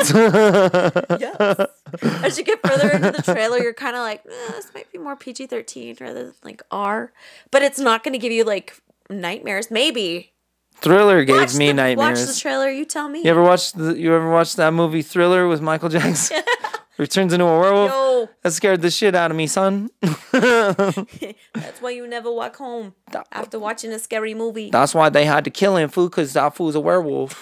yes. 1.19 1.67
As 2.01 2.37
you 2.37 2.43
get 2.43 2.59
further 2.67 2.89
into 2.89 3.11
the 3.11 3.21
trailer, 3.21 3.59
you're 3.59 3.73
kind 3.73 3.95
of 3.95 4.01
like, 4.01 4.23
eh, 4.25 4.51
this 4.51 4.71
might 4.75 4.91
be 4.91 4.97
more 4.97 5.15
PG 5.15 5.47
thirteen 5.47 5.95
rather 5.99 6.25
than 6.25 6.33
like 6.43 6.61
R, 6.69 7.13
but 7.49 7.61
it's 7.61 7.79
not 7.79 8.03
going 8.03 8.11
to 8.13 8.19
give 8.19 8.31
you 8.31 8.43
like 8.43 8.81
nightmares. 9.09 9.71
Maybe. 9.71 10.33
Thriller 10.81 11.23
gave 11.25 11.35
Watch 11.37 11.55
me 11.55 11.67
the, 11.67 11.73
nightmares. 11.73 12.19
Watch 12.19 12.35
the 12.35 12.39
trailer. 12.39 12.69
You 12.69 12.85
tell 12.85 13.09
me. 13.09 13.19
You 13.23 13.29
ever 13.29 13.43
watched 13.43 13.77
the, 13.77 13.97
you 13.97 14.13
ever 14.13 14.29
watched 14.31 14.55
that 14.57 14.73
movie 14.73 15.01
Thriller 15.01 15.47
with 15.47 15.61
Michael 15.61 15.89
Jackson? 15.89 16.41
He 16.99 17.07
turns 17.07 17.31
into 17.31 17.45
a 17.45 17.59
werewolf. 17.59 17.91
Yo, 17.91 18.29
That 18.41 18.51
scared 18.51 18.81
the 18.81 18.91
shit 18.91 19.15
out 19.15 19.31
of 19.31 19.37
me, 19.37 19.47
son. 19.47 19.89
that's 20.01 21.79
why 21.79 21.91
you 21.91 22.05
never 22.05 22.29
walk 22.29 22.57
home 22.57 22.93
after 23.31 23.57
watching 23.57 23.93
a 23.93 23.99
scary 23.99 24.33
movie. 24.33 24.69
That's 24.69 24.93
why 24.93 25.07
they 25.07 25.23
had 25.23 25.45
to 25.45 25.49
kill 25.49 25.77
him, 25.77 25.87
fool, 25.87 26.09
because 26.09 26.33
that 26.33 26.57
fool's 26.57 26.75
a 26.75 26.81
werewolf. 26.81 27.41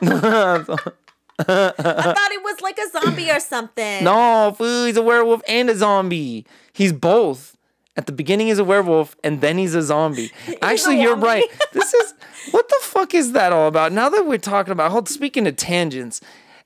I 0.00 0.62
thought 0.62 2.30
it 2.30 2.42
was 2.44 2.60
like 2.60 2.78
a 2.78 2.88
zombie 2.90 3.32
or 3.32 3.40
something. 3.40 4.04
no, 4.04 4.54
fool, 4.56 4.84
he's 4.86 4.96
a 4.96 5.02
werewolf 5.02 5.42
and 5.48 5.70
a 5.70 5.74
zombie. 5.74 6.46
He's 6.72 6.92
both. 6.92 7.53
At 7.96 8.06
the 8.06 8.12
beginning, 8.12 8.48
he's 8.48 8.58
a 8.58 8.64
werewolf, 8.64 9.14
and 9.22 9.40
then 9.40 9.56
he's 9.56 9.74
a 9.74 9.82
zombie. 9.82 10.32
Actually, 10.62 11.00
you're 11.00 11.12
wombie. 11.12 11.26
right. 11.26 11.44
This 11.72 11.94
is 11.94 12.14
what 12.50 12.68
the 12.68 12.78
fuck 12.82 13.14
is 13.14 13.32
that 13.32 13.52
all 13.52 13.68
about? 13.68 13.92
Now 13.92 14.08
that 14.08 14.26
we're 14.26 14.38
talking 14.38 14.72
about, 14.72 14.92
hold, 14.92 15.08
speaking 15.08 15.46
of 15.46 15.56
tangents, 15.56 16.20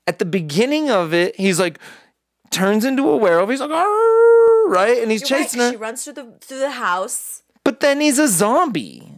at 0.07 0.19
the 0.19 0.25
beginning 0.25 0.89
of 0.89 1.13
it, 1.13 1.35
he's 1.35 1.59
like 1.59 1.79
turns 2.51 2.85
into 2.85 3.07
a 3.07 3.17
werewolf. 3.17 3.49
He's 3.49 3.61
like, 3.61 3.69
right, 3.69 4.99
and 5.01 5.11
he's 5.11 5.29
You're 5.29 5.39
right, 5.39 5.51
her. 5.51 5.71
She 5.71 5.77
runs 5.77 6.03
through 6.03 6.13
the 6.13 6.33
through 6.41 6.59
the 6.59 6.71
house. 6.71 7.43
But 7.63 7.79
then 7.79 8.01
he's 8.01 8.19
a 8.19 8.27
zombie. 8.27 9.15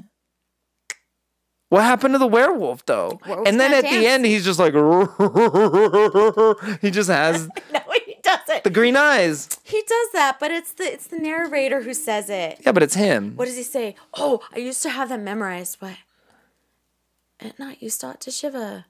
What 1.69 1.83
happened 1.83 2.15
to 2.15 2.17
the 2.17 2.27
werewolf 2.27 2.85
though? 2.85 3.19
Werewolf's 3.25 3.49
and 3.49 3.59
then 3.59 3.73
at 3.73 3.89
the 3.89 4.05
end, 4.05 4.25
he's 4.25 4.43
just 4.43 4.59
like, 4.59 4.73
he 6.81 6.91
just 6.91 7.09
has 7.09 7.47
The 8.63 8.69
green 8.69 8.95
eyes. 8.95 9.49
He 9.63 9.81
does 9.87 10.11
that, 10.13 10.37
but 10.39 10.51
it's 10.51 10.71
the 10.73 10.83
it's 10.83 11.07
the 11.07 11.17
narrator 11.17 11.81
who 11.81 11.93
says 11.93 12.29
it. 12.29 12.59
Yeah, 12.65 12.71
but 12.71 12.83
it's 12.83 12.95
him. 12.95 13.35
What 13.35 13.45
does 13.45 13.57
he 13.57 13.63
say? 13.63 13.95
Oh, 14.13 14.41
I 14.53 14.59
used 14.59 14.81
to 14.83 14.89
have 14.89 15.09
that 15.09 15.19
memorized. 15.19 15.77
What? 15.81 15.97
At 17.39 17.57
night 17.57 17.77
you 17.81 17.89
start 17.89 18.19
to 18.21 18.31
shiver. 18.31 18.85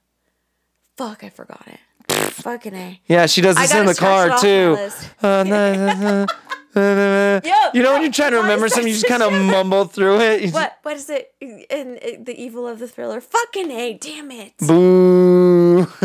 Fuck, 0.97 1.24
I 1.24 1.30
forgot 1.30 1.65
it. 1.67 1.80
Fucking 2.34 2.74
a. 2.76 2.99
Yeah, 3.07 3.26
she 3.28 3.41
does 3.41 3.55
this 3.55 3.74
in 3.74 3.86
the 3.86 3.95
car 3.95 4.38
too. 4.39 4.74
my 4.74 4.82
list. 4.82 5.09
Uh, 5.24 5.43
na- 5.47 6.26
you 6.76 7.84
know 7.84 7.93
when 7.93 8.01
you're 8.01 8.11
trying 8.11 8.32
to 8.32 8.38
remember 8.38 8.69
something, 8.69 8.88
you 8.88 8.93
just 8.93 9.07
kind 9.07 9.24
of 9.24 9.32
mumble 9.45 9.86
through 9.86 10.22
it. 10.22 10.41
You 10.43 10.51
What? 10.51 10.78
What 10.84 10.95
is 10.95 11.09
it? 11.09 11.34
In, 11.39 12.24
the 12.24 12.34
evil 12.38 12.67
of 12.67 12.80
the 12.80 12.88
thriller. 12.88 13.19
Fucking 13.19 13.72
a. 13.72 13.93
Damn 13.95 14.32
it. 14.32 14.57
Boo. 14.57 15.86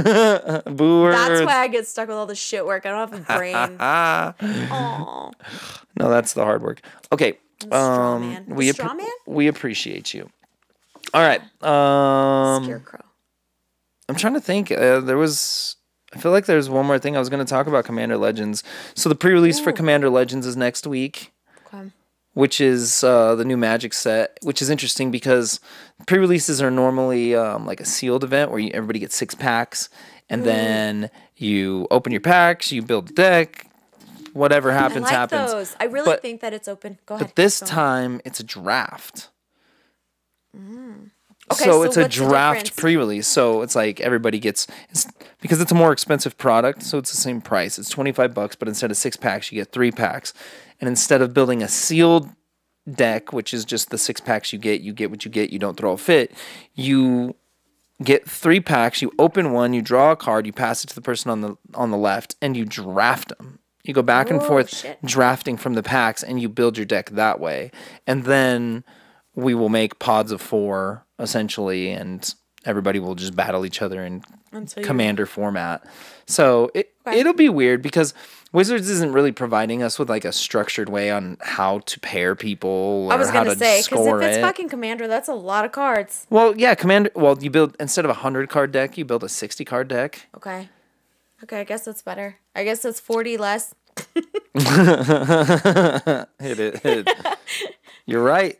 Boo. 0.67 1.11
That's 1.11 1.47
why 1.47 1.59
I 1.59 1.69
get 1.69 1.87
stuck 1.87 2.09
with 2.09 2.17
all 2.17 2.27
the 2.27 2.35
shit 2.35 2.67
work. 2.67 2.87
I 2.87 2.91
don't 2.91 3.11
have 3.11 3.21
a 3.21 3.39
brain. 3.39 3.77
Ah. 3.79 4.35
Aw. 4.43 5.31
No, 5.99 6.11
that's 6.11 6.33
the 6.33 6.45
hard 6.45 6.63
work. 6.63 6.81
Okay. 7.13 7.39
Um, 7.71 8.45
we 8.49 8.73
man? 8.73 9.07
we 9.27 9.47
appreciate 9.47 10.13
you. 10.13 10.31
All 11.15 11.23
right. 11.23 11.41
Um, 11.63 12.65
Scarecrow. 12.65 13.05
I'm 14.09 14.17
trying 14.17 14.35
to 14.35 14.41
think. 14.41 14.71
Uh, 14.71 15.01
there 15.01 15.17
was. 15.17 15.76
I 16.15 16.19
feel 16.19 16.33
like 16.33 16.47
there's 16.47 16.71
one 16.71 16.87
more 16.87 16.99
thing 16.99 17.17
I 17.17 17.19
was 17.19 17.29
going 17.29 17.45
to 17.45 17.49
talk 17.51 17.67
about 17.67 17.85
Commander 17.85 18.17
Legends. 18.17 18.63
So 18.95 19.09
the 19.09 19.15
pre-release 19.17 19.59
for 19.61 19.73
Commander 19.73 20.09
Legends 20.09 20.47
is 20.47 20.57
next 20.57 20.87
week, 20.87 21.33
Okay. 21.67 21.91
which 22.35 22.61
is 22.61 23.03
uh, 23.03 23.35
the 23.35 23.45
new 23.45 23.57
Magic 23.57 23.93
set, 23.93 24.39
which 24.43 24.63
is 24.63 24.71
interesting 24.71 25.11
because 25.11 25.59
pre-releases 26.07 26.63
are 26.63 26.71
normally 26.71 27.35
um, 27.35 27.67
like 27.67 27.81
a 27.81 27.85
sealed 27.85 28.23
event 28.25 28.51
where 28.51 28.61
you, 28.61 28.71
everybody 28.73 29.01
gets 29.01 29.17
six 29.17 29.35
packs, 29.35 29.89
and 30.31 30.43
Mm. 30.43 30.45
then 30.45 31.11
you 31.37 31.87
open 31.91 32.13
your 32.13 32.21
packs, 32.21 32.71
you 32.73 32.83
build 32.83 33.11
a 33.11 33.13
deck, 33.13 33.67
whatever 34.33 34.71
I 34.71 34.75
happens 34.75 35.03
like 35.03 35.13
happens. 35.13 35.51
those. 35.53 35.77
I 35.81 35.85
really 35.85 36.05
But- 36.07 36.23
think 36.23 36.41
that 36.41 36.53
it's 36.53 36.69
open. 36.69 36.99
Go 37.07 37.17
ahead. 37.17 37.27
But 37.29 37.37
this 37.37 37.59
time 37.61 38.21
it's 38.25 38.39
a 38.41 38.45
draft. 38.45 39.31
Okay, 41.53 41.65
so, 41.65 41.71
so 41.71 41.83
it's 41.85 41.97
a 41.97 42.09
draft 42.09 42.77
pre-release. 42.77 43.29
So 43.29 43.63
it's 43.63 43.77
like 43.77 44.01
everybody 44.01 44.39
gets 44.39 44.67
it's 44.91 45.07
because 45.41 45.61
it's 45.61 45.71
a 45.73 45.77
more 45.77 45.93
expensive 45.93 46.37
product, 46.39 46.83
so 46.83 46.99
it's 46.99 47.11
the 47.11 47.17
same 47.17 47.41
price. 47.41 47.79
It's 47.79 47.89
25 47.89 48.35
bucks, 48.35 48.57
but 48.57 48.67
instead 48.69 48.91
of 48.91 48.97
6 48.97 49.17
packs, 49.19 49.53
you 49.53 49.61
get 49.61 49.71
3 49.73 49.93
packs. 49.93 50.35
And 50.81 50.89
instead 50.89 51.23
of 51.23 51.33
building 51.33 51.63
a 51.63 51.69
sealed 51.69 52.29
deck, 52.91 53.33
which 53.33 53.55
is 53.55 53.65
just 53.65 53.91
the 53.91 53.99
6 53.99 54.21
packs 54.23 54.53
you 54.53 54.59
get, 54.59 54.81
you 54.81 54.93
get 54.93 55.11
what 55.11 55.25
you 55.25 55.31
get, 55.31 55.51
you 55.51 55.59
don't 55.59 55.77
throw 55.77 55.93
a 55.93 55.97
fit, 55.99 56.33
you 56.75 57.37
get 58.03 58.29
3 58.29 58.59
packs, 58.61 59.01
you 59.01 59.13
open 59.19 59.53
one, 59.53 59.73
you 59.73 59.83
draw 59.83 60.11
a 60.13 60.17
card, 60.17 60.47
you 60.47 60.53
pass 60.53 60.83
it 60.83 60.89
to 60.89 60.95
the 60.97 61.01
person 61.01 61.31
on 61.31 61.41
the 61.43 61.57
on 61.75 61.91
the 61.93 61.97
left 61.97 62.35
and 62.43 62.57
you 62.57 62.65
draft 62.65 63.29
them. 63.29 63.61
You 63.85 63.95
go 63.95 64.03
back 64.03 64.31
and 64.31 64.41
Oh, 64.41 64.45
forth 64.45 64.75
shit. 64.75 64.99
drafting 65.05 65.57
from 65.57 65.75
the 65.75 65.83
packs 65.83 66.25
and 66.25 66.43
you 66.43 66.49
build 66.49 66.77
your 66.77 66.87
deck 66.87 67.11
that 67.11 67.39
way. 67.39 67.71
And 68.05 68.25
then 68.25 68.83
we 69.37 69.55
will 69.55 69.69
make 69.69 70.01
pods 70.01 70.33
of 70.33 70.41
four 70.41 71.06
essentially 71.19 71.91
and 71.91 72.35
everybody 72.65 72.99
will 72.99 73.15
just 73.15 73.37
battle 73.37 73.65
each 73.65 73.81
other 73.83 74.05
in 74.05 74.23
Until 74.53 74.83
you- 74.83 74.87
commander 74.87 75.27
format. 75.27 75.85
So 76.27 76.71
it 76.75 76.93
it'll 77.13 77.35
be 77.35 77.49
weird 77.49 77.83
because 77.83 78.15
Wizards 78.53 78.89
isn't 78.91 79.13
really 79.13 79.33
providing 79.33 79.83
us 79.83 79.99
with 79.99 80.09
like 80.09 80.25
a 80.25 80.33
structured 80.33 80.89
way 80.89 81.11
on 81.11 81.37
how 81.41 81.81
to 81.81 82.01
pair 82.01 82.35
people 82.35 83.07
or 83.09 83.13
I 83.13 83.17
was 83.17 83.31
gonna 83.31 83.55
say 83.55 83.83
because 83.85 84.07
if 84.07 84.23
it's 84.23 84.39
it. 84.39 84.41
fucking 84.41 84.69
commander, 84.69 85.07
that's 85.07 85.29
a 85.29 85.35
lot 85.35 85.65
of 85.65 85.73
cards. 85.73 86.27
well, 86.31 86.57
yeah, 86.57 86.75
commander. 86.75 87.11
Well, 87.15 87.37
you 87.41 87.51
build 87.51 87.77
instead 87.79 88.05
of 88.05 88.11
a 88.11 88.15
hundred 88.15 88.49
card 88.49 88.73
deck, 88.73 88.97
you 88.99 89.05
build 89.05 89.23
a 89.25 89.29
sixty 89.29 89.65
card 89.65 89.89
deck. 89.89 90.27
Okay. 90.37 90.69
Okay, 91.45 91.61
I 91.61 91.65
guess 91.65 91.85
that's 91.85 92.03
better. 92.03 92.37
I 92.55 92.65
guess 92.65 92.81
that's 92.83 92.99
forty 92.99 93.37
less. 93.37 93.75
Hit 94.15 94.25
it. 96.61 96.79
Hit 96.79 97.09
it. 97.09 97.39
You're 98.07 98.23
right. 98.23 98.59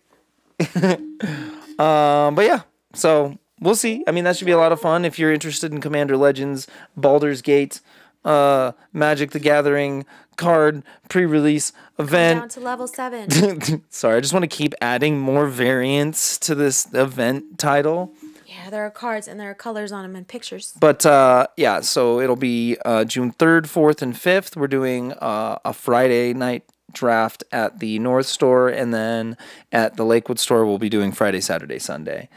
Um, 1.79 2.35
but 2.35 2.45
yeah, 2.45 2.63
so 2.95 3.39
we'll 3.61 3.75
see. 3.77 4.05
I 4.07 4.11
mean, 4.13 4.25
that 4.25 4.37
should 4.37 4.47
be 4.47 4.53
a 4.53 4.59
lot 4.59 4.73
of 4.73 4.81
fun 4.81 5.05
if 5.05 5.19
you're 5.19 5.33
interested 5.33 5.73
in 5.73 5.81
Commander 5.81 6.17
Legends, 6.17 6.67
Baldur's 6.97 7.43
Gate, 7.43 7.81
uh, 8.25 8.73
Magic 8.93 9.31
the 9.31 9.39
Gathering 9.39 10.05
card 10.37 10.83
pre-release 11.09 11.73
event. 11.99 12.41
Down 12.41 12.49
to 12.51 12.61
level 12.61 12.87
seven. 12.87 13.83
Sorry, 13.91 14.17
I 14.17 14.21
just 14.21 14.33
want 14.33 14.43
to 14.43 14.49
keep 14.49 14.75
adding 14.81 15.19
more 15.19 15.47
variants 15.47 16.39
to 16.39 16.55
this 16.55 16.93
event 16.93 17.59
title. 17.59 18.13
yeah, 18.47 18.69
there 18.71 18.85
are 18.85 18.91
cards 18.91 19.29
and 19.29 19.41
there 19.41 19.51
are 19.51 19.55
colors 19.55 19.93
on 19.93 20.03
them 20.03 20.15
and 20.17 20.29
pictures. 20.29 20.75
But 20.79 21.07
uh, 21.07 21.47
yeah, 21.57 21.81
so 21.81 22.21
it'll 22.21 22.37
be 22.37 22.77
uh, 22.85 23.05
June 23.05 23.33
3rd, 23.33 23.63
4th, 23.63 24.03
and 24.03 24.15
5th. 24.15 24.57
We're 24.57 24.67
doing 24.67 25.13
uh, 25.13 25.59
a 25.65 25.73
Friday 25.73 26.35
night 26.35 26.65
draft 26.93 27.45
at 27.53 27.79
the 27.81 27.99
North 27.99 28.27
Store, 28.27 28.69
and 28.69 28.93
then 28.95 29.37
at 29.73 29.97
the 29.97 30.05
Lakewood 30.05 30.39
Store, 30.39 30.65
we'll 30.67 30.79
be 30.79 30.89
doing 30.89 31.13
Friday, 31.13 31.41
Saturday, 31.41 31.79
Sunday. 31.79 32.29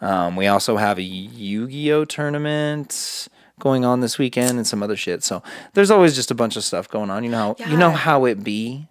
Um, 0.00 0.34
we 0.36 0.46
also 0.48 0.76
have 0.78 0.98
a 0.98 1.02
Yu 1.02 1.68
Gi 1.68 1.92
Oh 1.92 2.04
tournament 2.04 3.28
going 3.60 3.84
on 3.84 4.00
this 4.00 4.18
weekend 4.18 4.58
and 4.58 4.66
some 4.66 4.82
other 4.82 4.96
shit. 4.96 5.22
So 5.22 5.42
there's 5.74 5.90
always 5.90 6.16
just 6.16 6.30
a 6.30 6.34
bunch 6.34 6.56
of 6.56 6.64
stuff 6.64 6.88
going 6.88 7.10
on. 7.10 7.22
You 7.22 7.30
know, 7.30 7.54
how 7.58 7.70
you 7.70 7.76
know 7.76 7.90
how 7.90 8.24
it 8.24 8.42
be. 8.42 8.88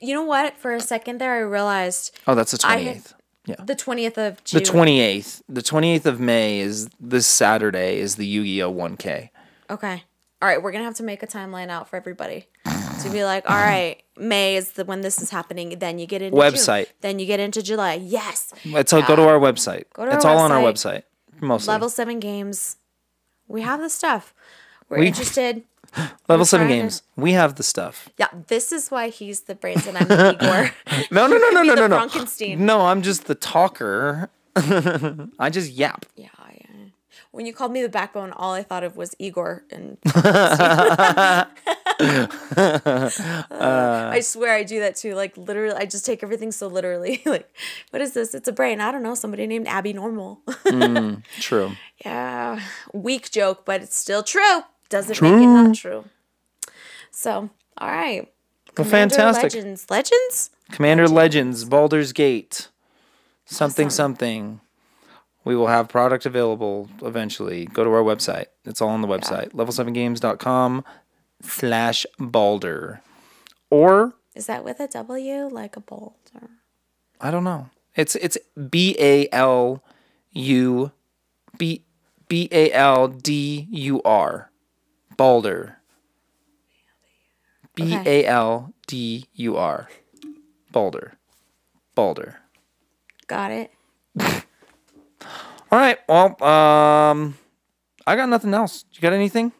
You 0.00 0.14
know 0.14 0.22
what? 0.22 0.56
For 0.58 0.72
a 0.72 0.80
second 0.80 1.18
there, 1.20 1.34
I 1.34 1.40
realized 1.40 2.18
Oh, 2.26 2.34
that's 2.34 2.52
the 2.52 2.66
I 2.66 2.82
28th. 2.84 3.12
yeah. 3.46 3.56
the 3.62 3.74
twentieth 3.74 4.16
of 4.16 4.42
June. 4.44 4.62
The 4.62 4.70
28th. 4.70 5.42
The 5.48 5.60
28th 5.60 6.06
of 6.06 6.20
May 6.20 6.60
is 6.60 6.88
this 6.98 7.26
Saturday 7.26 7.98
is 7.98 8.16
the 8.16 8.24
Yu 8.26 8.44
Gi 8.44 8.62
Oh 8.62 8.72
1K. 8.72 9.28
Okay. 9.68 10.04
All 10.40 10.48
right, 10.48 10.62
we're 10.62 10.72
gonna 10.72 10.84
have 10.84 10.94
to 10.94 11.02
make 11.02 11.22
a 11.22 11.26
timeline 11.26 11.68
out 11.68 11.88
for 11.88 11.96
everybody, 11.96 12.46
to 13.06 13.12
be 13.12 13.24
like, 13.24 13.48
all 13.48 13.56
right, 13.56 14.02
May 14.18 14.56
is 14.56 14.72
the 14.72 14.84
when 14.84 15.00
this 15.00 15.20
is 15.20 15.30
happening. 15.30 15.78
Then 15.78 15.98
you 15.98 16.06
get 16.06 16.22
into 16.22 16.36
Website. 16.36 16.86
June. 16.86 16.94
Then 17.00 17.18
you 17.18 17.26
get 17.26 17.40
into 17.40 17.62
July. 17.62 17.94
Yes, 17.94 18.52
It's 18.64 18.92
all, 18.92 19.02
go 19.02 19.16
to 19.16 19.22
our 19.28 19.38
website. 19.38 19.84
Go 19.94 20.04
to 20.06 20.14
it's 20.14 20.24
our 20.24 20.32
all 20.32 20.38
on 20.38 20.52
our 20.52 20.60
website. 20.60 21.02
website. 21.02 21.40
Mostly. 21.40 21.72
level 21.72 21.88
seven 21.90 22.18
games. 22.20 22.76
We 23.48 23.62
have 23.62 23.80
the 23.80 23.90
stuff. 23.90 24.32
We're 24.88 25.00
We- 25.00 25.06
interested. 25.08 25.62
Level 26.28 26.42
we're 26.42 26.44
seven 26.44 26.66
trying 26.66 26.78
to- 26.78 26.82
games. 26.84 27.02
We 27.16 27.32
have 27.32 27.54
the 27.54 27.62
stuff. 27.62 28.08
Yeah, 28.18 28.26
this 28.48 28.72
is 28.72 28.90
why 28.90 29.08
he's 29.08 29.42
the 29.42 29.54
brains 29.54 29.86
and 29.86 29.96
I'm 29.96 30.08
the 30.08 30.34
Igor. 30.42 30.70
No, 31.10 31.26
no, 31.26 31.36
no, 31.38 31.50
no, 31.50 31.62
no, 31.62 31.74
no, 31.74 31.86
no. 31.86 31.96
Frankenstein. 31.96 32.64
No, 32.66 32.80
I'm 32.86 33.02
just 33.02 33.26
the 33.26 33.34
talker. 33.34 34.28
I 34.56 35.48
just 35.50 35.70
yap. 35.72 36.06
yeah. 36.16 36.28
When 37.36 37.44
you 37.44 37.52
called 37.52 37.70
me 37.70 37.82
the 37.82 37.90
backbone, 37.90 38.32
all 38.32 38.54
I 38.54 38.62
thought 38.62 38.82
of 38.82 38.96
was 38.96 39.14
Igor 39.18 39.64
and. 39.70 39.98
Uh. 41.98 43.04
I 43.50 44.20
swear 44.20 44.54
I 44.54 44.62
do 44.62 44.80
that 44.80 44.96
too. 44.96 45.14
Like 45.14 45.36
literally, 45.36 45.74
I 45.76 45.86
just 45.86 46.04
take 46.04 46.22
everything 46.22 46.50
so 46.52 46.66
literally. 46.66 47.22
like, 47.26 47.50
what 47.90 48.02
is 48.02 48.12
this? 48.12 48.34
It's 48.34 48.48
a 48.48 48.52
brain. 48.52 48.80
I 48.80 48.90
don't 48.92 49.02
know. 49.02 49.14
Somebody 49.14 49.46
named 49.46 49.66
Abby 49.66 49.92
Normal. 49.94 50.40
Mm, 50.46 51.22
true. 51.40 51.72
yeah, 52.04 52.60
weak 52.92 53.30
joke, 53.30 53.64
but 53.64 53.82
it's 53.82 53.96
still 53.96 54.22
true. 54.22 54.60
Doesn't 54.88 55.20
make 55.22 55.32
it 55.32 55.46
not 55.46 55.74
true. 55.74 56.04
So, 57.10 57.50
all 57.78 57.88
right. 57.88 58.30
Well, 58.76 58.84
Commander 58.86 59.14
fantastic. 59.14 59.54
Legends. 59.54 59.86
Legends. 59.90 60.50
Commander 60.70 61.08
Legends, 61.08 61.64
Baldur's 61.64 62.12
Gate, 62.12 62.68
something, 63.46 63.86
Awesome. 63.86 63.96
something. 64.14 64.60
We 65.46 65.54
will 65.54 65.68
have 65.68 65.88
product 65.88 66.26
available 66.26 66.88
eventually. 67.02 67.66
Go 67.66 67.84
to 67.84 67.90
our 67.90 68.02
website. 68.02 68.46
It's 68.64 68.82
all 68.82 68.88
on 68.88 69.00
the 69.00 69.06
website. 69.06 69.52
Level7games.com 69.52 70.84
slash 71.40 72.04
Baldur. 72.18 73.00
Or, 73.70 74.14
Is 74.34 74.46
that 74.46 74.64
with 74.64 74.80
a 74.80 74.88
W, 74.88 75.46
like 75.46 75.76
a 75.76 75.80
bolt? 75.80 76.32
Or... 76.34 76.48
I 77.20 77.30
don't 77.30 77.44
know. 77.44 77.70
It's 77.94 78.16
it's 78.16 78.36
B 78.70 78.96
A 78.98 79.28
L 79.30 79.84
U 80.32 80.90
B 81.56 81.84
B 82.26 82.48
A 82.50 82.72
L 82.72 83.06
D 83.06 83.68
U 83.70 84.02
R. 84.02 84.50
Baldur. 85.16 85.76
B 87.76 87.94
A 88.04 88.26
L 88.26 88.74
D 88.88 89.26
U 89.34 89.56
R. 89.56 89.88
Baldur. 90.72 91.12
Baldur. 91.94 92.40
Got 93.28 93.52
it. 93.52 93.70
All 95.70 95.78
right. 95.78 95.98
Well, 96.08 96.42
um, 96.42 97.36
I 98.06 98.16
got 98.16 98.28
nothing 98.28 98.54
else. 98.54 98.84
You 98.92 99.00
got 99.00 99.12
anything? 99.12 99.52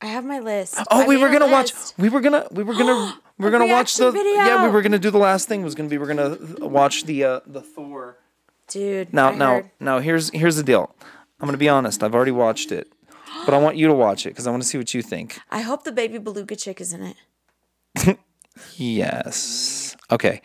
I 0.00 0.06
have 0.06 0.24
my 0.24 0.38
list. 0.38 0.76
Oh, 0.90 1.02
I 1.02 1.06
we 1.06 1.16
were 1.16 1.30
gonna 1.30 1.48
watch. 1.50 1.72
We 1.98 2.08
were 2.08 2.20
gonna. 2.20 2.46
We 2.50 2.62
were 2.62 2.74
gonna. 2.74 3.18
We 3.36 3.46
were 3.46 3.50
gonna 3.50 3.66
watch 3.66 3.96
the. 3.96 4.12
reaction 4.12 4.32
Yeah, 4.36 4.64
we 4.64 4.70
were 4.70 4.80
gonna 4.80 5.00
do 5.00 5.10
the 5.10 5.18
last 5.18 5.48
thing. 5.48 5.64
Was 5.64 5.74
gonna 5.74 5.88
be. 5.88 5.98
We're 5.98 6.06
gonna 6.06 6.38
watch 6.60 7.02
the 7.02 7.24
uh 7.24 7.40
the 7.44 7.62
Thor. 7.62 8.16
Dude. 8.68 9.12
Now, 9.12 9.30
I 9.30 9.34
now, 9.34 9.50
heard- 9.54 9.70
now. 9.80 9.98
Here's 9.98 10.30
here's 10.30 10.54
the 10.54 10.62
deal. 10.62 10.94
I'm 11.40 11.48
gonna 11.48 11.58
be 11.58 11.68
honest. 11.68 12.04
I've 12.04 12.14
already 12.14 12.30
watched 12.30 12.70
it, 12.70 12.92
but 13.44 13.52
I 13.52 13.58
want 13.58 13.76
you 13.76 13.88
to 13.88 13.92
watch 13.92 14.24
it 14.24 14.28
because 14.28 14.46
I 14.46 14.52
want 14.52 14.62
to 14.62 14.68
see 14.68 14.78
what 14.78 14.94
you 14.94 15.02
think. 15.02 15.40
I 15.50 15.62
hope 15.62 15.82
the 15.82 15.90
baby 15.90 16.18
beluga 16.18 16.54
chick 16.54 16.80
is 16.80 16.92
in 16.92 17.14
it. 18.06 18.18
Yes. 18.76 19.96
Okay. 20.10 20.40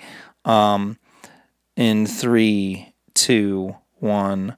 Um, 0.46 0.98
in 1.76 2.08
three, 2.08 2.94
two, 3.30 3.76
one. 4.00 4.58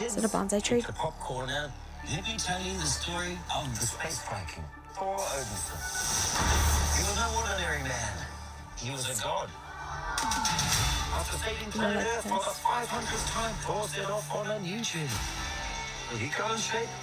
Is 0.00 0.16
it 0.16 0.24
a 0.24 0.28
bonsai 0.28 0.62
tree? 0.62 0.82
The 0.82 0.92
popcorn 0.92 1.50
out. 1.50 1.70
Let 2.08 2.22
me 2.22 2.38
tell 2.38 2.62
you 2.62 2.74
the 2.78 2.86
story 2.86 3.36
of 3.50 3.66
the 3.74 3.84
space 3.84 4.22
Viking, 4.22 4.62
Thor 4.94 5.18
Odinson. 5.18 5.80
He 6.94 7.02
was 7.02 7.16
no 7.18 7.26
ordinary 7.42 7.82
man. 7.82 8.14
He 8.78 8.92
was 8.92 9.02
a 9.10 9.20
god. 9.20 9.50
After 11.18 11.38
saving 11.42 11.72
planet 11.72 12.06
Earth 12.06 12.22
for 12.22 12.38
the 12.38 12.54
500th 12.54 13.34
time, 13.34 13.54
Thor 13.66 13.88
set 13.88 14.08
off 14.08 14.32
on 14.32 14.46
a 14.52 14.60
new 14.60 14.78
journey. 14.78 15.18
When 16.12 16.20
he 16.20 16.28
got 16.38 16.52
in 16.52 16.58
shape, 16.58 16.94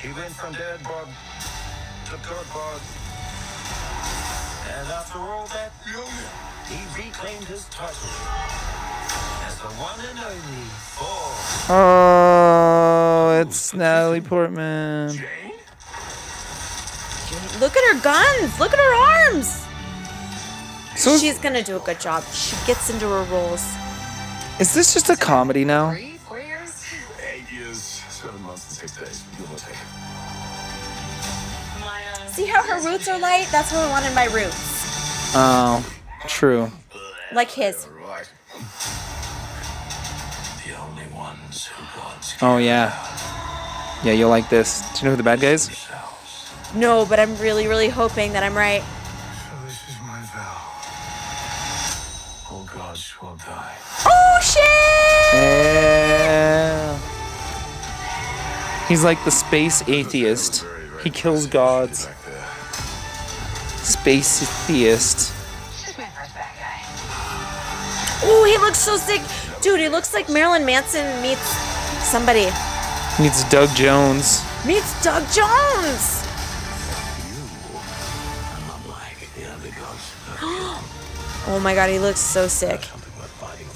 he 0.00 0.08
went 0.08 0.32
from 0.32 0.54
dad 0.54 0.82
bod 0.84 1.08
to 2.08 2.16
god 2.24 2.46
bod. 2.48 2.80
And 4.72 4.88
after 4.88 5.18
all 5.18 5.46
that, 5.52 5.72
he 6.68 6.80
reclaimed 6.96 7.44
his 7.44 7.64
title 7.68 8.08
as 9.46 9.58
the 9.58 9.68
one 9.80 9.98
and 10.00 10.18
only 10.18 10.64
Thor. 10.96 11.74
Oh, 11.74 13.38
it's 13.40 13.72
Natalie 13.74 14.20
Portman. 14.20 15.08
Look 17.60 17.76
at 17.76 17.94
her 17.94 18.00
guns. 18.02 18.58
Look 18.60 18.72
at 18.72 18.78
her 18.78 18.94
arms. 19.32 19.64
So 20.96 21.12
is, 21.12 21.20
She's 21.20 21.38
gonna 21.38 21.62
do 21.62 21.76
a 21.76 21.80
good 21.80 22.00
job. 22.00 22.24
She 22.32 22.56
gets 22.66 22.90
into 22.90 23.06
her 23.08 23.22
roles. 23.24 23.64
is 24.58 24.74
this 24.74 24.94
just 24.94 25.08
a 25.10 25.16
comedy 25.16 25.64
now? 25.64 25.94
Four 26.26 26.40
years? 26.40 26.84
Eight 27.32 27.50
years, 27.52 27.78
seven 28.08 28.42
months, 28.42 28.68
and 28.68 28.76
six 28.76 28.96
days. 28.96 29.22
Give 29.36 29.50
or 29.52 29.56
take. 29.56 29.74
My, 31.80 32.02
See 32.28 32.46
how 32.46 32.62
her 32.62 32.80
roots 32.88 33.08
are 33.08 33.18
light? 33.18 33.48
That's 33.50 33.72
what 33.72 33.80
I 33.82 33.90
wanted 33.90 34.14
my 34.14 34.26
roots. 34.26 35.34
Oh, 35.34 35.84
true. 36.26 36.70
Like 37.32 37.50
his. 37.50 37.86
The 40.64 40.74
only 40.76 41.06
ones 41.14 41.66
who 41.66 41.84
Oh 42.40 42.58
yeah. 42.58 42.94
Yeah, 44.04 44.12
you'll 44.12 44.30
like 44.30 44.48
this. 44.48 44.80
Do 44.92 44.98
you 44.98 45.04
know 45.04 45.10
who 45.10 45.16
the 45.16 45.24
bad 45.24 45.40
guy 45.40 45.52
is? 45.52 45.88
No, 46.74 47.04
but 47.04 47.18
I'm 47.18 47.36
really, 47.38 47.66
really 47.66 47.88
hoping 47.88 48.32
that 48.34 48.44
I'm 48.44 48.56
right. 48.56 48.82
So 48.82 49.64
this 49.64 49.88
is 49.88 49.96
my 50.02 50.20
vow. 50.20 50.56
All 52.52 52.64
gods 52.64 53.20
will 53.20 53.36
die. 53.36 53.74
Oh 54.06 54.38
shit! 54.40 54.62
Yeah. 55.34 56.98
He's 58.86 59.02
like 59.02 59.24
the 59.24 59.30
space 59.32 59.82
atheist. 59.88 60.64
He 61.02 61.10
kills 61.10 61.46
gods. 61.46 62.08
Space 63.82 64.48
theist. 64.66 65.34
Oh, 68.22 68.44
he 68.44 68.58
looks 68.58 68.78
so 68.78 68.96
sick. 68.96 69.22
Dude, 69.62 69.80
he 69.80 69.88
looks 69.88 70.12
like 70.14 70.28
Marilyn 70.28 70.64
Manson 70.64 71.22
meets 71.22 71.56
somebody. 72.08 72.46
Meets 73.20 73.44
Doug 73.50 73.68
Jones. 73.74 74.42
Meets 74.66 75.02
Doug 75.02 75.22
Jones. 75.30 76.24
I'm 78.54 78.66
not 78.66 78.88
like 78.88 79.28
the 79.36 79.50
other 79.52 79.70
gods. 79.78 80.84
Oh 81.50 81.58
my 81.58 81.74
god, 81.74 81.88
he 81.88 81.98
looks 81.98 82.20
so 82.20 82.46
sick. 82.46 82.82
Something 82.82 83.16
worth 83.18 83.30
fighting. 83.40 83.66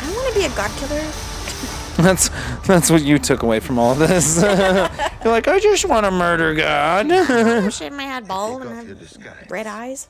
I 0.00 0.14
want 0.14 0.32
to 0.32 0.38
be 0.38 0.46
a 0.46 0.50
god 0.56 0.70
killer. 0.78 1.02
That's 1.96 2.30
that's 2.66 2.90
what 2.90 3.02
you 3.02 3.18
took 3.18 3.42
away 3.42 3.60
from 3.60 3.78
all 3.78 3.94
this. 3.94 4.40
You're 4.42 5.32
like, 5.32 5.46
I 5.46 5.60
just 5.60 5.84
want 5.84 6.06
to 6.06 6.10
murder 6.10 6.54
God. 6.54 7.06
Oh 7.10 7.68
shit, 7.70 7.92
my 7.92 8.04
head 8.04 8.26
bald 8.26 8.62
and 8.62 8.70
have 8.70 9.50
red 9.50 9.66
eyes. 9.66 10.08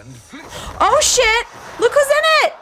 And 0.00 0.14
flick. 0.14 0.44
Oh 0.80 0.98
shit! 1.02 1.46
Look 1.80 1.92
who's 1.92 2.06
in 2.06 2.24
it! 2.44 2.52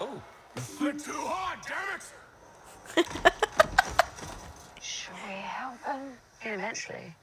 Oh, 0.00 0.22
flick 0.56 0.98
too 0.98 1.12
hard, 1.14 1.58
damn 1.66 3.04
it! 3.04 3.32
Should 4.80 5.14
we 5.26 5.34
help 5.34 5.82
him? 5.84 6.18
Yeah, 6.44 6.54
eventually. 6.54 7.14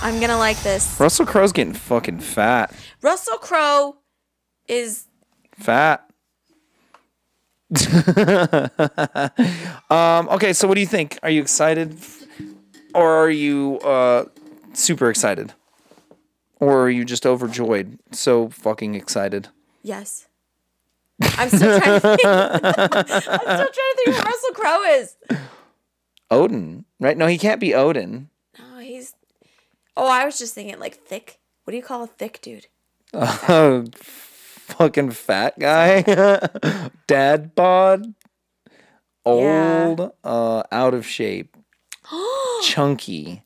I'm 0.00 0.20
gonna 0.20 0.38
like 0.38 0.60
this. 0.62 0.98
Russell 1.00 1.26
Crowe's 1.26 1.52
getting 1.52 1.74
fucking 1.74 2.20
fat. 2.20 2.72
Russell 3.02 3.38
Crowe 3.38 3.96
is 4.68 5.06
Fat. 5.58 6.08
um, 9.90 10.28
okay, 10.28 10.52
so 10.52 10.68
what 10.68 10.74
do 10.74 10.80
you 10.80 10.86
think? 10.86 11.18
Are 11.22 11.30
you 11.30 11.42
excited? 11.42 11.98
Or 12.94 13.10
are 13.10 13.30
you 13.30 13.78
uh, 13.80 14.26
super 14.72 15.10
excited? 15.10 15.52
Or 16.60 16.82
are 16.82 16.90
you 16.90 17.04
just 17.04 17.24
overjoyed? 17.26 17.98
So 18.12 18.48
fucking 18.48 18.94
excited. 18.94 19.48
yes. 19.82 20.24
I'm 21.20 21.48
still 21.48 21.80
trying 21.80 22.00
to 22.00 22.16
think. 22.16 22.20
I'm 22.26 23.06
still 23.06 23.32
trying 23.42 23.66
to 23.72 23.94
think 23.96 24.16
who 24.16 24.22
Russell 24.22 24.50
Crowe 24.54 24.84
is. 24.84 25.16
Odin, 26.30 26.84
right? 27.00 27.16
No, 27.16 27.26
he 27.26 27.38
can't 27.38 27.60
be 27.60 27.74
Odin. 27.74 28.28
No, 28.56 28.78
he's. 28.78 29.14
Oh, 29.96 30.06
I 30.08 30.24
was 30.24 30.38
just 30.38 30.54
thinking 30.54 30.78
like 30.78 30.94
thick. 30.94 31.40
What 31.64 31.72
do 31.72 31.76
you 31.76 31.82
call 31.82 32.04
a 32.04 32.06
thick 32.06 32.40
dude? 32.40 32.68
Oh, 33.12 33.84
fucking 33.94 35.10
fat 35.10 35.58
guy. 35.58 36.02
Dad 37.08 37.54
bod. 37.56 38.14
Old, 39.24 40.12
uh, 40.22 40.62
out 40.70 40.94
of 40.94 41.04
shape. 41.04 41.56
Chunky. 42.62 43.42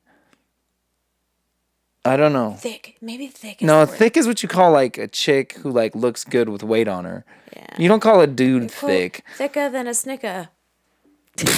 I 2.05 2.17
don't 2.17 2.33
know. 2.33 2.55
Thick. 2.55 2.97
Maybe 3.01 3.29
thick. 3.29 3.63
Is 3.63 3.67
No, 3.67 3.87
thick 3.87 4.17
is 4.17 4.27
what 4.27 4.43
you 4.43 4.49
call 4.49 4.73
like 4.73 4.99
a 4.99 5.07
chick 5.07 5.55
who 5.55 5.71
like 5.71 5.95
looks 5.95 6.25
good 6.25 6.49
with 6.49 6.63
weight 6.63 6.89
on 6.89 7.05
her. 7.05 7.25
Yeah. 7.57 7.77
You 7.79 7.89
don't 7.89 8.01
call 8.01 8.21
a 8.21 8.27
dude 8.27 8.71
thick. 8.71 9.25
Thicker 9.37 9.71
than 9.71 9.87
a 9.87 9.95
snicker. 9.95 10.49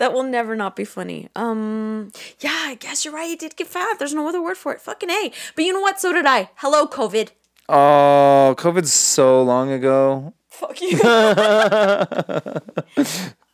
That 0.00 0.14
will 0.14 0.22
never 0.22 0.56
not 0.56 0.76
be 0.76 0.86
funny. 0.86 1.28
Um, 1.36 2.10
yeah, 2.38 2.56
I 2.62 2.74
guess 2.74 3.04
you're 3.04 3.12
right. 3.12 3.28
You 3.28 3.36
did 3.36 3.54
get 3.54 3.66
fat. 3.66 3.98
There's 3.98 4.14
no 4.14 4.26
other 4.26 4.40
word 4.40 4.56
for 4.56 4.72
it. 4.72 4.80
Fucking 4.80 5.10
A. 5.10 5.30
But 5.54 5.64
you 5.66 5.74
know 5.74 5.82
what? 5.82 6.00
So 6.00 6.10
did 6.14 6.24
I. 6.24 6.48
Hello, 6.54 6.86
COVID. 6.86 7.28
Oh, 7.68 8.54
COVID's 8.56 8.94
so 8.94 9.42
long 9.42 9.70
ago. 9.70 10.32
Fuck 10.48 10.80
you. 10.80 10.98
uh, 11.04 12.60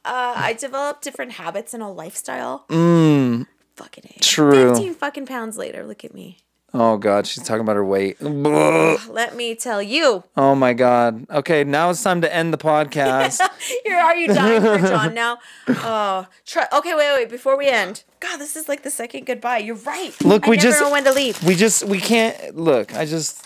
I 0.05 0.57
developed 0.57 1.03
different 1.03 1.33
habits 1.33 1.75
and 1.75 1.83
a 1.83 1.89
lifestyle. 1.89 2.65
Mm, 2.69 3.49
Fucking 3.77 4.05
A. 4.17 4.21
True. 4.21 4.71
15 4.71 4.95
fucking 4.95 5.27
pounds 5.27 5.57
later. 5.57 5.85
Look 5.87 6.05
at 6.05 6.15
me. 6.15 6.39
oh 6.75 6.97
god, 6.99 7.27
she's 7.27 7.45
talking 7.45 7.61
about 7.61 7.77
her 7.77 7.85
weight. 7.85 8.17
Let 8.21 9.37
me 9.37 9.55
tell 9.55 9.83
you. 9.83 10.25
Oh 10.37 10.55
my 10.55 10.73
god. 10.73 11.29
Okay, 11.31 11.63
now 11.65 11.91
it's 11.91 12.03
time 12.03 12.21
to 12.23 12.35
end 12.35 12.53
the 12.53 12.59
podcast. 12.59 13.41
You're, 13.85 13.99
are 13.99 14.17
you 14.17 14.29
dying 14.29 14.61
for 14.63 14.79
John 14.79 15.15
now? 15.23 15.39
Oh, 15.69 16.27
try, 16.45 16.67
okay. 16.73 16.95
Wait, 16.95 17.13
wait. 17.15 17.29
Before 17.31 17.57
we 17.57 17.69
end, 17.69 18.03
God, 18.21 18.39
this 18.39 18.57
is 18.57 18.69
like 18.69 18.83
the 18.83 18.91
second 18.91 19.27
goodbye. 19.27 19.59
You're 19.59 19.77
right. 19.77 20.13
Look, 20.25 20.47
I 20.47 20.51
we 20.51 20.57
just 20.57 20.81
know 20.81 20.91
when 20.91 21.05
to 21.05 21.13
leave. 21.13 21.43
We 21.45 21.55
just 21.55 21.85
we 21.85 22.01
can't 22.01 22.57
look. 22.57 22.95
I 22.95 23.05
just 23.05 23.43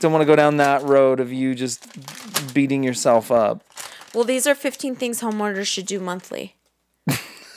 don't 0.00 0.12
want 0.12 0.22
to 0.22 0.26
go 0.26 0.36
down 0.36 0.56
that 0.58 0.82
road 0.82 1.20
of 1.20 1.32
you 1.32 1.54
just 1.54 1.86
beating 2.54 2.82
yourself 2.82 3.30
up. 3.30 3.62
Well, 4.14 4.24
these 4.24 4.46
are 4.46 4.54
15 4.54 4.96
things 4.96 5.20
homeowners 5.20 5.66
should 5.66 5.86
do 5.86 6.00
monthly. 6.00 6.54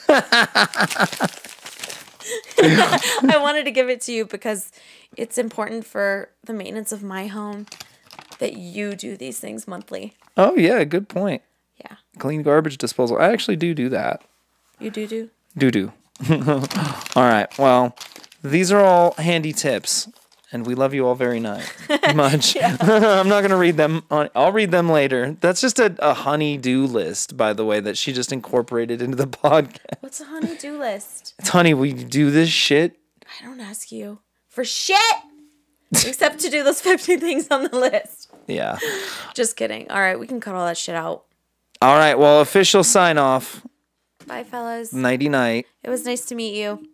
I 0.10 1.30
wanted 3.40 3.66
to 3.66 3.72
give 3.72 3.90
it 3.90 4.02
to 4.02 4.12
you 4.12 4.26
because 4.26 4.72
it's 5.16 5.38
important 5.38 5.86
for 5.86 6.30
the 6.44 6.54
maintenance 6.54 6.92
of 6.92 7.04
my 7.04 7.28
home 7.28 7.68
that 8.40 8.54
you 8.54 8.96
do 8.96 9.16
these 9.18 9.40
things 9.40 9.68
monthly. 9.68 10.16
Oh 10.36 10.56
yeah, 10.56 10.84
good 10.84 11.10
point. 11.10 11.42
Yeah. 11.80 11.98
Clean 12.20 12.44
garbage 12.44 12.78
disposal. 12.78 13.18
I 13.18 13.32
actually 13.32 13.58
do 13.58 13.74
do 13.74 13.90
that. 13.90 14.24
You 14.80 14.92
do 14.92 15.08
do. 15.08 15.30
Do 15.58 15.72
do. 15.72 15.92
all 16.30 17.24
right. 17.24 17.48
Well, 17.58 17.96
these 18.44 18.72
are 18.72 18.80
all 18.80 19.16
handy 19.18 19.54
tips, 19.54 20.08
and 20.52 20.66
we 20.66 20.76
love 20.76 20.94
you 20.94 21.06
all 21.08 21.16
very 21.16 21.40
nice, 21.40 21.68
much. 22.16 22.58
I'm 22.62 23.28
not 23.28 23.42
gonna 23.42 23.58
read 23.58 23.78
them. 23.78 24.04
On, 24.10 24.30
I'll 24.36 24.52
read 24.52 24.72
them 24.72 24.90
later. 24.90 25.36
That's 25.42 25.62
just 25.62 25.80
a, 25.80 25.96
a 26.00 26.14
honey 26.14 26.58
do 26.58 26.86
list, 26.86 27.36
by 27.38 27.54
the 27.54 27.66
way, 27.66 27.80
that 27.80 27.98
she 27.98 28.14
just 28.14 28.32
incorporated 28.32 29.02
into 29.02 29.16
the 29.18 29.28
podcast. 29.28 29.98
What's 30.02 30.22
a 30.22 30.26
honey 30.26 30.56
do 30.58 30.78
list? 30.80 31.36
It's 31.40 31.50
honey. 31.50 31.74
We 31.74 31.94
do 31.94 32.32
this 32.32 32.50
shit. 32.50 32.98
I 33.42 33.46
don't 33.46 33.60
ask 33.60 33.92
you 33.92 34.20
for 34.48 34.64
shit 34.64 34.98
except 35.92 36.40
to 36.40 36.50
do 36.50 36.64
those 36.64 36.82
15 36.82 37.20
things 37.20 37.48
on 37.50 37.64
the 37.64 37.76
list. 37.78 38.32
Yeah. 38.48 38.78
Just 39.34 39.56
kidding. 39.56 39.90
All 39.92 40.00
right, 40.00 40.20
we 40.20 40.28
can 40.28 40.40
cut 40.40 40.56
all 40.56 40.66
that 40.66 40.78
shit 40.78 40.96
out. 40.96 41.26
All 41.82 41.96
right. 41.96 42.18
Well, 42.18 42.42
official 42.42 42.84
sign 42.84 43.18
off. 43.18 43.66
Bye, 44.26 44.44
fellas. 44.44 44.92
Nighty 44.94 45.30
night. 45.30 45.68
It 45.84 45.90
was 45.90 46.06
nice 46.06 46.26
to 46.26 46.36
meet 46.36 46.56
you. 46.56 46.86